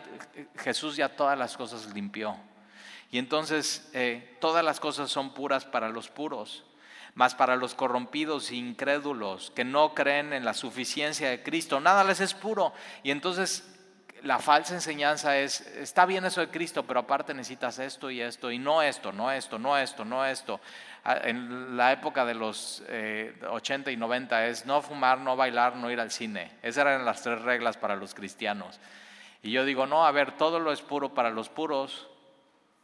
Jesús 0.57 0.97
ya 0.97 1.11
todas 1.11 1.39
las 1.39 1.57
cosas 1.57 1.93
limpió. 1.95 2.37
Y 3.11 3.19
entonces 3.19 3.91
eh, 3.93 4.37
todas 4.41 4.65
las 4.65 4.81
cosas 4.81 5.11
son 5.11 5.35
puras 5.35 5.65
para 5.65 5.89
los 5.89 6.09
puros, 6.09 6.65
mas 7.15 7.35
para 7.35 7.57
los 7.57 7.75
corrompidos 7.75 8.51
e 8.51 8.57
incrédulos 8.57 9.51
que 9.51 9.65
no 9.65 9.95
creen 9.95 10.33
en 10.33 10.45
la 10.45 10.55
suficiencia 10.55 11.29
de 11.29 11.43
Cristo, 11.43 11.81
nada 11.81 12.05
les 12.05 12.21
es 12.21 12.35
puro. 12.35 12.73
Y 13.03 13.11
entonces 13.11 13.71
la 14.23 14.39
falsa 14.39 14.75
enseñanza 14.75 15.39
es, 15.39 15.61
está 15.61 16.07
bien 16.07 16.25
eso 16.25 16.41
de 16.41 16.49
Cristo, 16.49 16.85
pero 16.85 17.01
aparte 17.01 17.35
necesitas 17.35 17.79
esto 17.79 18.11
y 18.11 18.21
esto, 18.21 18.51
y 18.51 18.59
no 18.59 18.83
esto, 18.83 19.13
no 19.13 19.31
esto, 19.31 19.59
no 19.59 19.77
esto, 19.77 20.05
no 20.05 20.25
esto. 20.25 20.61
Ah, 21.05 21.19
en 21.25 21.77
la 21.77 21.93
época 21.93 22.25
de 22.25 22.35
los 22.35 22.83
80 22.83 23.91
eh, 23.91 23.93
y 23.95 23.97
90 23.97 24.47
es 24.49 24.67
no 24.67 24.83
fumar, 24.83 25.19
no 25.19 25.37
bailar, 25.37 25.77
no 25.77 25.91
ir 25.91 26.01
al 26.01 26.11
cine. 26.11 26.53
Esas 26.63 26.83
eran 26.83 27.05
las 27.05 27.23
tres 27.23 27.41
reglas 27.43 27.77
para 27.77 27.97
los 27.97 28.15
cristianos. 28.15 28.79
Y 29.43 29.51
yo 29.51 29.65
digo, 29.65 29.87
no, 29.87 30.07
a 30.07 30.11
ver, 30.11 30.33
todo 30.33 30.61
lo 30.61 30.73
es 30.73 30.83
puro 30.83 31.15
para 31.15 31.31
los 31.31 31.49
puros. 31.49 32.09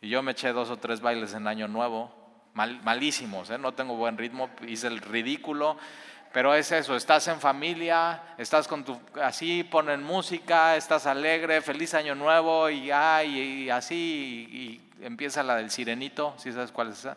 Y 0.01 0.09
yo 0.09 0.23
me 0.23 0.33
eché 0.33 0.53
dos 0.53 0.71
o 0.71 0.79
tres 0.79 1.01
bailes 1.01 1.35
en 1.35 1.47
Año 1.47 1.69
Nuevo, 1.69 2.11
malísimos, 2.55 3.51
¿eh? 3.51 3.59
no 3.59 3.75
tengo 3.75 3.97
buen 3.97 4.17
ritmo, 4.17 4.49
hice 4.67 4.87
el 4.87 4.99
ridículo 5.01 5.77
pero 6.37 6.55
es 6.55 6.71
eso, 6.71 6.95
estás 6.95 7.27
en 7.29 7.41
familia, 7.41 8.21
estás 8.37 8.69
con 8.69 8.85
tu, 8.85 9.01
así 9.23 9.65
ponen 9.65 10.03
música, 10.03 10.77
estás 10.77 11.07
alegre, 11.07 11.63
feliz 11.63 11.95
año 11.95 12.15
nuevo 12.15 12.69
y, 12.69 12.91
y, 12.91 13.71
así, 13.71 14.47
y, 14.51 15.03
empieza 15.03 15.43
la 15.43 15.57
del 15.57 15.71
sirenito, 15.71 16.35
si 16.37 16.53
sabes 16.53 16.73
cuál 16.73 16.91
es 16.91 16.99
esa? 16.99 17.17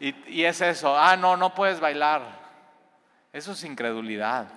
Y, 0.00 0.44
es 0.44 0.60
eso, 0.60 0.96
ah, 0.96 1.16
no, 1.16 1.36
no 1.36 1.54
puedes 1.54 1.80
bailar. 1.80 2.22
Eso 3.32 3.52
es 3.52 3.64
incredulidad. 3.64 4.48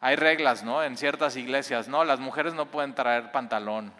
Hay 0.00 0.16
reglas, 0.16 0.62
¿no? 0.62 0.82
En 0.82 0.96
ciertas 0.96 1.36
iglesias, 1.36 1.88
¿no? 1.88 2.04
Las 2.04 2.20
mujeres 2.20 2.54
no 2.54 2.66
pueden 2.66 2.94
traer 2.94 3.32
pantalón. 3.32 3.92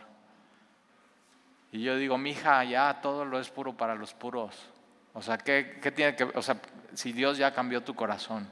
Y 1.72 1.82
yo 1.82 1.96
digo, 1.96 2.18
mi 2.18 2.30
hija, 2.30 2.62
ya 2.64 3.00
todo 3.00 3.24
lo 3.24 3.40
es 3.40 3.48
puro 3.48 3.76
para 3.76 3.94
los 3.94 4.12
puros. 4.14 4.70
O 5.14 5.22
sea, 5.22 5.38
¿qué, 5.38 5.78
¿qué, 5.82 5.90
tiene 5.90 6.14
que 6.14 6.24
O 6.24 6.42
sea, 6.42 6.56
si 6.92 7.12
Dios 7.12 7.38
ya 7.38 7.54
cambió 7.54 7.82
tu 7.82 7.94
corazón. 7.94 8.48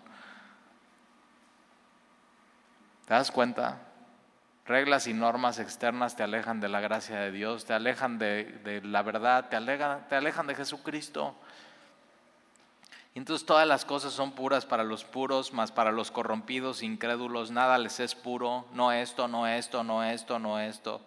¿Te 3.06 3.14
das 3.14 3.30
cuenta? 3.30 3.78
Reglas 4.64 5.06
y 5.06 5.14
normas 5.14 5.58
externas 5.58 6.14
te 6.14 6.22
alejan 6.22 6.60
de 6.60 6.68
la 6.68 6.80
gracia 6.80 7.18
de 7.18 7.32
Dios, 7.32 7.64
te 7.64 7.72
alejan 7.72 8.18
de, 8.18 8.80
la 8.84 9.02
verdad, 9.02 9.48
te 9.48 9.56
alejan, 9.56 10.46
de 10.46 10.54
Jesucristo. 10.54 11.34
Y 13.14 13.18
entonces 13.18 13.44
todas 13.44 13.66
las 13.66 13.84
cosas 13.84 14.12
son 14.12 14.32
puras 14.32 14.64
para 14.64 14.84
los 14.84 15.04
puros, 15.04 15.52
más 15.52 15.72
para 15.72 15.92
los 15.92 16.10
corrompidos, 16.10 16.82
incrédulos, 16.82 17.50
nada 17.50 17.76
les 17.78 18.00
es 18.00 18.14
puro, 18.14 18.64
no 18.72 18.92
esto, 18.92 19.28
no 19.28 19.46
esto, 19.46 19.82
no 19.82 20.04
esto, 20.04 20.38
no 20.38 20.58
esto 20.60 21.02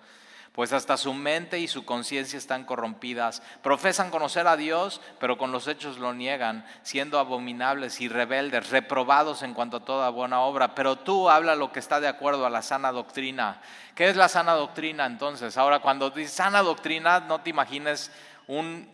pues 0.56 0.72
hasta 0.72 0.96
su 0.96 1.14
mente 1.14 1.60
y 1.60 1.68
su 1.68 1.84
conciencia 1.84 2.38
están 2.38 2.64
corrompidas. 2.64 3.44
Profesan 3.62 4.10
conocer 4.10 4.48
a 4.48 4.56
Dios, 4.56 5.02
pero 5.20 5.38
con 5.38 5.52
los 5.52 5.68
hechos 5.68 5.98
lo 5.98 6.14
niegan, 6.14 6.66
siendo 6.82 7.20
abominables 7.20 8.00
y 8.00 8.08
rebeldes, 8.08 8.70
reprobados 8.70 9.44
en 9.44 9.54
cuanto 9.54 9.78
a 9.78 9.86
toda 9.86 10.10
buena 10.10 10.40
obra. 10.40 10.74
Pero 10.74 10.96
tú 10.96 11.30
habla 11.30 11.56
lo 11.56 11.74
que 11.74 11.80
está 11.80 12.00
de 12.00 12.08
acuerdo 12.08 12.46
a 12.46 12.50
la 12.50 12.62
sana 12.62 12.94
doctrina. 12.94 13.62
¿Qué 13.96 14.08
es 14.08 14.16
la 14.16 14.30
sana 14.30 14.54
doctrina 14.54 15.06
entonces? 15.06 15.58
Ahora, 15.58 15.80
cuando 15.80 16.10
dices 16.10 16.32
sana 16.32 16.62
doctrina, 16.62 17.20
no 17.20 17.42
te 17.42 17.50
imagines 17.50 18.10
un 18.48 18.88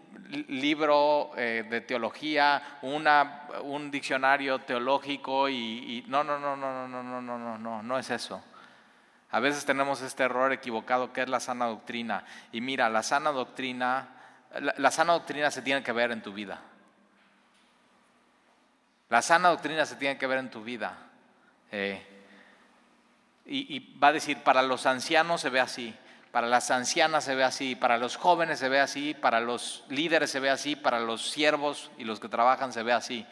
libro 0.48 1.32
eh, 1.38 1.64
de 1.70 1.82
teología, 1.82 2.80
una, 2.82 3.44
un 3.64 3.92
diccionario 3.92 4.60
teológico 4.60 5.48
y, 5.48 5.54
y 5.56 6.06
no, 6.08 6.24
no, 6.24 6.40
no, 6.40 6.56
no, 6.56 6.88
no, 6.88 7.04
no, 7.04 7.22
no, 7.22 7.38
no, 7.38 7.58
no, 7.60 7.84
no 7.84 8.00
es 8.00 8.10
eso. 8.10 8.42
A 9.32 9.40
veces 9.40 9.66
tenemos 9.66 10.02
este 10.02 10.24
error 10.24 10.52
equivocado 10.52 11.14
que 11.14 11.22
es 11.22 11.30
la 11.30 11.40
sana 11.40 11.68
doctrina. 11.68 12.26
Y 12.52 12.60
mira, 12.60 12.90
la 12.90 13.02
sana 13.02 13.32
doctrina, 13.32 14.10
la, 14.60 14.92
sana 14.92 15.14
doctrina 15.14 15.50
se 15.52 15.62
tiene 15.62 15.82
que 15.84 15.94
ver 15.94 16.12
en 16.12 16.22
tu 16.22 16.34
vida. 16.34 16.60
La 19.10 19.22
sana 19.22 19.50
doctrina 19.50 19.86
se 19.86 19.96
tiene 19.96 20.18
que 20.18 20.28
ver 20.28 20.40
en 20.40 20.50
tu 20.50 20.64
vida. 20.64 20.98
Eh, 21.72 22.06
y, 23.46 23.78
y, 23.78 23.98
va 23.98 24.10
a 24.10 24.14
decir, 24.14 24.44
para 24.44 24.62
los 24.62 24.86
ancianos 24.86 25.42
se 25.42 25.50
ve 25.50 25.62
así, 25.62 25.96
para 26.32 26.48
las 26.48 26.70
ancianas 26.70 27.24
se 27.24 27.36
ve 27.36 27.44
así, 27.44 27.76
para 27.76 27.98
los 27.98 28.18
jóvenes 28.18 28.60
se 28.60 28.70
ve 28.70 28.82
así, 28.82 29.14
para 29.14 29.40
los 29.40 29.86
líderes 29.90 30.30
se 30.30 30.42
ve 30.42 30.50
así, 30.50 30.76
para 30.76 31.00
los 31.00 31.30
siervos 31.32 31.90
y 31.98 32.04
los 32.04 32.20
que 32.20 32.28
trabajan 32.28 32.74
se 32.74 32.84
ve 32.84 32.92
así. 32.92 33.26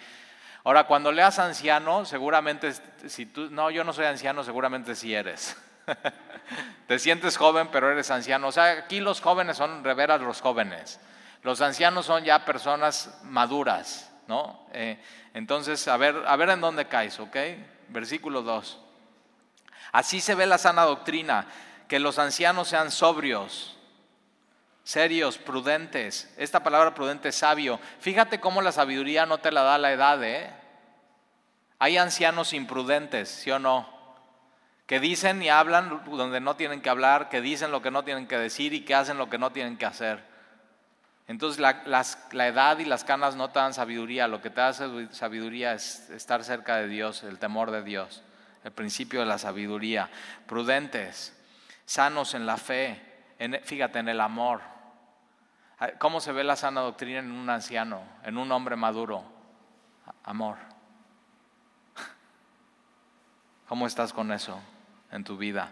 Ahora, 0.64 0.86
cuando 0.86 1.12
leas 1.12 1.40
anciano, 1.40 2.06
seguramente, 2.06 2.74
si 3.08 3.26
tú, 3.26 3.50
no, 3.50 3.70
yo 3.70 3.84
no 3.84 3.94
soy 3.94 4.06
anciano, 4.06 4.44
seguramente 4.44 4.96
sí 4.96 5.14
eres. 5.14 5.58
Te 6.88 7.00
sientes 7.00 7.38
joven, 7.38 7.70
pero 7.72 7.92
eres 7.92 8.10
anciano. 8.12 8.48
O 8.48 8.52
sea, 8.52 8.72
aquí 8.72 9.00
los 9.00 9.22
jóvenes 9.22 9.58
son 9.58 9.84
reveras 9.84 10.22
los 10.22 10.42
jóvenes. 10.42 11.00
Los 11.44 11.62
ancianos 11.62 12.06
son 12.06 12.24
ya 12.24 12.46
personas 12.46 13.20
maduras, 13.24 14.12
¿no? 14.28 14.66
Eh, 14.74 15.02
entonces, 15.34 15.88
a 15.88 15.98
ver, 15.98 16.24
a 16.26 16.36
ver 16.36 16.50
en 16.50 16.62
dónde 16.62 16.88
caes, 16.88 17.20
¿ok? 17.20 17.38
Versículo 17.90 18.42
2. 18.42 18.80
Así 19.92 20.20
se 20.20 20.36
ve 20.36 20.46
la 20.46 20.58
sana 20.58 20.84
doctrina, 20.84 21.48
que 21.88 22.00
los 22.00 22.20
ancianos 22.20 22.68
sean 22.68 22.92
sobrios, 22.92 23.78
serios, 24.84 25.38
prudentes. 25.38 26.34
Esta 26.38 26.62
palabra 26.62 26.94
prudente 26.94 27.30
es 27.30 27.36
sabio. 27.36 27.80
Fíjate 28.00 28.40
cómo 28.40 28.62
la 28.62 28.72
sabiduría 28.72 29.26
no 29.26 29.38
te 29.38 29.52
la 29.52 29.62
da 29.62 29.78
la 29.78 29.92
edad, 29.92 30.24
¿eh? 30.24 30.52
Hay 31.80 31.98
ancianos 31.98 32.54
imprudentes, 32.54 33.30
¿sí 33.30 33.52
o 33.52 33.60
no? 33.60 33.99
Que 34.90 35.00
dicen 35.00 35.44
y 35.44 35.50
hablan 35.50 36.02
donde 36.08 36.40
no 36.40 36.56
tienen 36.56 36.82
que 36.82 36.90
hablar, 36.90 37.30
que 37.30 37.42
dicen 37.42 37.70
lo 37.70 37.84
que 37.84 37.92
no 37.92 38.04
tienen 38.04 38.26
que 38.26 38.40
decir 38.40 38.74
y 38.74 38.82
que 38.84 38.96
hacen 38.96 39.20
lo 39.20 39.30
que 39.30 39.38
no 39.38 39.52
tienen 39.52 39.78
que 39.78 39.86
hacer. 39.86 40.24
Entonces 41.28 41.60
la, 41.60 42.48
edad 42.48 42.80
y 42.80 42.86
las 42.86 43.04
canas 43.04 43.36
no 43.36 43.52
te 43.52 43.60
dan 43.60 43.76
sabiduría, 43.76 44.28
lo 44.28 44.42
que 44.42 44.50
te 44.50 44.62
da 44.62 44.74
sabiduría 44.74 45.74
es 45.74 46.10
estar 46.10 46.44
cerca 46.44 46.78
de 46.78 46.88
Dios, 46.88 47.22
el 47.22 47.38
temor 47.38 47.70
de 47.70 47.84
Dios, 47.84 48.24
el 48.64 48.72
principio 48.72 49.20
de 49.20 49.28
la 49.28 49.38
sabiduría, 49.38 50.10
prudentes, 50.48 51.40
sanos 51.86 52.34
en 52.34 52.48
la 52.48 52.58
fe, 52.58 53.00
fíjate, 53.66 54.00
en 54.00 54.10
el 54.10 54.20
amor. 54.20 54.62
¿Cómo 56.00 56.20
se 56.20 56.32
ve 56.32 56.44
la 56.44 56.56
sana 56.56 56.82
doctrina 56.82 57.20
en 57.20 57.32
un 57.32 57.48
anciano, 57.48 58.02
en 58.24 58.40
un 58.40 58.52
hombre 58.52 58.76
maduro? 58.76 59.24
Amor. 60.24 60.58
¿Cómo 63.68 63.86
estás 63.86 64.12
con 64.12 64.32
eso? 64.32 64.60
En 65.12 65.24
tu 65.24 65.38
vida. 65.38 65.72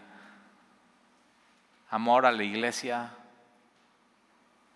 Amor 1.90 2.26
a 2.26 2.32
la 2.32 2.42
iglesia, 2.42 3.10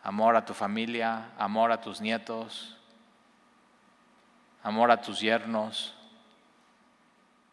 amor 0.03 0.37
a 0.37 0.45
tu 0.45 0.55
familia, 0.55 1.31
amor 1.39 1.73
a 1.73 1.81
tus 1.81 2.01
nietos, 2.01 2.77
amor 4.63 4.91
a 4.91 5.01
tus 5.01 5.21
yernos, 5.21 5.95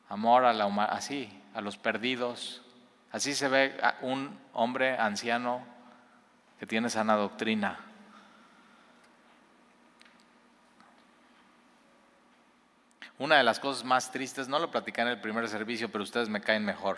amor 0.08 0.46
a 0.46 0.54
la 0.54 0.66
así, 0.86 1.30
a 1.54 1.62
los 1.62 1.78
perdidos. 1.78 2.62
Así 3.12 3.34
se 3.34 3.48
ve 3.48 3.76
un 4.02 4.40
hombre 4.54 4.98
anciano 4.98 5.62
que 6.60 6.68
tiene 6.68 6.90
sana 6.90 7.16
doctrina. 7.16 7.80
Una 13.20 13.36
de 13.38 13.44
las 13.44 13.60
cosas 13.60 13.84
más 13.84 14.12
tristes, 14.12 14.48
no 14.48 14.58
lo 14.60 14.72
platicé 14.72 15.02
en 15.02 15.10
el 15.10 15.20
primer 15.22 15.48
servicio, 15.48 15.92
pero 15.92 16.04
ustedes 16.04 16.30
me 16.30 16.42
caen 16.42 16.66
mejor. 16.66 16.98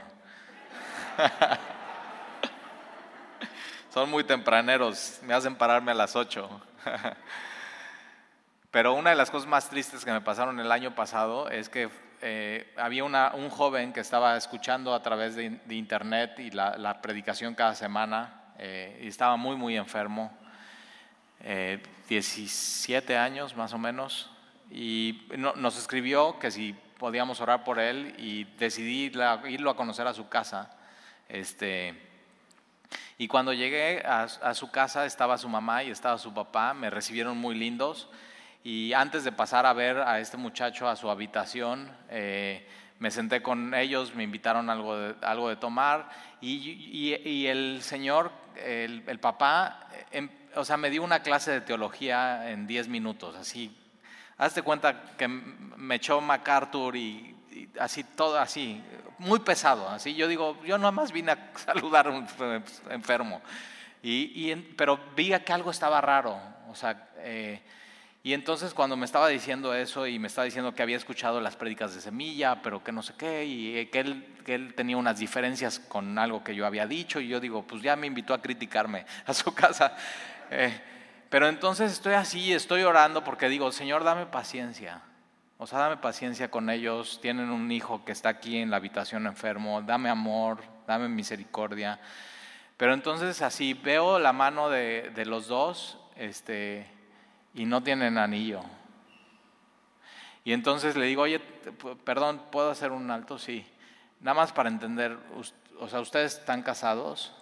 Son 3.93 4.09
muy 4.09 4.23
tempraneros, 4.23 5.19
me 5.23 5.33
hacen 5.33 5.55
pararme 5.55 5.91
a 5.91 5.95
las 5.95 6.15
8. 6.15 6.61
Pero 8.71 8.93
una 8.93 9.09
de 9.09 9.17
las 9.17 9.29
cosas 9.29 9.49
más 9.49 9.69
tristes 9.69 10.05
que 10.05 10.11
me 10.13 10.21
pasaron 10.21 10.57
el 10.61 10.71
año 10.71 10.95
pasado 10.95 11.49
es 11.49 11.67
que 11.67 11.89
eh, 12.21 12.73
había 12.77 13.03
un 13.03 13.49
joven 13.49 13.91
que 13.91 13.99
estaba 13.99 14.37
escuchando 14.37 14.93
a 14.93 15.01
través 15.01 15.35
de, 15.35 15.59
internet 15.69 16.39
y 16.39 16.51
la, 16.51 17.01
predicación 17.01 17.53
cada 17.53 17.75
semana 17.75 18.53
eh, 18.59 19.01
y 19.03 19.07
estaba 19.07 19.35
muy, 19.35 19.57
muy 19.57 19.75
enfermo. 19.75 20.31
17 22.07 23.13
eh, 23.13 23.17
años 23.17 23.57
más 23.57 23.73
o 23.73 23.77
menos, 23.77 24.30
y 24.71 25.27
nos 25.35 25.77
escribió 25.77 26.39
que 26.39 26.49
si 26.49 26.73
podíamos 26.97 27.41
orar 27.41 27.63
por 27.65 27.77
él 27.77 28.15
y 28.17 28.45
decidí 28.57 29.11
irlo 29.49 29.69
a 29.69 29.75
conocer 29.75 30.07
a 30.07 30.13
su 30.13 30.29
casa. 30.29 30.71
Este, 31.27 31.99
y 33.17 33.27
cuando 33.27 33.53
llegué 33.53 34.01
a, 34.05 34.53
su 34.53 34.71
casa 34.71 35.05
estaba 35.05 35.37
su 35.37 35.49
mamá 35.49 35.83
y 35.83 35.91
estaba 35.91 36.17
su 36.17 36.33
papá, 36.33 36.73
me 36.73 36.89
recibieron 36.89 37.37
muy 37.37 37.55
lindos 37.55 38.07
y 38.63 38.93
antes 38.93 39.23
de 39.25 39.31
pasar 39.31 39.65
a 39.65 39.73
ver 39.73 39.97
a 39.97 40.19
este 40.19 40.37
muchacho 40.37 40.87
a 40.87 40.95
su 40.95 41.09
habitación, 41.09 41.91
eh, 42.09 42.65
me 42.99 43.11
senté 43.11 43.41
con 43.41 43.73
ellos, 43.73 44.15
me 44.15 44.23
invitaron 44.23 44.69
algo 44.69 44.97
de, 44.97 45.15
algo 45.21 45.49
de 45.49 45.55
tomar 45.55 46.09
y, 46.39 46.55
y, 47.23 47.47
el 47.47 47.81
señor, 47.81 48.31
el, 48.55 49.03
el 49.07 49.19
papá, 49.19 49.87
em, 50.11 50.29
o 50.55 50.63
sea, 50.63 50.77
me 50.77 50.89
dio 50.89 51.03
una 51.03 51.21
clase 51.21 51.51
de 51.51 51.61
teología 51.61 52.49
en 52.51 52.67
10 52.67 52.87
minutos, 52.87 53.35
así 53.35 53.75
Hazte 54.41 54.63
cuenta 54.63 55.03
que 55.15 55.27
me 55.27 55.95
echó 55.97 56.19
MacArthur 56.19 56.95
y, 56.95 57.35
así, 57.79 58.03
todo 58.03 58.39
así, 58.39 58.81
muy 59.19 59.37
pesado. 59.41 59.87
Así 59.87 60.15
yo 60.15 60.27
digo, 60.27 60.57
yo 60.63 60.79
nada 60.79 60.91
más 60.91 61.11
vine 61.11 61.33
a 61.33 61.51
saludar 61.55 62.07
a 62.07 62.09
un 62.09 62.27
enfermo. 62.89 63.39
Y, 64.01 64.55
pero 64.75 64.99
vi 65.15 65.31
que 65.45 65.53
algo 65.53 65.69
estaba 65.69 66.01
raro. 66.01 66.39
O 66.69 66.73
sea, 66.73 67.09
eh, 67.19 67.61
Y 68.23 68.33
entonces 68.33 68.73
cuando 68.73 68.97
me 68.97 69.05
estaba 69.05 69.27
diciendo 69.27 69.75
eso 69.75 70.07
y 70.07 70.17
me 70.17 70.27
estaba 70.27 70.45
diciendo 70.45 70.73
que 70.73 70.81
había 70.81 70.97
escuchado 70.97 71.39
las 71.39 71.55
prédicas 71.55 71.93
de 71.93 72.01
semilla, 72.01 72.63
pero 72.63 72.83
que 72.83 72.91
no 72.91 73.03
sé 73.03 73.13
qué, 73.15 73.45
y 73.45 73.85
que 73.91 73.99
él, 73.99 74.25
que 74.43 74.55
él 74.55 74.73
tenía 74.73 74.97
unas 74.97 75.19
diferencias 75.19 75.77
con 75.77 76.17
algo 76.17 76.43
que 76.43 76.55
yo 76.55 76.65
había 76.65 76.87
dicho, 76.87 77.19
y 77.19 77.27
yo 77.27 77.39
digo, 77.39 77.61
pues 77.61 77.83
ya 77.83 77.95
me 77.95 78.07
invitó 78.07 78.33
a 78.33 78.41
criticarme 78.41 79.05
a 79.27 79.35
su 79.35 79.53
casa. 79.53 79.95
Eh, 80.49 80.81
pero 81.31 81.47
entonces 81.47 81.93
estoy 81.93 82.15
así, 82.15 82.51
estoy 82.51 82.83
orando 82.83 83.23
porque 83.23 83.47
digo, 83.47 83.71
Señor, 83.71 84.03
dame 84.03 84.25
paciencia. 84.25 85.01
O 85.57 85.65
sea, 85.65 85.79
dame 85.79 85.95
paciencia 85.95 86.51
con 86.51 86.69
ellos. 86.69 87.21
Tienen 87.21 87.51
un 87.51 87.71
hijo 87.71 88.03
que 88.03 88.11
está 88.11 88.27
aquí 88.27 88.57
en 88.57 88.69
la 88.69 88.75
habitación 88.75 89.25
enfermo. 89.25 89.81
Dame 89.81 90.09
amor, 90.09 90.57
dame 90.85 91.07
misericordia. 91.07 92.01
Pero 92.75 92.93
entonces 92.93 93.41
así 93.41 93.73
veo 93.73 94.19
la 94.19 94.33
mano 94.33 94.69
de, 94.69 95.09
de 95.15 95.25
los 95.25 95.47
dos, 95.47 95.97
este, 96.17 96.85
y 97.53 97.63
no 97.63 97.81
tienen 97.81 98.17
anillo. 98.17 98.63
Y 100.43 100.51
entonces 100.51 100.97
le 100.97 101.05
digo, 101.05 101.21
oye, 101.21 101.39
perdón, 102.03 102.41
¿puedo 102.51 102.71
hacer 102.71 102.91
un 102.91 103.09
alto? 103.09 103.39
Sí. 103.39 103.65
Nada 104.19 104.35
más 104.35 104.51
para 104.51 104.67
entender, 104.67 105.17
o 105.79 105.87
sea, 105.87 106.01
¿ustedes 106.01 106.39
están 106.39 106.61
casados? 106.61 107.33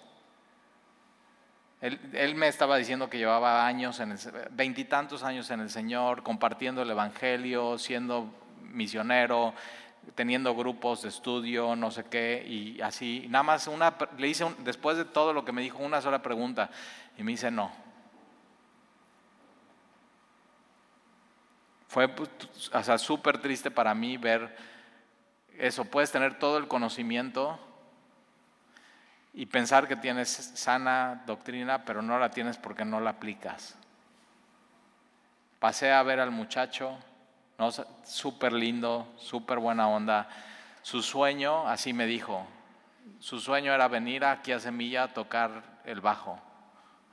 Él, 1.81 2.35
me 2.35 2.49
estaba 2.49 2.75
diciendo 2.75 3.09
que 3.09 3.17
llevaba 3.17 3.65
años, 3.65 4.01
veintitantos 4.51 5.23
años 5.23 5.49
en 5.49 5.61
el 5.61 5.69
Señor, 5.69 6.23
compartiendo 6.23 6.81
el 6.81 6.89
Evangelio, 6.89 7.77
siendo 7.77 8.33
misionero, 8.63 9.53
teniendo 10.13 10.53
grupos 10.55 11.03
de 11.03 11.09
estudio, 11.09 11.77
no 11.77 11.89
sé 11.89 12.03
qué, 12.05 12.43
y 12.45 12.81
así. 12.81 13.27
Nada 13.29 13.43
más 13.43 13.67
una, 13.67 13.95
le 14.17 14.27
hice, 14.27 14.45
después 14.59 14.97
de 14.97 15.05
todo 15.05 15.31
lo 15.31 15.45
que 15.45 15.53
me 15.53 15.61
dijo, 15.61 15.81
una 15.81 16.01
sola 16.01 16.21
pregunta, 16.21 16.69
y 17.17 17.23
me 17.23 17.31
dice 17.31 17.49
no. 17.49 17.71
Fue 21.87 22.07
pues, 22.09 22.29
súper 22.97 23.39
triste 23.39 23.71
para 23.71 23.95
mí 23.95 24.17
ver 24.17 24.55
eso. 25.57 25.85
Puedes 25.85 26.11
tener 26.11 26.37
todo 26.37 26.57
el 26.57 26.67
conocimiento 26.67 27.59
y 29.39 29.45
pensar 29.45 29.87
que 29.87 29.95
tienes 29.95 30.27
sana 30.27 31.23
doctrina, 31.25 31.85
pero 31.85 32.01
no 32.01 32.19
la 32.19 32.29
tienes 32.29 32.57
porque 32.57 32.83
no 32.83 32.99
la 32.99 33.11
aplicas. 33.11 33.73
Pasé 35.59 35.93
a 35.93 36.03
ver 36.03 36.19
al 36.19 36.29
muchacho, 36.29 36.99
¿no? 37.57 37.69
súper 38.03 38.51
lindo, 38.51 39.07
súper 39.17 39.59
buena 39.59 39.87
onda. 39.87 40.27
Su 40.81 41.01
sueño, 41.01 41.65
así 41.69 41.93
me 41.93 42.05
dijo, 42.05 42.45
su 43.21 43.39
sueño 43.39 43.73
era 43.73 43.87
venir 43.87 44.25
aquí 44.25 44.51
a 44.51 44.59
Semilla 44.59 45.03
a 45.03 45.13
tocar 45.13 45.79
el 45.85 46.01
bajo. 46.01 46.37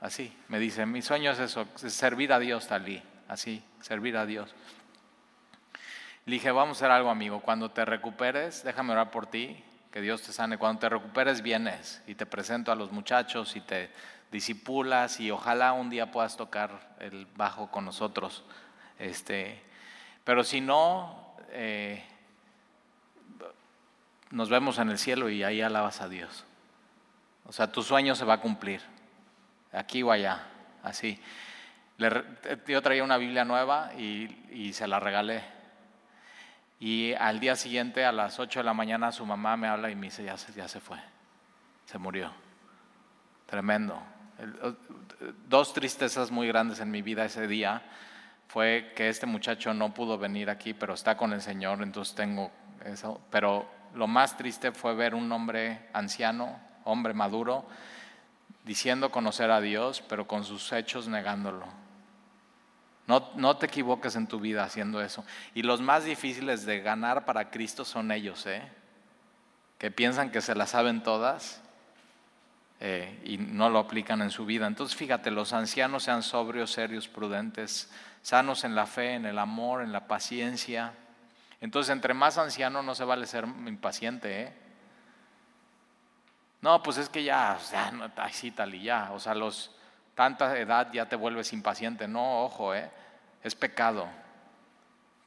Así, 0.01 0.37
me 0.49 0.59
dice, 0.59 0.85
mi 0.85 1.01
sueño 1.01 1.31
es 1.31 1.39
eso, 1.39 1.65
servir 1.75 2.33
a 2.33 2.39
Dios, 2.39 2.67
Talí 2.67 3.01
así, 3.29 3.63
servir 3.79 4.17
a 4.17 4.25
Dios. 4.25 4.53
Le 6.25 6.33
dije, 6.33 6.51
vamos 6.51 6.75
a 6.75 6.79
hacer 6.79 6.91
algo, 6.91 7.09
amigo. 7.09 7.39
Cuando 7.39 7.71
te 7.71 7.85
recuperes, 7.85 8.65
déjame 8.65 8.91
orar 8.91 9.11
por 9.11 9.27
ti, 9.27 9.63
que 9.91 10.01
Dios 10.01 10.21
te 10.21 10.31
sane. 10.31 10.57
Cuando 10.57 10.79
te 10.79 10.89
recuperes, 10.89 11.41
vienes 11.41 12.01
y 12.07 12.15
te 12.15 12.25
presento 12.25 12.71
a 12.71 12.75
los 12.75 12.91
muchachos 12.91 13.55
y 13.55 13.61
te 13.61 13.89
disipulas 14.31 15.19
y 15.19 15.31
ojalá 15.31 15.73
un 15.73 15.89
día 15.89 16.11
puedas 16.11 16.37
tocar 16.37 16.95
el 16.99 17.25
bajo 17.35 17.71
con 17.71 17.85
nosotros. 17.85 18.43
Este, 18.99 19.61
pero 20.23 20.43
si 20.43 20.61
no, 20.61 21.35
eh, 21.49 22.03
nos 24.31 24.49
vemos 24.49 24.79
en 24.79 24.89
el 24.89 24.97
cielo 24.97 25.29
y 25.29 25.43
ahí 25.43 25.61
alabas 25.61 26.01
a 26.01 26.09
Dios. 26.09 26.45
O 27.45 27.53
sea, 27.53 27.71
tu 27.71 27.81
sueño 27.81 28.15
se 28.15 28.25
va 28.25 28.35
a 28.35 28.41
cumplir, 28.41 28.81
aquí 29.71 30.03
o 30.03 30.11
allá, 30.11 30.47
así. 30.83 31.17
yo 32.67 32.81
traía 32.81 33.03
una 33.03 33.17
Biblia 33.17 33.45
nueva 33.45 33.93
y 33.95 34.73
se 34.73 34.85
la 34.87 34.99
regalé 34.99 35.56
y 36.79 37.13
al 37.13 37.39
día 37.39 37.55
siguiente, 37.55 38.05
a 38.05 38.11
las 38.11 38.39
8 38.39 38.59
de 38.59 38.63
la 38.63 38.73
mañana, 38.73 39.11
su 39.11 39.25
mamá 39.25 39.57
me 39.57 39.67
habla 39.67 39.89
y 39.89 39.95
me 39.95 40.07
dice, 40.07 40.23
ya 40.23 40.37
se, 40.37 40.53
ya 40.53 40.67
se 40.67 40.79
fue, 40.79 40.97
se 41.85 41.97
murió. 41.97 42.31
Tremendo. 43.47 43.99
Dos 45.47 45.73
tristezas 45.73 46.29
muy 46.29 46.47
grandes 46.47 46.79
en 46.79 46.91
mi 46.91 47.01
vida 47.01 47.25
ese 47.25 47.47
día 47.47 47.81
fue 48.47 48.93
que 48.95 49.09
este 49.09 49.25
muchacho 49.25 49.73
no 49.73 49.93
pudo 49.93 50.17
venir 50.17 50.49
aquí, 50.49 50.73
pero 50.73 50.93
está 50.93 51.17
con 51.17 51.33
el 51.33 51.41
Señor, 51.41 51.81
entonces 51.81 52.13
tengo 52.13 52.51
eso. 52.85 53.19
Pero 53.31 53.67
lo 53.95 54.07
más 54.07 54.37
triste 54.37 54.71
fue 54.71 54.93
ver 54.93 55.15
un 55.15 55.31
hombre 55.31 55.87
anciano, 55.93 56.59
hombre 56.83 57.13
maduro, 57.13 57.65
diciendo 58.63 59.09
conocer 59.09 59.49
a 59.49 59.61
Dios, 59.61 60.03
pero 60.07 60.27
con 60.27 60.43
sus 60.43 60.71
hechos 60.71 61.07
negándolo. 61.07 61.65
No, 63.07 63.55
te 63.55 63.67
equivoques 63.67 64.17
en 64.17 64.27
tu 64.27 64.39
vida 64.39 64.63
haciendo 64.63 65.01
eso. 65.01 65.23
Y 65.53 65.63
los 65.63 65.79
más 65.79 66.03
difíciles 66.03 66.65
de 66.65 66.81
ganar 66.81 67.23
para 67.23 67.49
Cristo 67.49 67.85
son 67.85 68.11
ellos, 68.11 68.45
¿eh? 68.45 68.61
que 69.77 69.91
piensan 69.91 70.29
que 70.29 70.41
se 70.41 70.55
las 70.55 70.71
saben 70.71 71.03
todas 71.03 71.61
eh, 72.81 73.21
y 73.23 73.37
no 73.37 73.69
lo 73.69 73.79
aplican 73.79 74.21
en 74.21 74.29
su 74.29 74.45
vida. 74.45 74.67
Entonces 74.67 74.97
fíjate, 74.97 75.31
los 75.31 75.53
ancianos 75.53 76.03
sean 76.03 76.21
sobrios, 76.21 76.71
serios, 76.71 77.07
prudentes, 77.07 77.89
sanos 78.21 78.65
en 78.65 78.75
la 78.75 78.85
fe, 78.85 79.13
en 79.13 79.25
el 79.25 79.39
amor, 79.39 79.83
en 79.83 79.93
la 79.93 80.05
paciencia. 80.05 80.93
Entonces, 81.61 81.91
entre 81.91 82.13
más 82.13 82.37
anciano 82.37 82.83
no 82.83 82.93
se 82.93 83.05
vale 83.05 83.25
ser 83.25 83.45
impaciente. 83.45 84.41
¿eh? 84.41 84.53
No, 86.61 86.83
pues 86.83 86.97
es 86.97 87.07
que 87.07 87.23
ya, 87.23 87.57
o 87.57 87.63
sea, 87.63 87.91
así 88.17 88.51
tal 88.51 88.75
y 88.75 88.83
ya. 88.83 89.11
O 89.13 89.19
sea, 89.19 89.33
los 89.33 89.71
tanta 90.17 90.57
edad 90.57 90.91
ya 90.91 91.07
te 91.07 91.15
vuelves 91.15 91.53
impaciente. 91.53 92.07
No, 92.07 92.43
ojo, 92.43 92.73
¿eh? 92.73 92.89
es 93.43 93.53
pecado. 93.53 94.09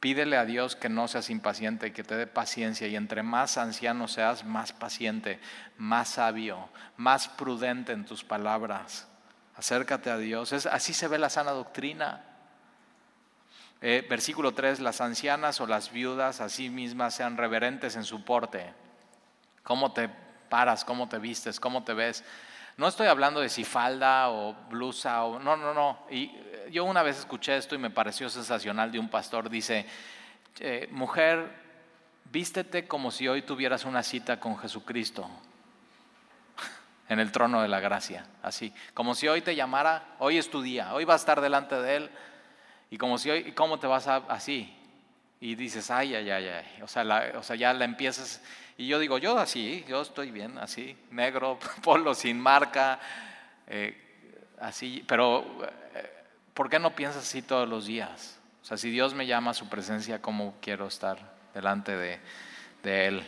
Pídele 0.01 0.36
a 0.36 0.45
Dios 0.45 0.74
que 0.74 0.88
no 0.88 1.07
seas 1.07 1.30
impaciente 1.30 1.93
que 1.93 2.03
te 2.03 2.16
dé 2.16 2.26
paciencia. 2.26 2.88
Y 2.88 2.97
entre 2.97 3.22
más 3.22 3.57
anciano 3.57 4.09
seas, 4.09 4.45
más 4.45 4.72
paciente, 4.72 5.38
más 5.78 6.09
sabio, 6.09 6.68
más 6.97 7.28
prudente 7.28 7.93
en 7.93 8.05
tus 8.05 8.24
palabras. 8.24 9.07
Acércate 9.55 10.11
a 10.11 10.18
Dios. 10.18 10.53
Es, 10.53 10.66
así 10.66 10.93
se 10.93 11.07
ve 11.07 11.18
la 11.18 11.30
sana 11.30 11.53
doctrina. 11.53 12.24
Eh, 13.82 14.05
versículo 14.11 14.55
3, 14.55 14.80
las 14.80 15.01
ancianas 15.01 15.61
o 15.61 15.68
las 15.68 15.93
viudas 15.93 16.41
a 16.41 16.49
sí 16.49 16.68
mismas 16.68 17.14
sean 17.14 17.36
reverentes 17.36 17.95
en 17.95 18.03
su 18.03 18.24
porte. 18.24 18.74
¿Cómo 19.62 19.93
te 19.93 20.11
paras? 20.49 20.84
¿Cómo 20.84 21.09
te 21.09 21.18
vistes? 21.18 21.61
¿Cómo 21.61 21.84
te 21.84 21.95
ves? 21.95 22.24
No 22.81 22.89
estoy 22.89 23.09
hablando 23.09 23.41
de 23.41 23.51
si 23.51 23.62
falda 23.62 24.31
o 24.31 24.55
blusa 24.70 25.24
o 25.24 25.39
no, 25.39 25.55
no, 25.55 25.74
no. 25.74 25.99
Y 26.09 26.33
eh, 26.35 26.70
yo 26.72 26.87
una 26.87 27.03
vez 27.03 27.18
escuché 27.18 27.55
esto 27.55 27.74
y 27.74 27.78
me 27.78 27.91
pareció 27.91 28.31
sensacional 28.31 28.91
de 28.91 28.99
un 28.99 29.11
pastor. 29.11 29.51
Dice, 29.51 29.85
mujer, 30.91 31.53
vístete 32.33 32.89
como 32.89 33.11
si 33.11 33.28
hoy 33.28 33.43
tuvieras 33.43 33.85
una 33.85 34.03
cita 34.03 34.41
con 34.41 34.57
Jesucristo 34.57 35.28
en 37.11 37.20
el 37.20 37.31
trono 37.33 37.61
de 37.61 37.68
la 37.68 37.81
gracia, 37.81 38.24
así. 38.43 38.72
Como 38.95 39.14
si 39.14 39.28
hoy 39.28 39.43
te 39.43 39.55
llamara, 39.55 40.14
hoy 40.18 40.39
es 40.39 40.49
tu 40.49 40.62
día, 40.62 40.95
hoy 40.95 41.05
vas 41.05 41.20
a 41.20 41.24
estar 41.24 41.43
delante 41.43 41.74
de 41.74 41.97
Él. 41.97 42.11
Y 42.91 42.97
como 42.97 43.18
si 43.18 43.28
hoy, 43.28 43.53
¿cómo 43.53 43.78
te 43.78 43.89
vas 43.89 44.09
a, 44.09 44.16
así? 44.28 44.74
Y 45.41 45.55
dices, 45.55 45.91
ay, 45.91 46.14
ay, 46.14 46.30
ay, 46.30 46.49
ay. 46.49 46.82
O 46.82 46.86
sea, 46.86 47.32
o 47.36 47.43
sea, 47.43 47.57
ya 47.57 47.72
la 47.72 47.84
empiezas 47.84 48.43
y 48.80 48.86
yo 48.86 48.99
digo, 48.99 49.18
yo 49.18 49.38
así, 49.38 49.84
yo 49.86 50.01
estoy 50.01 50.30
bien, 50.30 50.57
así, 50.57 50.97
negro, 51.11 51.59
polo 51.82 52.14
sin 52.14 52.41
marca, 52.41 52.99
eh, 53.66 53.95
así, 54.59 55.05
pero 55.07 55.45
eh, 55.95 56.24
¿por 56.55 56.70
qué 56.70 56.78
no 56.78 56.97
piensas 56.97 57.24
así 57.24 57.43
todos 57.43 57.68
los 57.68 57.84
días? 57.84 58.38
O 58.62 58.64
sea, 58.64 58.78
si 58.78 58.91
Dios 58.91 59.12
me 59.12 59.26
llama 59.26 59.51
a 59.51 59.55
su 59.55 59.68
presencia, 59.68 60.22
¿cómo 60.22 60.55
quiero 60.62 60.86
estar 60.86 61.18
delante 61.53 61.95
de, 61.95 62.20
Él? 62.82 63.22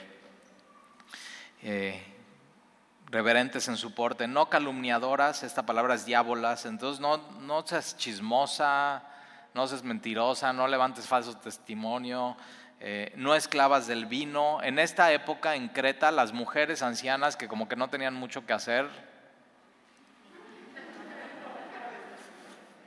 Eh, 1.60 2.02
reverentes 3.08 3.68
en 3.68 3.76
su 3.76 3.94
porte, 3.94 4.26
no 4.26 4.48
calumniadoras, 4.48 5.42
esta 5.42 5.66
palabra 5.66 5.96
es 5.96 6.06
diábolas, 6.06 6.64
entonces 6.64 6.98
no, 6.98 7.18
no 7.40 7.66
seas 7.66 7.94
chismosa, 7.98 9.02
no 9.54 9.66
seas 9.66 9.82
mentirosa, 9.82 10.52
no 10.52 10.66
levantes 10.66 11.06
falso 11.06 11.36
testimonio, 11.36 12.36
eh, 12.80 13.12
no 13.16 13.34
esclavas 13.34 13.86
del 13.86 14.06
vino. 14.06 14.62
En 14.62 14.78
esta 14.78 15.12
época 15.12 15.54
en 15.54 15.68
Creta 15.68 16.10
las 16.10 16.32
mujeres 16.32 16.82
ancianas 16.82 17.36
que 17.36 17.48
como 17.48 17.68
que 17.68 17.76
no 17.76 17.88
tenían 17.88 18.14
mucho 18.14 18.44
que 18.46 18.52
hacer. 18.52 18.88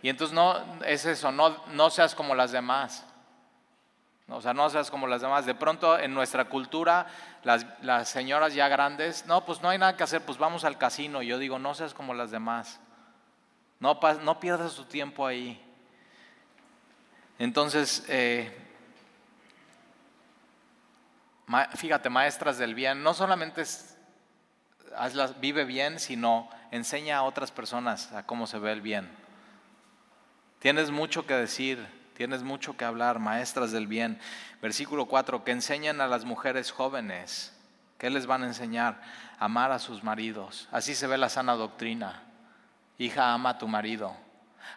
Y 0.01 0.09
entonces 0.09 0.35
no 0.35 0.83
es 0.83 1.05
eso, 1.05 1.31
no, 1.31 1.63
no 1.73 1.89
seas 1.89 2.13
como 2.13 2.35
las 2.35 2.51
demás. 2.51 3.05
O 4.27 4.41
sea, 4.41 4.53
no 4.53 4.69
seas 4.69 4.91
como 4.91 5.07
las 5.07 5.21
demás. 5.21 5.45
De 5.45 5.55
pronto 5.55 5.97
en 5.97 6.13
nuestra 6.13 6.45
cultura, 6.45 7.07
las, 7.43 7.65
las, 7.81 8.09
señoras 8.09 8.53
ya 8.53 8.67
grandes, 8.67 9.25
no, 9.27 9.45
pues 9.45 9.61
no 9.61 9.69
hay 9.69 9.77
nada 9.77 9.95
que 9.95 10.03
hacer, 10.03 10.21
pues 10.21 10.37
vamos 10.37 10.63
al 10.63 10.77
casino. 10.77 11.21
Yo 11.21 11.37
digo, 11.37 11.57
no 11.57 11.73
seas 11.73 11.93
como 11.93 12.13
las 12.13 12.31
demás. 12.31 12.79
No, 13.79 13.99
no 14.21 14.39
pierdas 14.39 14.75
tu 14.75 14.85
tiempo 14.85 15.25
ahí. 15.25 15.64
Entonces, 17.39 18.05
eh, 18.07 18.51
fíjate, 21.75 22.09
maestras 22.09 22.57
del 22.57 22.75
bien, 22.75 23.03
no 23.03 23.13
solamente 23.13 23.63
vive 25.39 25.65
bien, 25.65 25.99
sino 25.99 26.49
enseña 26.71 27.17
a 27.17 27.23
otras 27.23 27.51
personas 27.51 28.11
a 28.13 28.25
cómo 28.25 28.47
se 28.47 28.59
ve 28.59 28.71
el 28.71 28.81
bien. 28.81 29.09
Tienes 30.59 30.91
mucho 30.91 31.25
que 31.25 31.33
decir 31.33 31.85
Tienes 32.15 32.43
mucho 32.43 32.77
que 32.77 32.85
hablar, 32.85 33.19
maestras 33.19 33.71
del 33.71 33.87
bien. 33.87 34.19
Versículo 34.61 35.05
4, 35.05 35.43
que 35.43 35.51
enseñan 35.51 35.99
a 35.99 36.07
las 36.07 36.23
mujeres 36.23 36.71
jóvenes. 36.71 37.53
¿Qué 37.97 38.09
les 38.09 38.25
van 38.25 38.43
a 38.43 38.47
enseñar? 38.47 39.01
Amar 39.37 39.73
a 39.73 39.79
sus 39.79 40.01
maridos. 40.01 40.69
Así 40.71 40.95
se 40.95 41.07
ve 41.07 41.17
la 41.17 41.27
sana 41.27 41.55
doctrina. 41.55 42.23
Hija, 42.97 43.33
ama 43.33 43.49
a 43.49 43.57
tu 43.57 43.67
marido. 43.67 44.15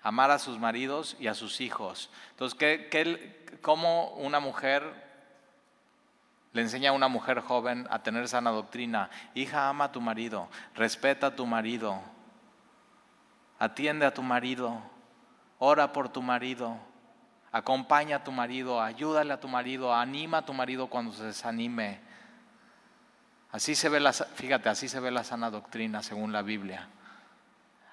Amar 0.02 0.30
a 0.30 0.38
sus 0.38 0.58
maridos 0.58 1.16
y 1.18 1.26
a 1.26 1.34
sus 1.34 1.60
hijos. 1.60 2.10
Entonces, 2.30 2.58
¿qué, 2.58 3.58
cómo 3.62 4.10
una 4.10 4.40
mujer 4.40 4.82
le 6.52 6.62
enseña 6.62 6.90
a 6.90 6.94
una 6.94 7.08
mujer 7.08 7.40
joven 7.40 7.86
a 7.90 8.02
tener 8.02 8.28
sana 8.28 8.50
doctrina? 8.50 9.10
Hija, 9.34 9.68
ama 9.68 9.84
a 9.84 9.92
tu 9.92 10.00
marido. 10.00 10.48
Respeta 10.74 11.28
a 11.28 11.36
tu 11.36 11.46
marido. 11.46 12.00
Atiende 13.58 14.06
a 14.06 14.14
tu 14.14 14.22
marido. 14.22 14.80
Ora 15.58 15.92
por 15.92 16.08
tu 16.08 16.22
marido 16.22 16.78
Acompaña 17.50 18.16
a 18.16 18.24
tu 18.24 18.30
marido, 18.30 18.80
ayúdale 18.80 19.32
a 19.32 19.40
tu 19.40 19.48
marido, 19.48 19.94
anima 19.94 20.38
a 20.38 20.44
tu 20.44 20.52
marido 20.52 20.88
cuando 20.88 21.12
se 21.12 21.24
desanime. 21.24 22.00
Así 23.50 23.74
se 23.74 23.88
ve 23.88 24.00
la, 24.00 24.12
fíjate, 24.12 24.68
así 24.68 24.88
se 24.88 25.00
ve 25.00 25.10
la 25.10 25.24
sana 25.24 25.50
doctrina 25.50 26.02
según 26.02 26.32
la 26.32 26.42
Biblia. 26.42 26.88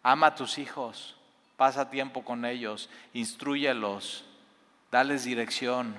Ama 0.03 0.27
a 0.27 0.35
tus 0.35 0.57
hijos, 0.57 1.14
pasa 1.57 1.89
tiempo 1.89 2.23
con 2.23 2.45
ellos, 2.45 2.89
instruyelos, 3.13 4.25
dales 4.91 5.23
dirección. 5.23 5.95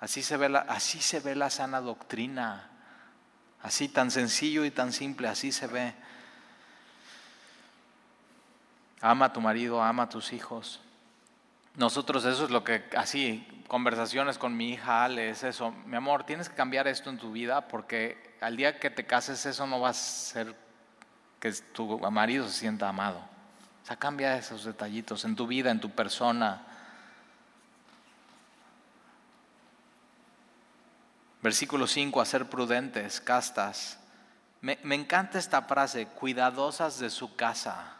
Así 0.00 0.22
se 0.22 0.36
ve 0.36 0.48
la, 0.48 0.60
así 0.60 1.00
se 1.00 1.20
ve 1.20 1.34
la 1.34 1.50
sana 1.50 1.80
doctrina. 1.80 2.70
Así 3.62 3.88
tan 3.88 4.10
sencillo 4.10 4.64
y 4.64 4.70
tan 4.70 4.92
simple, 4.92 5.28
así 5.28 5.50
se 5.50 5.66
ve. 5.66 5.94
Ama 9.00 9.26
a 9.26 9.32
tu 9.32 9.40
marido, 9.40 9.82
ama 9.82 10.04
a 10.04 10.08
tus 10.08 10.32
hijos. 10.32 10.80
Nosotros 11.74 12.24
eso 12.24 12.44
es 12.44 12.50
lo 12.50 12.64
que, 12.64 12.84
así, 12.96 13.46
conversaciones 13.68 14.38
con 14.38 14.56
mi 14.56 14.70
hija 14.70 15.04
Ale, 15.04 15.30
es 15.30 15.42
eso, 15.42 15.72
mi 15.84 15.96
amor, 15.96 16.24
tienes 16.24 16.48
que 16.48 16.54
cambiar 16.54 16.88
esto 16.88 17.10
en 17.10 17.18
tu 17.18 17.32
vida 17.32 17.68
porque 17.68 18.36
al 18.40 18.56
día 18.56 18.78
que 18.78 18.88
te 18.88 19.04
cases 19.04 19.44
eso 19.44 19.66
no 19.66 19.80
va 19.80 19.90
a 19.90 19.94
ser 19.94 20.54
que 21.38 21.52
tu 21.52 21.98
marido 22.10 22.48
se 22.48 22.60
sienta 22.60 22.88
amado. 22.88 23.35
O 23.86 23.88
sea, 23.88 23.96
cambia 23.96 24.36
esos 24.36 24.64
detallitos 24.64 25.24
en 25.24 25.36
tu 25.36 25.46
vida, 25.46 25.70
en 25.70 25.78
tu 25.78 25.90
persona. 25.90 26.60
Versículo 31.40 31.86
5, 31.86 32.20
a 32.20 32.24
ser 32.24 32.46
prudentes, 32.46 33.20
castas. 33.20 34.00
Me, 34.60 34.76
me 34.82 34.96
encanta 34.96 35.38
esta 35.38 35.62
frase, 35.62 36.06
cuidadosas 36.06 36.98
de 36.98 37.10
su 37.10 37.36
casa. 37.36 37.94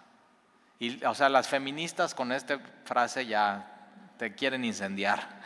Y, 0.81 1.05
o 1.05 1.15
sea, 1.15 1.29
las 1.29 1.47
feministas 1.47 2.17
con 2.17 2.33
esta 2.33 2.59
frase 2.85 3.25
ya 3.25 3.87
te 4.19 4.35
quieren 4.35 4.65
incendiar. 4.65 5.41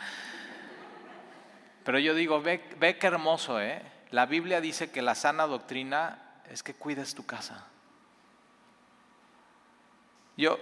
Pero 1.83 1.99
yo 1.99 2.15
digo, 2.15 2.41
ve, 2.41 2.67
ve 2.79 2.97
hermoso, 2.99 3.61
¿eh? 3.61 3.83
La 4.09 4.25
Biblia 4.25 4.59
dice 4.59 4.89
que 4.89 5.03
la 5.03 5.13
sana 5.13 5.45
doctrina 5.45 6.17
es 6.49 6.63
que 6.63 6.73
cuides 6.73 7.13
tu 7.13 7.27
casa. 7.27 7.67
Yo, 10.37 10.57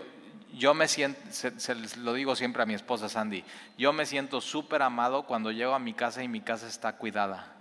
yo 0.53 0.73
me 0.73 0.87
siento, 0.87 1.19
se, 1.31 1.75
lo 1.97 2.13
digo 2.13 2.35
siempre 2.35 2.63
a 2.63 2.65
mi 2.65 2.73
esposa 2.73 3.09
Sandy, 3.09 3.43
yo 3.77 3.93
me 3.93 4.05
siento 4.05 4.41
súper 4.41 4.81
amado 4.81 5.23
cuando 5.23 5.51
llego 5.51 5.73
a 5.73 5.79
mi 5.79 5.93
casa 5.93 6.23
y 6.23 6.27
mi 6.27 6.41
casa 6.41 6.67
está 6.67 6.93
cuidada. 6.93 7.55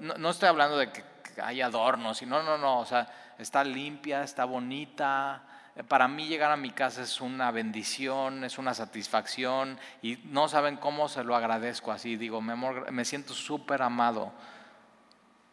No, 0.00 0.30
estoy 0.30 0.48
hablando 0.48 0.78
de 0.78 0.90
que 0.90 1.04
hay 1.42 1.60
adornos, 1.60 2.22
no, 2.22 2.42
no, 2.42 2.56
no, 2.56 2.80
o 2.80 2.86
sea, 2.86 3.34
está 3.38 3.62
limpia, 3.62 4.22
está 4.22 4.44
bonita, 4.46 5.42
para 5.88 6.08
mí 6.08 6.26
llegar 6.26 6.50
a 6.50 6.56
mi 6.56 6.70
casa 6.70 7.02
es 7.02 7.20
una 7.20 7.50
bendición, 7.50 8.44
es 8.44 8.56
una 8.56 8.72
satisfacción 8.72 9.78
y 10.00 10.16
no 10.24 10.48
saben 10.48 10.76
cómo 10.76 11.08
se 11.08 11.22
lo 11.22 11.36
agradezco 11.36 11.92
así. 11.92 12.16
Digo, 12.16 12.38
amor, 12.38 12.90
me 12.90 13.04
siento 13.04 13.34
súper 13.34 13.82
amado 13.82 14.32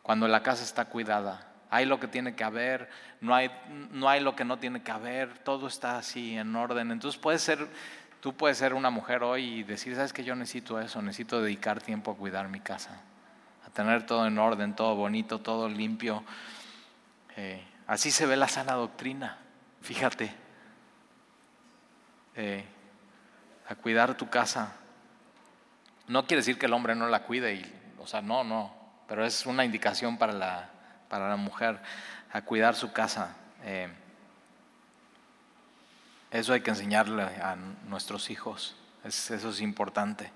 cuando 0.01 0.27
la 0.29 0.41
casa 0.41 0.63
está 0.63 0.85
cuidada. 0.85 1.52
Hay 1.73 1.87
lo 1.87 1.99
que 1.99 2.07
tiene 2.07 2.35
que 2.35 2.43
haber, 2.43 2.87
no 3.19 3.33
hay, 3.33 3.49
no 3.89 4.07
hay 4.07 4.19
lo 4.19 4.35
que 4.35 4.45
no 4.45 4.59
tiene 4.59 4.83
que 4.83 4.91
haber, 4.91 5.39
todo 5.39 5.65
está 5.65 5.97
así 5.97 6.37
en 6.37 6.55
orden. 6.55 6.91
Entonces 6.91 7.19
puede 7.19 7.39
ser, 7.39 7.67
tú 8.21 8.35
puedes 8.35 8.59
ser 8.59 8.75
una 8.75 8.91
mujer 8.91 9.23
hoy 9.23 9.43
y 9.43 9.63
decir, 9.63 9.95
sabes 9.95 10.13
que 10.13 10.23
yo 10.23 10.35
necesito 10.35 10.79
eso, 10.79 11.01
necesito 11.01 11.41
dedicar 11.41 11.81
tiempo 11.81 12.11
a 12.11 12.15
cuidar 12.15 12.47
mi 12.47 12.59
casa, 12.59 13.01
a 13.65 13.71
tener 13.71 14.05
todo 14.05 14.27
en 14.27 14.37
orden, 14.37 14.75
todo 14.75 14.93
bonito, 14.95 15.39
todo 15.39 15.67
limpio. 15.67 16.23
Eh, 17.37 17.65
así 17.87 18.11
se 18.11 18.27
ve 18.27 18.37
la 18.37 18.47
sana 18.47 18.73
doctrina. 18.73 19.39
Fíjate, 19.81 20.31
eh, 22.35 22.65
a 23.67 23.73
cuidar 23.73 24.15
tu 24.15 24.29
casa. 24.29 24.73
No 26.07 26.27
quiere 26.27 26.41
decir 26.41 26.59
que 26.59 26.67
el 26.67 26.73
hombre 26.73 26.93
no 26.93 27.07
la 27.07 27.23
cuide, 27.23 27.65
o 27.97 28.05
sea, 28.05 28.21
no, 28.21 28.43
no, 28.43 28.75
pero 29.07 29.25
es 29.25 29.47
una 29.47 29.65
indicación 29.65 30.19
para 30.19 30.33
la, 30.33 30.72
para 31.09 31.29
la 31.29 31.35
mujer, 31.35 31.79
a 32.31 32.41
cuidar 32.41 32.75
su 32.75 32.91
casa. 32.91 33.35
Eh, 33.63 33.87
eso 36.31 36.53
hay 36.53 36.61
que 36.61 36.71
enseñarle 36.71 37.23
a 37.23 37.55
nuestros 37.87 38.29
hijos, 38.29 38.75
eso 39.03 39.49
es 39.49 39.61
importante. 39.61 40.31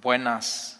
Buenas 0.00 0.78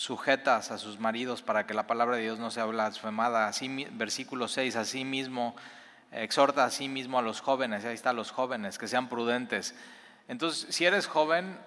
sujetas 0.00 0.70
a 0.70 0.78
sus 0.78 0.98
maridos 0.98 1.42
para 1.42 1.66
que 1.66 1.74
la 1.74 1.86
palabra 1.86 2.16
de 2.16 2.22
Dios 2.22 2.38
no 2.38 2.50
sea 2.50 2.64
blasfemada. 2.64 3.48
Así, 3.48 3.86
versículo 3.92 4.48
6, 4.48 4.76
así 4.76 5.04
mismo, 5.04 5.54
exhorta 6.12 6.64
a 6.64 6.70
sí 6.70 6.88
mismo 6.88 7.18
a 7.18 7.22
los 7.22 7.40
jóvenes, 7.40 7.84
ahí 7.84 7.94
están 7.94 8.16
los 8.16 8.30
jóvenes, 8.30 8.78
que 8.78 8.88
sean 8.88 9.08
prudentes. 9.08 9.74
Entonces, 10.28 10.74
si 10.74 10.84
eres 10.86 11.06
joven, 11.06 11.58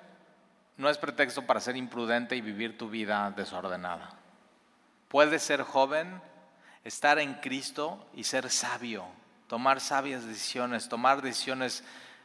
no 0.77 0.89
es 0.89 0.97
pretexto 0.97 1.45
para 1.45 1.59
ser 1.59 1.77
imprudente 1.77 2.35
y 2.35 2.41
vivir 2.41 2.77
tu 2.77 2.89
vida 2.89 3.31
desordenada. 3.35 4.09
Puedes 5.07 5.43
ser 5.43 5.61
joven, 5.61 6.21
estar 6.83 7.19
en 7.19 7.35
Cristo 7.35 8.07
y 8.15 8.23
ser 8.23 8.49
sabio, 8.49 9.05
tomar 9.47 9.79
sabias 9.79 10.25
decisiones, 10.25 10.89
tomar 10.89 11.21
decisiones 11.21 11.83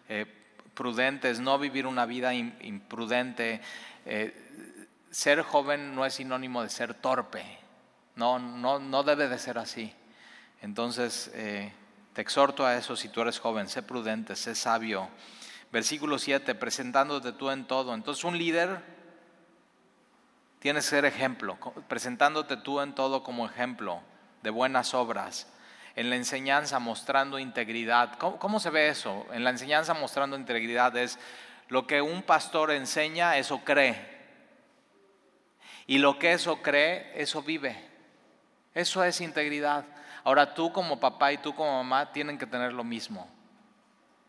eh, 0.08 0.26
prudentes, 0.74 1.40
no 1.40 1.58
vivir 1.58 1.86
una 1.86 2.06
vida 2.06 2.32
imprudente. 2.34 3.60
Eh, 4.06 4.32
ser 5.10 5.42
joven 5.42 5.94
no 5.94 6.06
es 6.06 6.14
sinónimo 6.14 6.62
de 6.62 6.70
ser 6.70 6.94
torpe. 6.94 7.44
No, 8.16 8.38
no, 8.38 8.78
no 8.78 9.02
debe 9.02 9.28
de 9.28 9.38
ser 9.38 9.58
así. 9.58 9.92
Entonces, 10.62 11.30
eh, 11.34 11.72
te 12.14 12.22
exhorto 12.22 12.66
a 12.66 12.76
eso 12.76 12.96
si 12.96 13.08
tú 13.08 13.20
eres 13.20 13.38
joven, 13.38 13.68
sé 13.68 13.82
prudente, 13.82 14.34
sé 14.34 14.54
sabio. 14.54 15.08
Versículo 15.70 16.18
7, 16.18 16.54
presentándote 16.54 17.32
tú 17.32 17.50
en 17.50 17.66
todo. 17.66 17.94
Entonces, 17.94 18.24
un 18.24 18.38
líder 18.38 18.80
tiene 20.60 20.78
que 20.78 20.86
ser 20.86 21.04
ejemplo, 21.04 21.58
presentándote 21.88 22.56
tú 22.56 22.80
en 22.80 22.94
todo 22.94 23.22
como 23.22 23.46
ejemplo 23.46 24.00
de 24.42 24.50
buenas 24.50 24.94
obras. 24.94 25.46
En 25.94 26.10
la 26.10 26.16
enseñanza 26.16 26.78
mostrando 26.78 27.38
integridad. 27.38 28.16
¿Cómo, 28.18 28.38
cómo 28.38 28.60
se 28.60 28.70
ve 28.70 28.88
eso? 28.88 29.26
En 29.32 29.44
la 29.44 29.50
enseñanza 29.50 29.94
mostrando 29.94 30.36
integridad 30.36 30.96
es 30.96 31.18
lo 31.68 31.86
que 31.86 32.00
un 32.00 32.22
pastor 32.22 32.70
enseña, 32.70 33.36
eso 33.36 33.60
cree. 33.64 34.18
Y 35.86 35.98
lo 35.98 36.18
que 36.18 36.32
eso 36.32 36.62
cree, 36.62 37.12
eso 37.20 37.42
vive. 37.42 37.88
Eso 38.74 39.02
es 39.02 39.20
integridad. 39.20 39.84
Ahora 40.24 40.54
tú 40.54 40.72
como 40.72 41.00
papá 41.00 41.32
y 41.32 41.38
tú 41.38 41.54
como 41.54 41.82
mamá 41.82 42.12
tienen 42.12 42.38
que 42.38 42.46
tener 42.46 42.72
lo 42.72 42.84
mismo. 42.84 43.28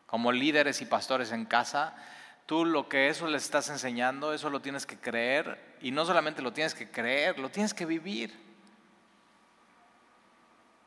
Como 0.09 0.31
líderes 0.31 0.81
y 0.81 0.85
pastores 0.85 1.31
en 1.31 1.45
casa, 1.45 1.95
tú 2.45 2.65
lo 2.65 2.89
que 2.89 3.09
eso 3.09 3.27
les 3.27 3.43
estás 3.43 3.69
enseñando, 3.69 4.33
eso 4.33 4.49
lo 4.49 4.61
tienes 4.61 4.85
que 4.85 4.97
creer. 4.97 5.77
Y 5.81 5.91
no 5.91 6.05
solamente 6.05 6.41
lo 6.41 6.53
tienes 6.53 6.73
que 6.73 6.89
creer, 6.89 7.37
lo 7.39 7.49
tienes 7.49 7.73
que 7.73 7.85
vivir. 7.85 8.47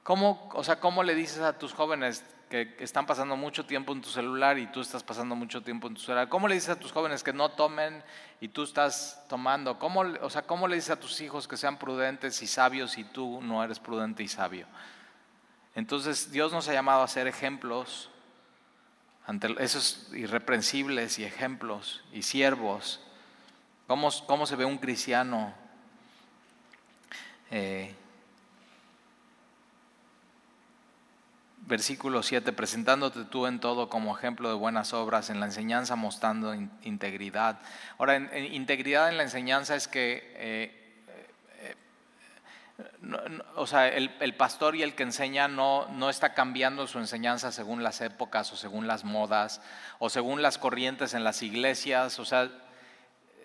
¿Cómo, 0.03 0.51
o 0.55 0.65
sea, 0.65 0.81
¿cómo 0.81 1.05
le 1.05 1.15
dices 1.15 1.41
a 1.41 1.57
tus 1.57 1.73
jóvenes, 1.73 2.25
que 2.53 2.77
están 2.81 3.07
pasando 3.07 3.35
mucho 3.35 3.65
tiempo 3.65 3.95
en 3.95 4.03
tu 4.03 4.11
celular 4.11 4.59
y 4.59 4.67
tú 4.67 4.83
estás 4.83 5.03
pasando 5.03 5.35
mucho 5.35 5.63
tiempo 5.63 5.87
en 5.87 5.95
tu 5.95 6.03
celular. 6.03 6.29
¿Cómo 6.29 6.49
le 6.49 6.55
dices 6.55 6.69
a 6.69 6.79
tus 6.79 6.93
jóvenes 6.93 7.23
que 7.23 7.33
no 7.33 7.49
tomen 7.49 8.05
y 8.43 8.49
tú 8.49 8.63
estás 8.63 9.25
tomando? 9.27 9.79
¿Cómo, 9.79 10.01
o 10.21 10.29
sea, 10.29 10.43
¿cómo 10.43 10.69
le 10.69 10.75
dices 10.75 10.91
a 10.91 11.01
tus 11.01 11.19
hijos 11.23 11.49
que 11.49 11.57
sean 11.57 11.79
prudentes 11.79 12.43
y 12.43 12.47
sabios 12.47 12.99
y 12.99 13.05
tú 13.05 13.41
no 13.41 13.65
eres 13.65 13.79
prudente 13.79 14.23
y 14.23 14.29
sabio? 14.29 14.67
Entonces 15.75 16.31
Dios 16.31 16.53
nos 16.53 16.69
ha 16.69 16.75
llamado 16.75 17.01
a 17.01 17.09
ser 17.09 17.27
ejemplos 17.27 18.11
ante 19.27 19.55
esos 19.59 20.09
irreprensibles 20.13 21.19
y 21.19 21.25
ejemplos 21.25 22.03
y 22.13 22.23
siervos. 22.23 23.01
¿Cómo, 23.87 24.11
cómo 24.27 24.47
se 24.47 24.57
ve 24.57 24.65
un 24.65 24.79
cristiano? 24.79 25.55
Eh, 27.51 27.95
versículo 31.67 32.23
7, 32.23 32.53
presentándote 32.53 33.25
tú 33.25 33.47
en 33.47 33.61
todo 33.61 33.89
como 33.89 34.17
ejemplo 34.17 34.49
de 34.49 34.55
buenas 34.55 34.93
obras, 34.93 35.31
en 35.31 35.41
la 35.41 35.47
enseñanza 35.47 35.97
mostrando 35.97 36.55
integridad. 36.83 37.61
Ahora, 37.99 38.17
integridad 38.17 39.09
en 39.09 39.17
la 39.17 39.23
enseñanza 39.23 39.77
es 39.77 39.89
que 39.89 40.33
eh, 40.37 40.82
o 43.57 43.67
sea, 43.67 43.89
el, 43.89 44.35
pastor 44.35 44.77
y 44.77 44.83
el 44.83 44.95
que 44.95 45.03
enseña 45.03 45.49
no, 45.49 45.87
no 45.89 46.11
está 46.11 46.35
cambiando 46.35 46.87
su 46.87 46.99
enseñanza 46.99 47.53
según 47.53 47.83
las 47.83 48.01
épocas 48.01 48.53
o 48.53 48.57
según 48.57 48.87
las 48.87 49.05
modas 49.05 49.61
o 49.99 50.09
según 50.11 50.43
las 50.43 50.59
corrientes 50.59 51.15
en 51.15 51.25
las 51.25 51.43
iglesias. 51.43 52.19
O 52.19 52.25
sea, 52.25 52.51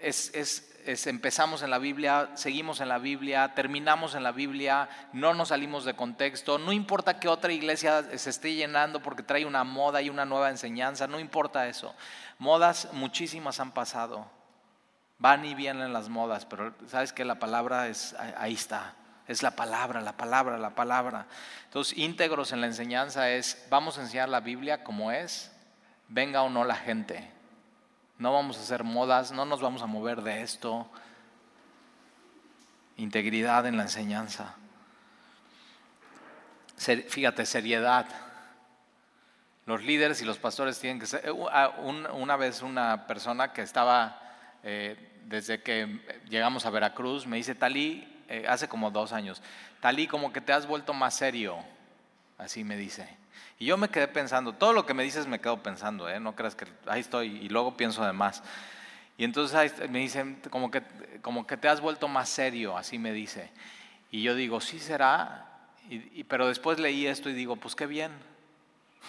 es, 0.02 0.34
es, 0.34 1.08
empezamos 1.08 1.64
en 1.64 1.70
la 1.70 1.80
Biblia, 1.80 2.30
seguimos 2.36 2.80
en 2.80 2.90
la 2.90 2.98
Biblia, 2.98 3.54
terminamos 3.54 4.16
en 4.16 4.24
la 4.24 4.32
Biblia, 4.32 4.90
no 5.14 5.34
nos 5.34 5.50
salimos 5.50 5.86
de 5.86 5.96
contexto. 5.96 6.58
No 6.58 6.72
importa 6.72 7.20
que 7.20 7.28
otra 7.28 7.52
iglesia 7.52 8.04
se 8.18 8.30
esté 8.30 8.56
llenando 8.56 9.02
porque 9.02 9.24
trae 9.24 9.46
una 9.46 9.64
moda 9.64 10.02
y 10.02 10.10
una 10.10 10.26
nueva 10.26 10.50
enseñanza, 10.50 11.08
no 11.08 11.20
importa 11.20 11.68
eso. 11.68 11.96
Modas 12.40 12.90
muchísimas 12.94 13.60
han 13.60 13.72
pasado. 13.72 14.30
Van 15.20 15.44
y 15.46 15.56
vienen 15.56 15.94
las 15.94 16.10
modas, 16.10 16.46
pero 16.46 16.76
sabes 16.88 17.12
que 17.12 17.26
la 17.26 17.40
palabra 17.40 17.88
es 17.88 18.16
ahí 18.38 18.54
está. 18.54 18.94
Es 19.28 19.44
la 19.44 19.52
palabra, 19.52 20.02
la 20.02 20.16
palabra, 20.16 20.58
la 20.58 20.70
palabra. 20.70 21.26
Entonces, 21.66 21.98
íntegros 21.98 22.54
en 22.54 22.62
la 22.62 22.68
enseñanza 22.68 23.30
es, 23.30 23.66
vamos 23.70 23.98
a 23.98 24.02
enseñar 24.02 24.30
la 24.30 24.40
Biblia 24.40 24.84
como 24.84 25.12
es, 25.12 25.52
venga 26.08 26.44
o 26.44 26.50
no 26.50 26.64
la 26.64 26.76
gente. 26.76 27.30
No 28.20 28.32
vamos 28.32 28.58
a 28.58 28.62
hacer 28.62 28.84
modas, 28.84 29.32
no 29.32 29.46
nos 29.46 29.62
vamos 29.62 29.82
a 29.82 29.86
mover 29.86 30.22
de 30.22 30.42
esto. 30.42 30.90
Integridad 32.96 33.66
en 33.66 33.78
la 33.78 33.84
enseñanza. 33.84 34.56
Fíjate, 36.78 37.46
seriedad. 37.46 38.08
Los 39.66 39.84
líderes 39.84 40.22
y 40.22 40.26
los 40.26 40.38
pastores 40.38 40.80
tienen 40.80 41.00
que 41.00 41.06
ser... 41.06 41.26
Eh, 41.26 41.32
una 41.32 42.38
vez 42.38 42.62
una 42.62 43.06
persona 43.08 43.52
que 43.52 43.62
estaba, 43.62 44.22
eh, 44.64 45.20
desde 45.26 45.62
que 45.62 46.02
llegamos 46.30 46.66
a 46.66 46.70
Veracruz, 46.70 47.28
me 47.28 47.36
dice, 47.36 47.54
Talí, 47.54 48.17
eh, 48.28 48.46
hace 48.48 48.68
como 48.68 48.92
dos 48.92 49.14
años, 49.14 49.42
Talí, 49.80 50.08
como 50.08 50.34
que 50.34 50.42
te 50.42 50.54
has 50.54 50.68
vuelto 50.68 50.94
más 50.94 51.14
serio, 51.16 51.58
así 52.38 52.64
me 52.64 52.76
dice. 52.76 53.08
Y 53.60 53.66
yo 53.66 53.78
me 53.78 53.90
quedé 53.90 54.08
pensando, 54.08 54.54
todo 54.54 54.74
lo 54.74 54.86
que 54.86 54.94
me 54.94 55.04
dices 55.04 55.28
me 55.28 55.40
quedo 55.40 55.62
pensando, 55.64 56.10
¿eh? 56.10 56.20
no 56.20 56.36
creas 56.36 56.56
que 56.56 56.66
ahí 56.88 57.02
estoy 57.02 57.38
y 57.38 57.50
luego 57.50 57.78
pienso 57.78 58.06
de 58.06 58.14
más. 58.14 58.44
Y 59.18 59.24
entonces 59.24 59.74
me 59.90 60.00
dicen, 60.00 60.42
como 60.50 60.70
que, 60.70 60.84
como 61.22 61.48
que 61.48 61.58
te 61.58 61.68
has 61.68 61.82
vuelto 61.82 62.08
más 62.08 62.30
serio, 62.30 62.78
así 62.78 63.00
me 63.00 63.12
dice. 63.12 63.50
Y 64.12 64.22
yo 64.22 64.36
digo, 64.36 64.62
sí 64.62 64.80
será, 64.80 65.48
pero 66.28 66.48
después 66.48 66.80
leí 66.80 67.08
esto 67.08 67.30
y 67.30 67.34
digo, 67.34 67.56
pues 67.56 67.76
qué 67.76 67.88
bien, 67.88 68.12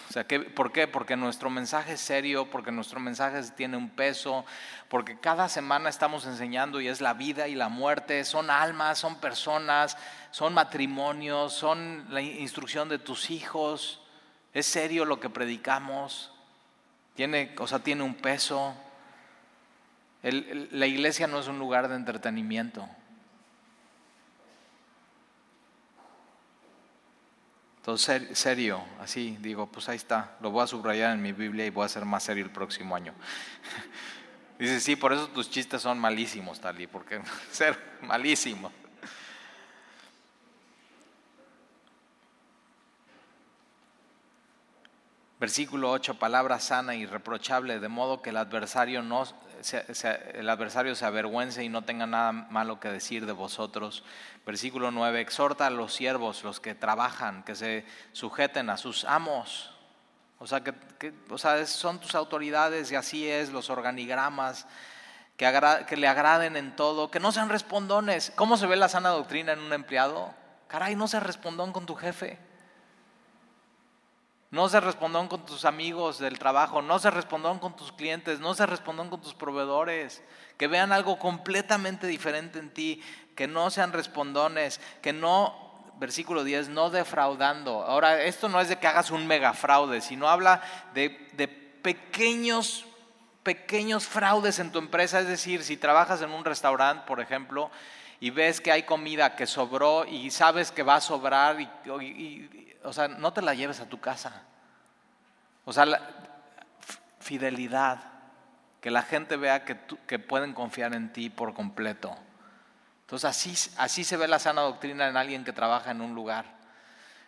o 0.09 0.13
sea, 0.13 0.25
¿por 0.55 0.71
qué? 0.71 0.87
Porque 0.87 1.15
nuestro 1.15 1.49
mensaje 1.49 1.93
es 1.93 2.01
serio, 2.01 2.49
porque 2.49 2.71
nuestro 2.71 2.99
mensaje 2.99 3.41
tiene 3.55 3.77
un 3.77 3.89
peso, 3.89 4.43
porque 4.87 5.19
cada 5.19 5.47
semana 5.49 5.89
estamos 5.89 6.25
enseñando 6.25 6.81
y 6.81 6.87
es 6.87 6.99
la 6.99 7.13
vida 7.13 7.47
y 7.47 7.53
la 7.53 7.69
muerte, 7.69 8.23
son 8.25 8.49
almas, 8.49 8.97
son 8.97 9.19
personas, 9.19 9.97
son 10.31 10.53
matrimonios, 10.53 11.53
son 11.53 12.07
la 12.09 12.21
instrucción 12.21 12.89
de 12.89 12.97
tus 12.97 13.29
hijos. 13.29 14.01
Es 14.53 14.65
serio 14.65 15.05
lo 15.05 15.19
que 15.19 15.29
predicamos, 15.29 16.31
tiene, 17.15 17.53
o 17.59 17.67
sea, 17.67 17.79
tiene 17.79 18.01
un 18.01 18.15
peso. 18.15 18.73
la 20.23 20.87
iglesia 20.87 21.27
no 21.27 21.39
es 21.39 21.47
un 21.47 21.59
lugar 21.59 21.87
de 21.87 21.95
entretenimiento. 21.95 22.87
Entonces, 27.79 28.37
serio, 28.37 28.83
así 28.99 29.37
digo, 29.39 29.65
pues 29.67 29.87
ahí 29.89 29.95
está, 29.95 30.35
lo 30.41 30.51
voy 30.51 30.63
a 30.63 30.67
subrayar 30.67 31.13
en 31.13 31.21
mi 31.21 31.31
Biblia 31.31 31.65
y 31.65 31.69
voy 31.69 31.85
a 31.85 31.89
ser 31.89 32.05
más 32.05 32.23
serio 32.23 32.43
el 32.43 32.51
próximo 32.51 32.95
año. 32.95 33.13
Dice, 34.59 34.81
sí, 34.81 34.97
por 34.97 35.13
eso 35.13 35.27
tus 35.29 35.49
chistes 35.49 35.81
son 35.81 35.97
malísimos, 35.97 36.59
Tali, 36.59 36.87
porque 36.87 37.21
ser 37.51 37.79
malísimo. 38.01 38.71
Versículo 45.39 45.89
8, 45.89 46.19
palabra 46.19 46.59
sana 46.59 46.95
y 46.95 47.05
reprochable, 47.05 47.79
de 47.79 47.87
modo 47.87 48.21
que 48.21 48.31
el 48.31 48.37
adversario 48.37 49.01
no 49.01 49.23
el 50.33 50.49
adversario 50.49 50.95
se 50.95 51.05
avergüence 51.05 51.63
y 51.63 51.69
no 51.69 51.83
tenga 51.83 52.07
nada 52.07 52.31
malo 52.31 52.79
que 52.79 52.89
decir 52.89 53.25
de 53.25 53.31
vosotros. 53.31 54.03
Versículo 54.45 54.91
9, 54.91 55.21
exhorta 55.21 55.67
a 55.67 55.69
los 55.69 55.93
siervos, 55.93 56.43
los 56.43 56.59
que 56.59 56.75
trabajan, 56.75 57.43
que 57.43 57.55
se 57.55 57.85
sujeten 58.11 58.69
a 58.69 58.77
sus 58.77 59.05
amos. 59.05 59.73
O 60.39 60.47
sea, 60.47 60.61
que, 60.61 60.73
son 61.65 61.99
tus 61.99 62.15
autoridades 62.15 62.91
y 62.91 62.95
así 62.95 63.29
es, 63.29 63.51
los 63.51 63.69
organigramas, 63.69 64.67
que, 65.37 65.85
que 65.87 65.97
le 65.97 66.07
agraden 66.07 66.55
en 66.55 66.75
todo, 66.75 67.11
que 67.11 67.19
no 67.19 67.31
sean 67.31 67.49
respondones. 67.49 68.31
¿Cómo 68.35 68.57
se 68.57 68.67
ve 68.67 68.75
la 68.75 68.89
sana 68.89 69.09
doctrina 69.09 69.53
en 69.53 69.59
un 69.59 69.73
empleado? 69.73 70.33
Caray, 70.67 70.95
no 70.95 71.07
seas 71.07 71.23
respondón 71.23 71.71
con 71.71 71.85
tu 71.85 71.95
jefe. 71.95 72.48
No 74.51 74.67
se 74.67 74.79
respondón 74.79 75.27
con 75.27 75.45
tus 75.45 75.63
amigos 75.63 76.17
del 76.17 76.39
trabajo, 76.39 76.81
no 76.81 76.97
se 76.97 77.11
respondón 77.11 77.59
con 77.59 77.75
tus 77.75 77.91
clientes, 77.91 78.39
no 78.39 78.55
se 78.55 78.65
respondón 78.65 79.09
con 79.09 79.21
tus 79.21 79.35
proveedores. 79.35 80.23
Que 80.57 80.67
vean 80.67 80.91
algo 80.91 81.19
completamente 81.19 82.07
diferente 82.07 82.57
en 82.57 82.71
ti, 82.71 83.03
que 83.35 83.47
no 83.47 83.69
sean 83.69 83.93
respondones, 83.93 84.81
que 85.03 85.13
no, 85.13 85.83
versículo 85.97 86.43
10, 86.43 86.69
no 86.69 86.89
defraudando. 86.89 87.83
Ahora, 87.83 88.23
esto 88.23 88.49
no 88.49 88.59
es 88.59 88.69
de 88.69 88.79
que 88.79 88.87
hagas 88.87 89.11
un 89.11 89.27
mega 89.27 89.53
fraude, 89.53 90.01
sino 90.01 90.27
habla 90.27 90.63
de, 90.95 91.29
de 91.33 91.47
pequeños, 91.47 92.85
pequeños 93.43 94.07
fraudes 94.07 94.57
en 94.57 94.71
tu 94.71 94.79
empresa. 94.79 95.19
Es 95.19 95.27
decir, 95.27 95.63
si 95.63 95.77
trabajas 95.77 96.23
en 96.23 96.31
un 96.31 96.43
restaurante, 96.43 97.03
por 97.05 97.19
ejemplo, 97.21 97.69
y 98.19 98.31
ves 98.31 98.61
que 98.61 98.71
hay 98.71 98.81
comida 98.81 99.35
que 99.35 99.45
sobró 99.45 100.05
y 100.05 100.31
sabes 100.31 100.71
que 100.71 100.81
va 100.81 100.95
a 100.95 101.01
sobrar 101.01 101.61
y 101.61 102.68
o 102.83 102.93
sea, 102.93 103.07
no 103.07 103.33
te 103.33 103.41
la 103.41 103.53
lleves 103.53 103.79
a 103.79 103.89
tu 103.89 103.99
casa. 103.99 104.43
O 105.65 105.73
sea, 105.73 105.85
la 105.85 106.01
fidelidad, 107.19 107.99
que 108.81 108.91
la 108.91 109.01
gente 109.01 109.37
vea 109.37 109.65
que, 109.65 109.75
pueden 110.19 110.53
confiar 110.53 110.93
en 110.93 111.11
ti 111.11 111.29
por 111.29 111.53
completo. 111.53 112.15
Entonces 113.01 113.29
así, 113.29 113.71
así 113.77 114.03
se 114.03 114.17
ve 114.17 114.27
la 114.27 114.39
sana 114.39 114.61
doctrina 114.61 115.07
en 115.07 115.17
alguien 115.17 115.43
que 115.43 115.53
trabaja 115.53 115.91
en 115.91 116.01
un 116.01 116.15
lugar. 116.15 116.45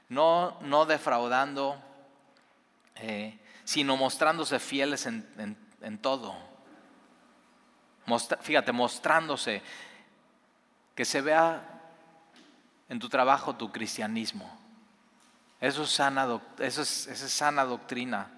No, 0.10 0.58
no 0.62 0.86
defraudando, 0.86 1.82
eh, 2.96 3.40
sino 3.64 3.98
mostrándose 3.98 4.60
fieles 4.60 5.06
en, 5.06 5.98
todo. 6.02 6.36
fíjate, 8.42 8.72
mostrándose, 8.72 9.62
que 10.96 11.06
se 11.06 11.22
vea 11.22 11.62
en 12.90 13.00
tu 13.00 13.10
trabajo 13.10 13.56
tu 13.56 13.72
cristianismo. 13.72 14.61
Eso 15.62 15.84
es 15.84 15.92
sana, 15.92 16.42
es, 16.58 16.76
sana 16.76 17.66
doctrina. 17.66 18.32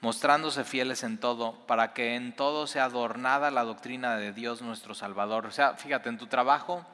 Mostrándose 0.00 0.64
fieles 0.64 1.02
en 1.02 1.18
todo, 1.18 1.66
para 1.66 1.92
que 1.92 2.14
en 2.14 2.34
todo 2.34 2.66
sea 2.66 2.84
adornada 2.84 3.50
la 3.50 3.64
doctrina 3.64 4.16
de 4.16 4.32
Dios 4.32 4.62
nuestro 4.62 4.94
Salvador. 4.94 5.46
O 5.46 5.50
sea, 5.50 5.74
fíjate, 5.74 6.08
en 6.08 6.16
tu 6.16 6.28
trabajo, 6.28 6.86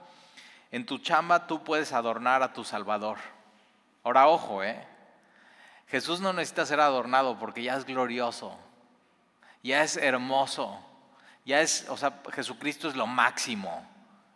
en 0.72 0.86
tu 0.86 0.98
chamba 0.98 1.46
tú 1.46 1.62
puedes 1.62 1.92
adornar 1.92 2.42
a 2.42 2.54
tu 2.54 2.64
Salvador. 2.64 3.18
Ahora, 4.02 4.26
ojo, 4.28 4.64
¿eh? 4.64 4.82
Jesús 5.88 6.20
no 6.20 6.32
necesita 6.32 6.66
ser 6.66 6.80
adornado 6.80 7.38
porque 7.38 7.62
ya 7.62 7.76
es 7.76 7.84
glorioso, 7.84 8.58
ya 9.62 9.82
es 9.82 9.96
hermoso, 9.96 10.80
ya 11.44 11.60
es, 11.60 11.86
o 11.88 11.96
sea, 11.96 12.20
Jesucristo 12.32 12.88
es 12.88 12.96
lo 12.96 13.06
máximo. 13.06 13.86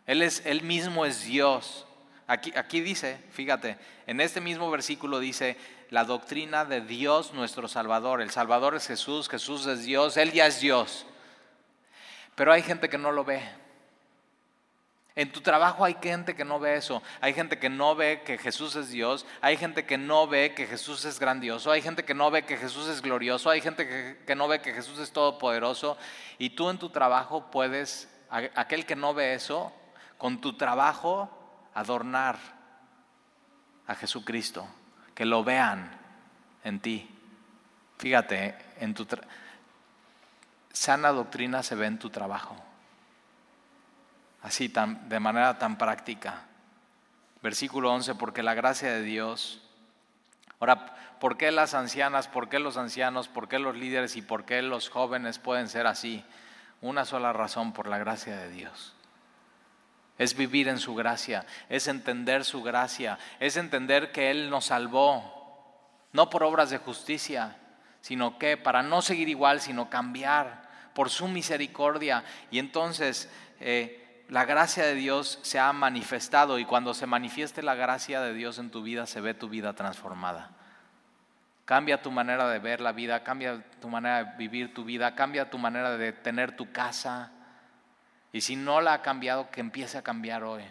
Él, 0.05 0.21
es, 0.21 0.45
él 0.45 0.61
mismo 0.61 1.05
es 1.05 1.23
Dios. 1.23 1.87
Aquí, 2.31 2.79
dice, 2.79 3.19
fíjate, 3.31 3.77
en 4.07 4.21
este 4.21 4.39
mismo 4.39 4.71
versículo 4.71 5.19
dice 5.19 5.57
la 5.89 6.05
doctrina 6.05 6.63
de 6.63 6.79
Dios 6.79 7.33
nuestro 7.33 7.67
Salvador. 7.67 8.21
El 8.21 8.29
Salvador 8.29 8.73
es 8.73 8.87
Jesús, 8.87 9.27
Jesús 9.27 9.65
es 9.65 9.83
Dios, 9.83 10.15
Él 10.15 10.31
ya 10.31 10.47
es 10.47 10.61
Dios. 10.61 11.05
Pero 12.35 12.53
hay 12.53 12.61
gente 12.61 12.87
que 12.87 12.97
no 12.97 13.11
lo 13.11 13.25
ve. 13.25 13.43
En 15.13 15.33
tu 15.33 15.41
trabajo 15.41 15.83
hay 15.83 15.97
gente 16.01 16.33
que 16.33 16.45
no 16.45 16.57
ve 16.57 16.77
eso. 16.77 17.03
Hay 17.19 17.33
gente 17.33 17.59
que 17.59 17.67
no 17.69 17.95
ve 17.95 18.21
que 18.21 18.37
Jesús 18.37 18.77
es 18.77 18.91
Dios. 18.91 19.25
Hay 19.41 19.57
gente 19.57 19.85
que 19.85 19.97
no 19.97 20.25
ve 20.25 20.53
que 20.55 20.67
Jesús 20.67 21.03
es 21.03 21.19
grandioso. 21.19 21.69
Hay 21.69 21.81
gente 21.81 22.05
que 22.05 22.13
no 22.13 22.31
ve 22.31 22.45
que 22.45 22.55
Jesús 22.55 22.87
es 22.87 23.01
glorioso. 23.01 23.49
Hay 23.49 23.59
gente 23.59 23.85
que, 23.85 24.23
que 24.25 24.35
no 24.35 24.47
ve 24.47 24.61
que 24.61 24.73
Jesús 24.73 24.99
es 24.99 25.11
todopoderoso. 25.11 25.97
Y 26.37 26.51
tú 26.51 26.69
en 26.69 26.77
tu 26.77 26.91
trabajo 26.91 27.51
puedes, 27.51 28.07
aquel 28.29 28.85
que 28.85 28.95
no 28.95 29.13
ve 29.13 29.33
eso, 29.33 29.73
con 30.17 30.39
tu 30.39 30.53
trabajo 30.55 31.40
adornar 31.73 32.37
a 33.87 33.95
Jesucristo, 33.95 34.67
que 35.15 35.25
lo 35.25 35.43
vean 35.43 35.91
en 36.63 36.79
ti. 36.79 37.09
Fíjate, 37.97 38.57
en 38.79 38.93
tu 38.93 39.07
sana 40.71 41.09
doctrina 41.09 41.63
se 41.63 41.75
ve 41.75 41.87
en 41.87 41.99
tu 41.99 42.09
trabajo. 42.09 42.55
Así 44.41 44.67
de 44.69 45.19
manera 45.19 45.57
tan 45.59 45.77
práctica. 45.77 46.45
Versículo 47.43 47.91
11, 47.93 48.15
porque 48.15 48.43
la 48.43 48.53
gracia 48.53 48.91
de 48.91 49.01
Dios. 49.01 49.61
Ahora, 50.59 50.95
¿por 51.19 51.37
qué 51.37 51.51
las 51.51 51.73
ancianas, 51.73 52.27
por 52.27 52.49
qué 52.49 52.59
los 52.59 52.77
ancianos, 52.77 53.27
por 53.27 53.47
qué 53.47 53.59
los 53.59 53.75
líderes 53.75 54.15
y 54.15 54.21
por 54.21 54.45
qué 54.45 54.61
los 54.61 54.89
jóvenes 54.89 55.39
pueden 55.39 55.67
ser 55.67 55.87
así? 55.87 56.23
Una 56.81 57.05
sola 57.05 57.33
razón, 57.33 57.73
por 57.73 57.87
la 57.87 57.97
gracia 57.97 58.35
de 58.35 58.49
Dios. 58.49 58.95
Es 60.21 60.35
vivir 60.35 60.67
en 60.67 60.77
su 60.77 60.93
gracia, 60.93 61.47
es 61.67 61.87
entender 61.87 62.45
su 62.45 62.61
gracia, 62.61 63.17
es 63.39 63.57
entender 63.57 64.11
que 64.11 64.29
Él 64.29 64.51
nos 64.51 64.65
salvó, 64.65 66.05
no 66.13 66.29
por 66.29 66.43
obras 66.43 66.69
de 66.69 66.77
justicia, 66.77 67.57
sino 68.01 68.37
que 68.37 68.55
para 68.55 68.83
no 68.83 69.01
seguir 69.01 69.29
igual, 69.29 69.61
sino 69.61 69.89
cambiar 69.89 70.69
por 70.93 71.09
su 71.09 71.27
misericordia. 71.27 72.23
Y 72.51 72.59
entonces 72.59 73.31
eh, 73.59 74.23
la 74.29 74.45
gracia 74.45 74.85
de 74.85 74.93
Dios 74.93 75.39
se 75.41 75.57
ha 75.57 75.73
manifestado 75.73 76.59
y 76.59 76.65
cuando 76.65 76.93
se 76.93 77.07
manifieste 77.07 77.63
la 77.63 77.73
gracia 77.73 78.21
de 78.21 78.35
Dios 78.35 78.59
en 78.59 78.69
tu 78.69 78.83
vida, 78.83 79.07
se 79.07 79.21
ve 79.21 79.33
tu 79.33 79.49
vida 79.49 79.73
transformada. 79.73 80.51
Cambia 81.65 82.03
tu 82.03 82.11
manera 82.11 82.47
de 82.47 82.59
ver 82.59 82.79
la 82.79 82.91
vida, 82.91 83.23
cambia 83.23 83.65
tu 83.81 83.89
manera 83.89 84.23
de 84.23 84.37
vivir 84.37 84.71
tu 84.71 84.83
vida, 84.83 85.15
cambia 85.15 85.49
tu 85.49 85.57
manera 85.57 85.97
de 85.97 86.13
tener 86.13 86.55
tu 86.55 86.71
casa, 86.71 87.31
y 88.33 88.41
si 88.41 88.55
no 88.55 88.81
la 88.81 88.93
ha 88.93 89.01
cambiado, 89.01 89.51
que 89.51 89.61
empiece 89.61 89.97
a 89.97 90.01
cambiar 90.01 90.43
hoy. 90.43 90.63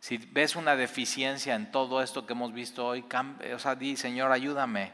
Si 0.00 0.16
ves 0.16 0.56
una 0.56 0.76
deficiencia 0.76 1.54
en 1.54 1.70
todo 1.70 2.02
esto 2.02 2.26
que 2.26 2.32
hemos 2.32 2.52
visto 2.52 2.86
hoy, 2.86 3.04
o 3.54 3.58
sea, 3.58 3.74
di, 3.74 3.96
Señor, 3.96 4.32
ayúdame. 4.32 4.92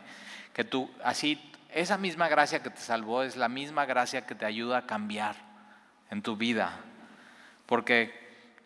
Que 0.52 0.64
tú, 0.64 0.90
así, 1.02 1.40
esa 1.72 1.98
misma 1.98 2.28
gracia 2.28 2.62
que 2.62 2.70
te 2.70 2.80
salvó 2.80 3.22
es 3.22 3.36
la 3.36 3.48
misma 3.48 3.86
gracia 3.86 4.26
que 4.26 4.34
te 4.34 4.44
ayuda 4.46 4.78
a 4.78 4.86
cambiar 4.86 5.36
en 6.10 6.22
tu 6.22 6.36
vida. 6.36 6.80
Porque 7.66 8.12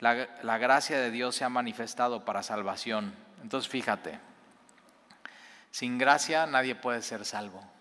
la, 0.00 0.28
la 0.42 0.58
gracia 0.58 0.98
de 0.98 1.10
Dios 1.10 1.36
se 1.36 1.44
ha 1.44 1.48
manifestado 1.48 2.24
para 2.24 2.42
salvación. 2.42 3.14
Entonces, 3.42 3.70
fíjate, 3.70 4.18
sin 5.70 5.98
gracia 5.98 6.46
nadie 6.46 6.74
puede 6.74 7.02
ser 7.02 7.24
salvo. 7.24 7.71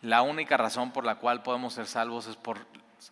La 0.00 0.22
única 0.22 0.56
razón 0.56 0.92
por 0.92 1.04
la 1.04 1.16
cual 1.16 1.42
podemos 1.42 1.74
ser 1.74 1.86
salvos 1.86 2.28
es 2.28 2.36
por 2.36 2.58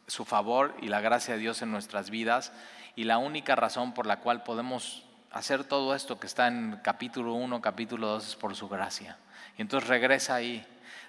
su 0.06 0.24
favor 0.24 0.74
y 0.80 0.86
la 0.86 1.00
gracia 1.00 1.34
de 1.34 1.40
Dios 1.40 1.60
en 1.62 1.72
nuestras 1.72 2.10
vidas. 2.10 2.52
Y 2.94 3.04
la 3.04 3.18
única 3.18 3.56
razón 3.56 3.92
por 3.92 4.06
la 4.06 4.20
cual 4.20 4.44
podemos 4.44 5.04
hacer 5.32 5.64
todo 5.64 5.96
esto 5.96 6.20
que 6.20 6.28
está 6.28 6.46
en 6.46 6.78
capítulo 6.84 7.34
1, 7.34 7.60
capítulo 7.60 8.06
2 8.08 8.28
es 8.28 8.36
por 8.36 8.54
su 8.54 8.68
gracia. 8.68 9.18
Y 9.58 9.62
entonces 9.62 9.88
regresa 9.88 10.36
ahí, 10.36 10.64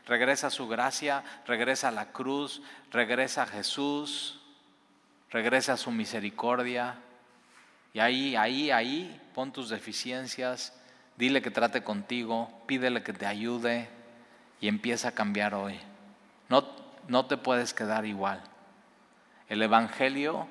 regresa 0.08 0.50
su 0.50 0.68
gracia, 0.68 1.24
regresa 1.46 1.90
a 1.90 1.92
la 1.92 2.12
cruz, 2.12 2.64
regresa 2.92 3.44
a 3.44 3.48
Jesús, 3.48 4.42
regresa 5.30 5.78
su 5.78 5.92
misericordia. 5.92 6.96
Y 7.94 8.00
ahí, 8.00 8.36
ahí, 8.36 8.72
ahí, 8.72 9.22
pon 9.36 9.54
tus 9.54 9.70
deficiencias, 9.70 10.74
dile 11.18 11.44
que 11.44 11.52
trate 11.52 11.84
contigo, 11.84 12.64
pídele 12.66 13.04
que 13.04 13.14
te 13.14 13.28
ayude 13.28 13.97
y 14.60 14.68
empieza 14.68 15.10
a 15.10 15.12
cambiar 15.12 15.54
hoy. 15.54 15.80
No, 16.50 16.68
no 17.08 17.26
te 17.26 17.38
puedes 17.38 17.74
quedar 17.74 18.06
igual. 18.06 18.42
El 19.50 19.62
Evangelio, 19.62 20.48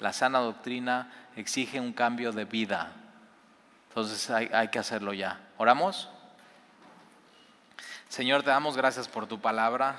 la 0.00 0.12
sana 0.12 0.38
doctrina, 0.38 1.12
exige 1.36 1.80
un 1.80 1.92
cambio 1.92 2.32
de 2.32 2.44
vida. 2.44 2.92
Entonces 3.88 4.30
hay, 4.30 4.68
que 4.68 4.78
hacerlo 4.78 5.12
ya. 5.12 5.40
¿Oramos? 5.56 6.08
Señor, 8.08 8.42
te 8.42 8.50
damos 8.50 8.76
gracias 8.76 9.08
por 9.08 9.26
tu 9.26 9.40
palabra. 9.40 9.96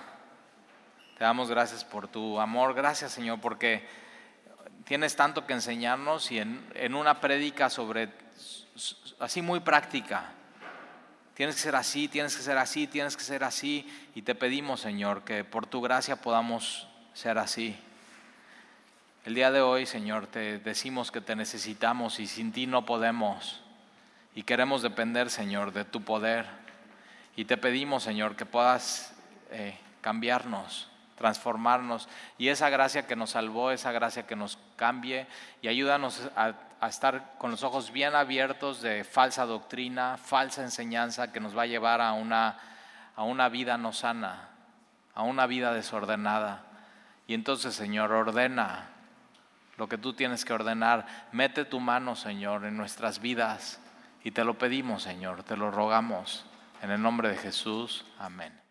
Te 1.18 1.24
damos 1.24 1.50
gracias 1.50 1.84
por 1.84 2.08
tu 2.08 2.40
amor. 2.40 2.74
Gracias, 2.74 3.12
Señor, 3.12 3.42
porque 3.42 3.88
tienes 4.86 5.16
tanto 5.16 5.46
que 5.46 5.54
enseñarnos 5.54 6.32
y 6.32 6.40
en, 6.40 6.66
en 6.76 6.96
una 6.96 7.20
prédica 7.20 7.70
sobre, 7.70 8.10
así 9.20 9.42
muy 9.42 9.60
práctica, 9.60 10.32
tienes 11.40 11.56
que 11.56 11.62
ser 11.62 11.78
así, 11.78 12.10
tienes 12.10 12.36
que 12.36 12.44
ser 12.44 12.58
así, 12.58 12.86
tienes 12.86 13.16
que 13.16 13.24
ser 13.24 13.46
así. 13.46 13.90
Y 14.14 14.24
te 14.24 14.36
pedimos, 14.36 14.82
Señor, 14.82 15.24
que 15.24 15.46
por 15.46 15.66
tu 15.66 15.80
gracia 15.80 16.18
podamos 16.18 16.86
ser 17.14 17.38
así. 17.38 17.80
El 19.24 19.36
día 19.36 19.50
de 19.50 19.62
hoy, 19.62 19.86
Señor, 19.86 20.28
te 20.28 20.60
decimos 20.60 21.12
que 21.12 21.22
te 21.22 21.38
necesitamos 21.38 22.20
y 22.20 22.28
sin 22.28 22.52
ti 22.52 22.68
no 22.68 22.86
podemos. 22.86 23.62
Y 24.36 24.44
queremos 24.44 24.82
depender, 24.82 25.30
Señor, 25.30 25.72
de 25.72 25.86
tu 25.86 26.02
poder. 26.02 26.46
Y 27.38 27.46
te 27.46 27.56
pedimos, 27.56 28.04
Señor, 28.04 28.36
que 28.36 28.46
puedas 28.46 29.14
eh, 29.50 29.78
cambiarnos, 30.02 30.90
transformarnos. 31.18 32.10
Y 32.38 32.50
esa 32.50 32.70
gracia 32.70 33.08
que 33.08 33.16
nos 33.16 33.30
salvó, 33.30 33.72
esa 33.72 33.94
gracia 33.94 34.28
que 34.28 34.36
nos 34.36 34.60
cambie 34.76 35.26
y 35.62 35.70
ayúdanos 35.70 36.22
a, 36.36 36.56
a 36.82 36.88
estar 36.88 37.36
con 37.38 37.52
los 37.52 37.64
ojos 37.64 37.92
bien 37.92 38.16
abiertos 38.16 38.82
de 38.82 39.04
falsa 39.04 39.46
doctrina, 39.46 40.18
falsa 40.18 40.62
enseñanza 40.62 41.32
que 41.32 41.40
nos 41.40 41.58
va 41.58 41.64
a 41.64 41.68
llevar 41.68 42.02
a 42.02 42.14
una, 42.14 42.58
a 43.16 43.24
una 43.24 43.50
vida 43.50 43.78
no 43.78 43.92
sana, 43.92 44.50
a 45.14 45.24
una 45.24 45.46
vida 45.46 45.74
desordenada. 45.74 46.64
Y 47.28 47.34
entonces, 47.34 47.76
Señor, 47.76 48.12
ordena 48.12 48.90
lo 49.78 49.88
que 49.88 49.98
tú 49.98 50.14
tienes 50.14 50.46
que 50.46 50.54
ordenar. 50.54 51.06
Mete 51.32 51.66
tu 51.66 51.80
mano, 51.80 52.16
Señor, 52.16 52.66
en 52.66 52.78
nuestras 52.78 53.20
vidas. 53.20 53.80
Y 54.24 54.32
te 54.32 54.44
lo 54.44 54.58
pedimos, 54.58 55.04
Señor, 55.04 55.44
te 55.44 55.58
lo 55.58 55.72
rogamos. 55.72 56.46
En 56.82 56.92
el 56.92 57.02
nombre 57.02 57.30
de 57.30 57.38
Jesús, 57.38 58.06
amén. 58.20 58.69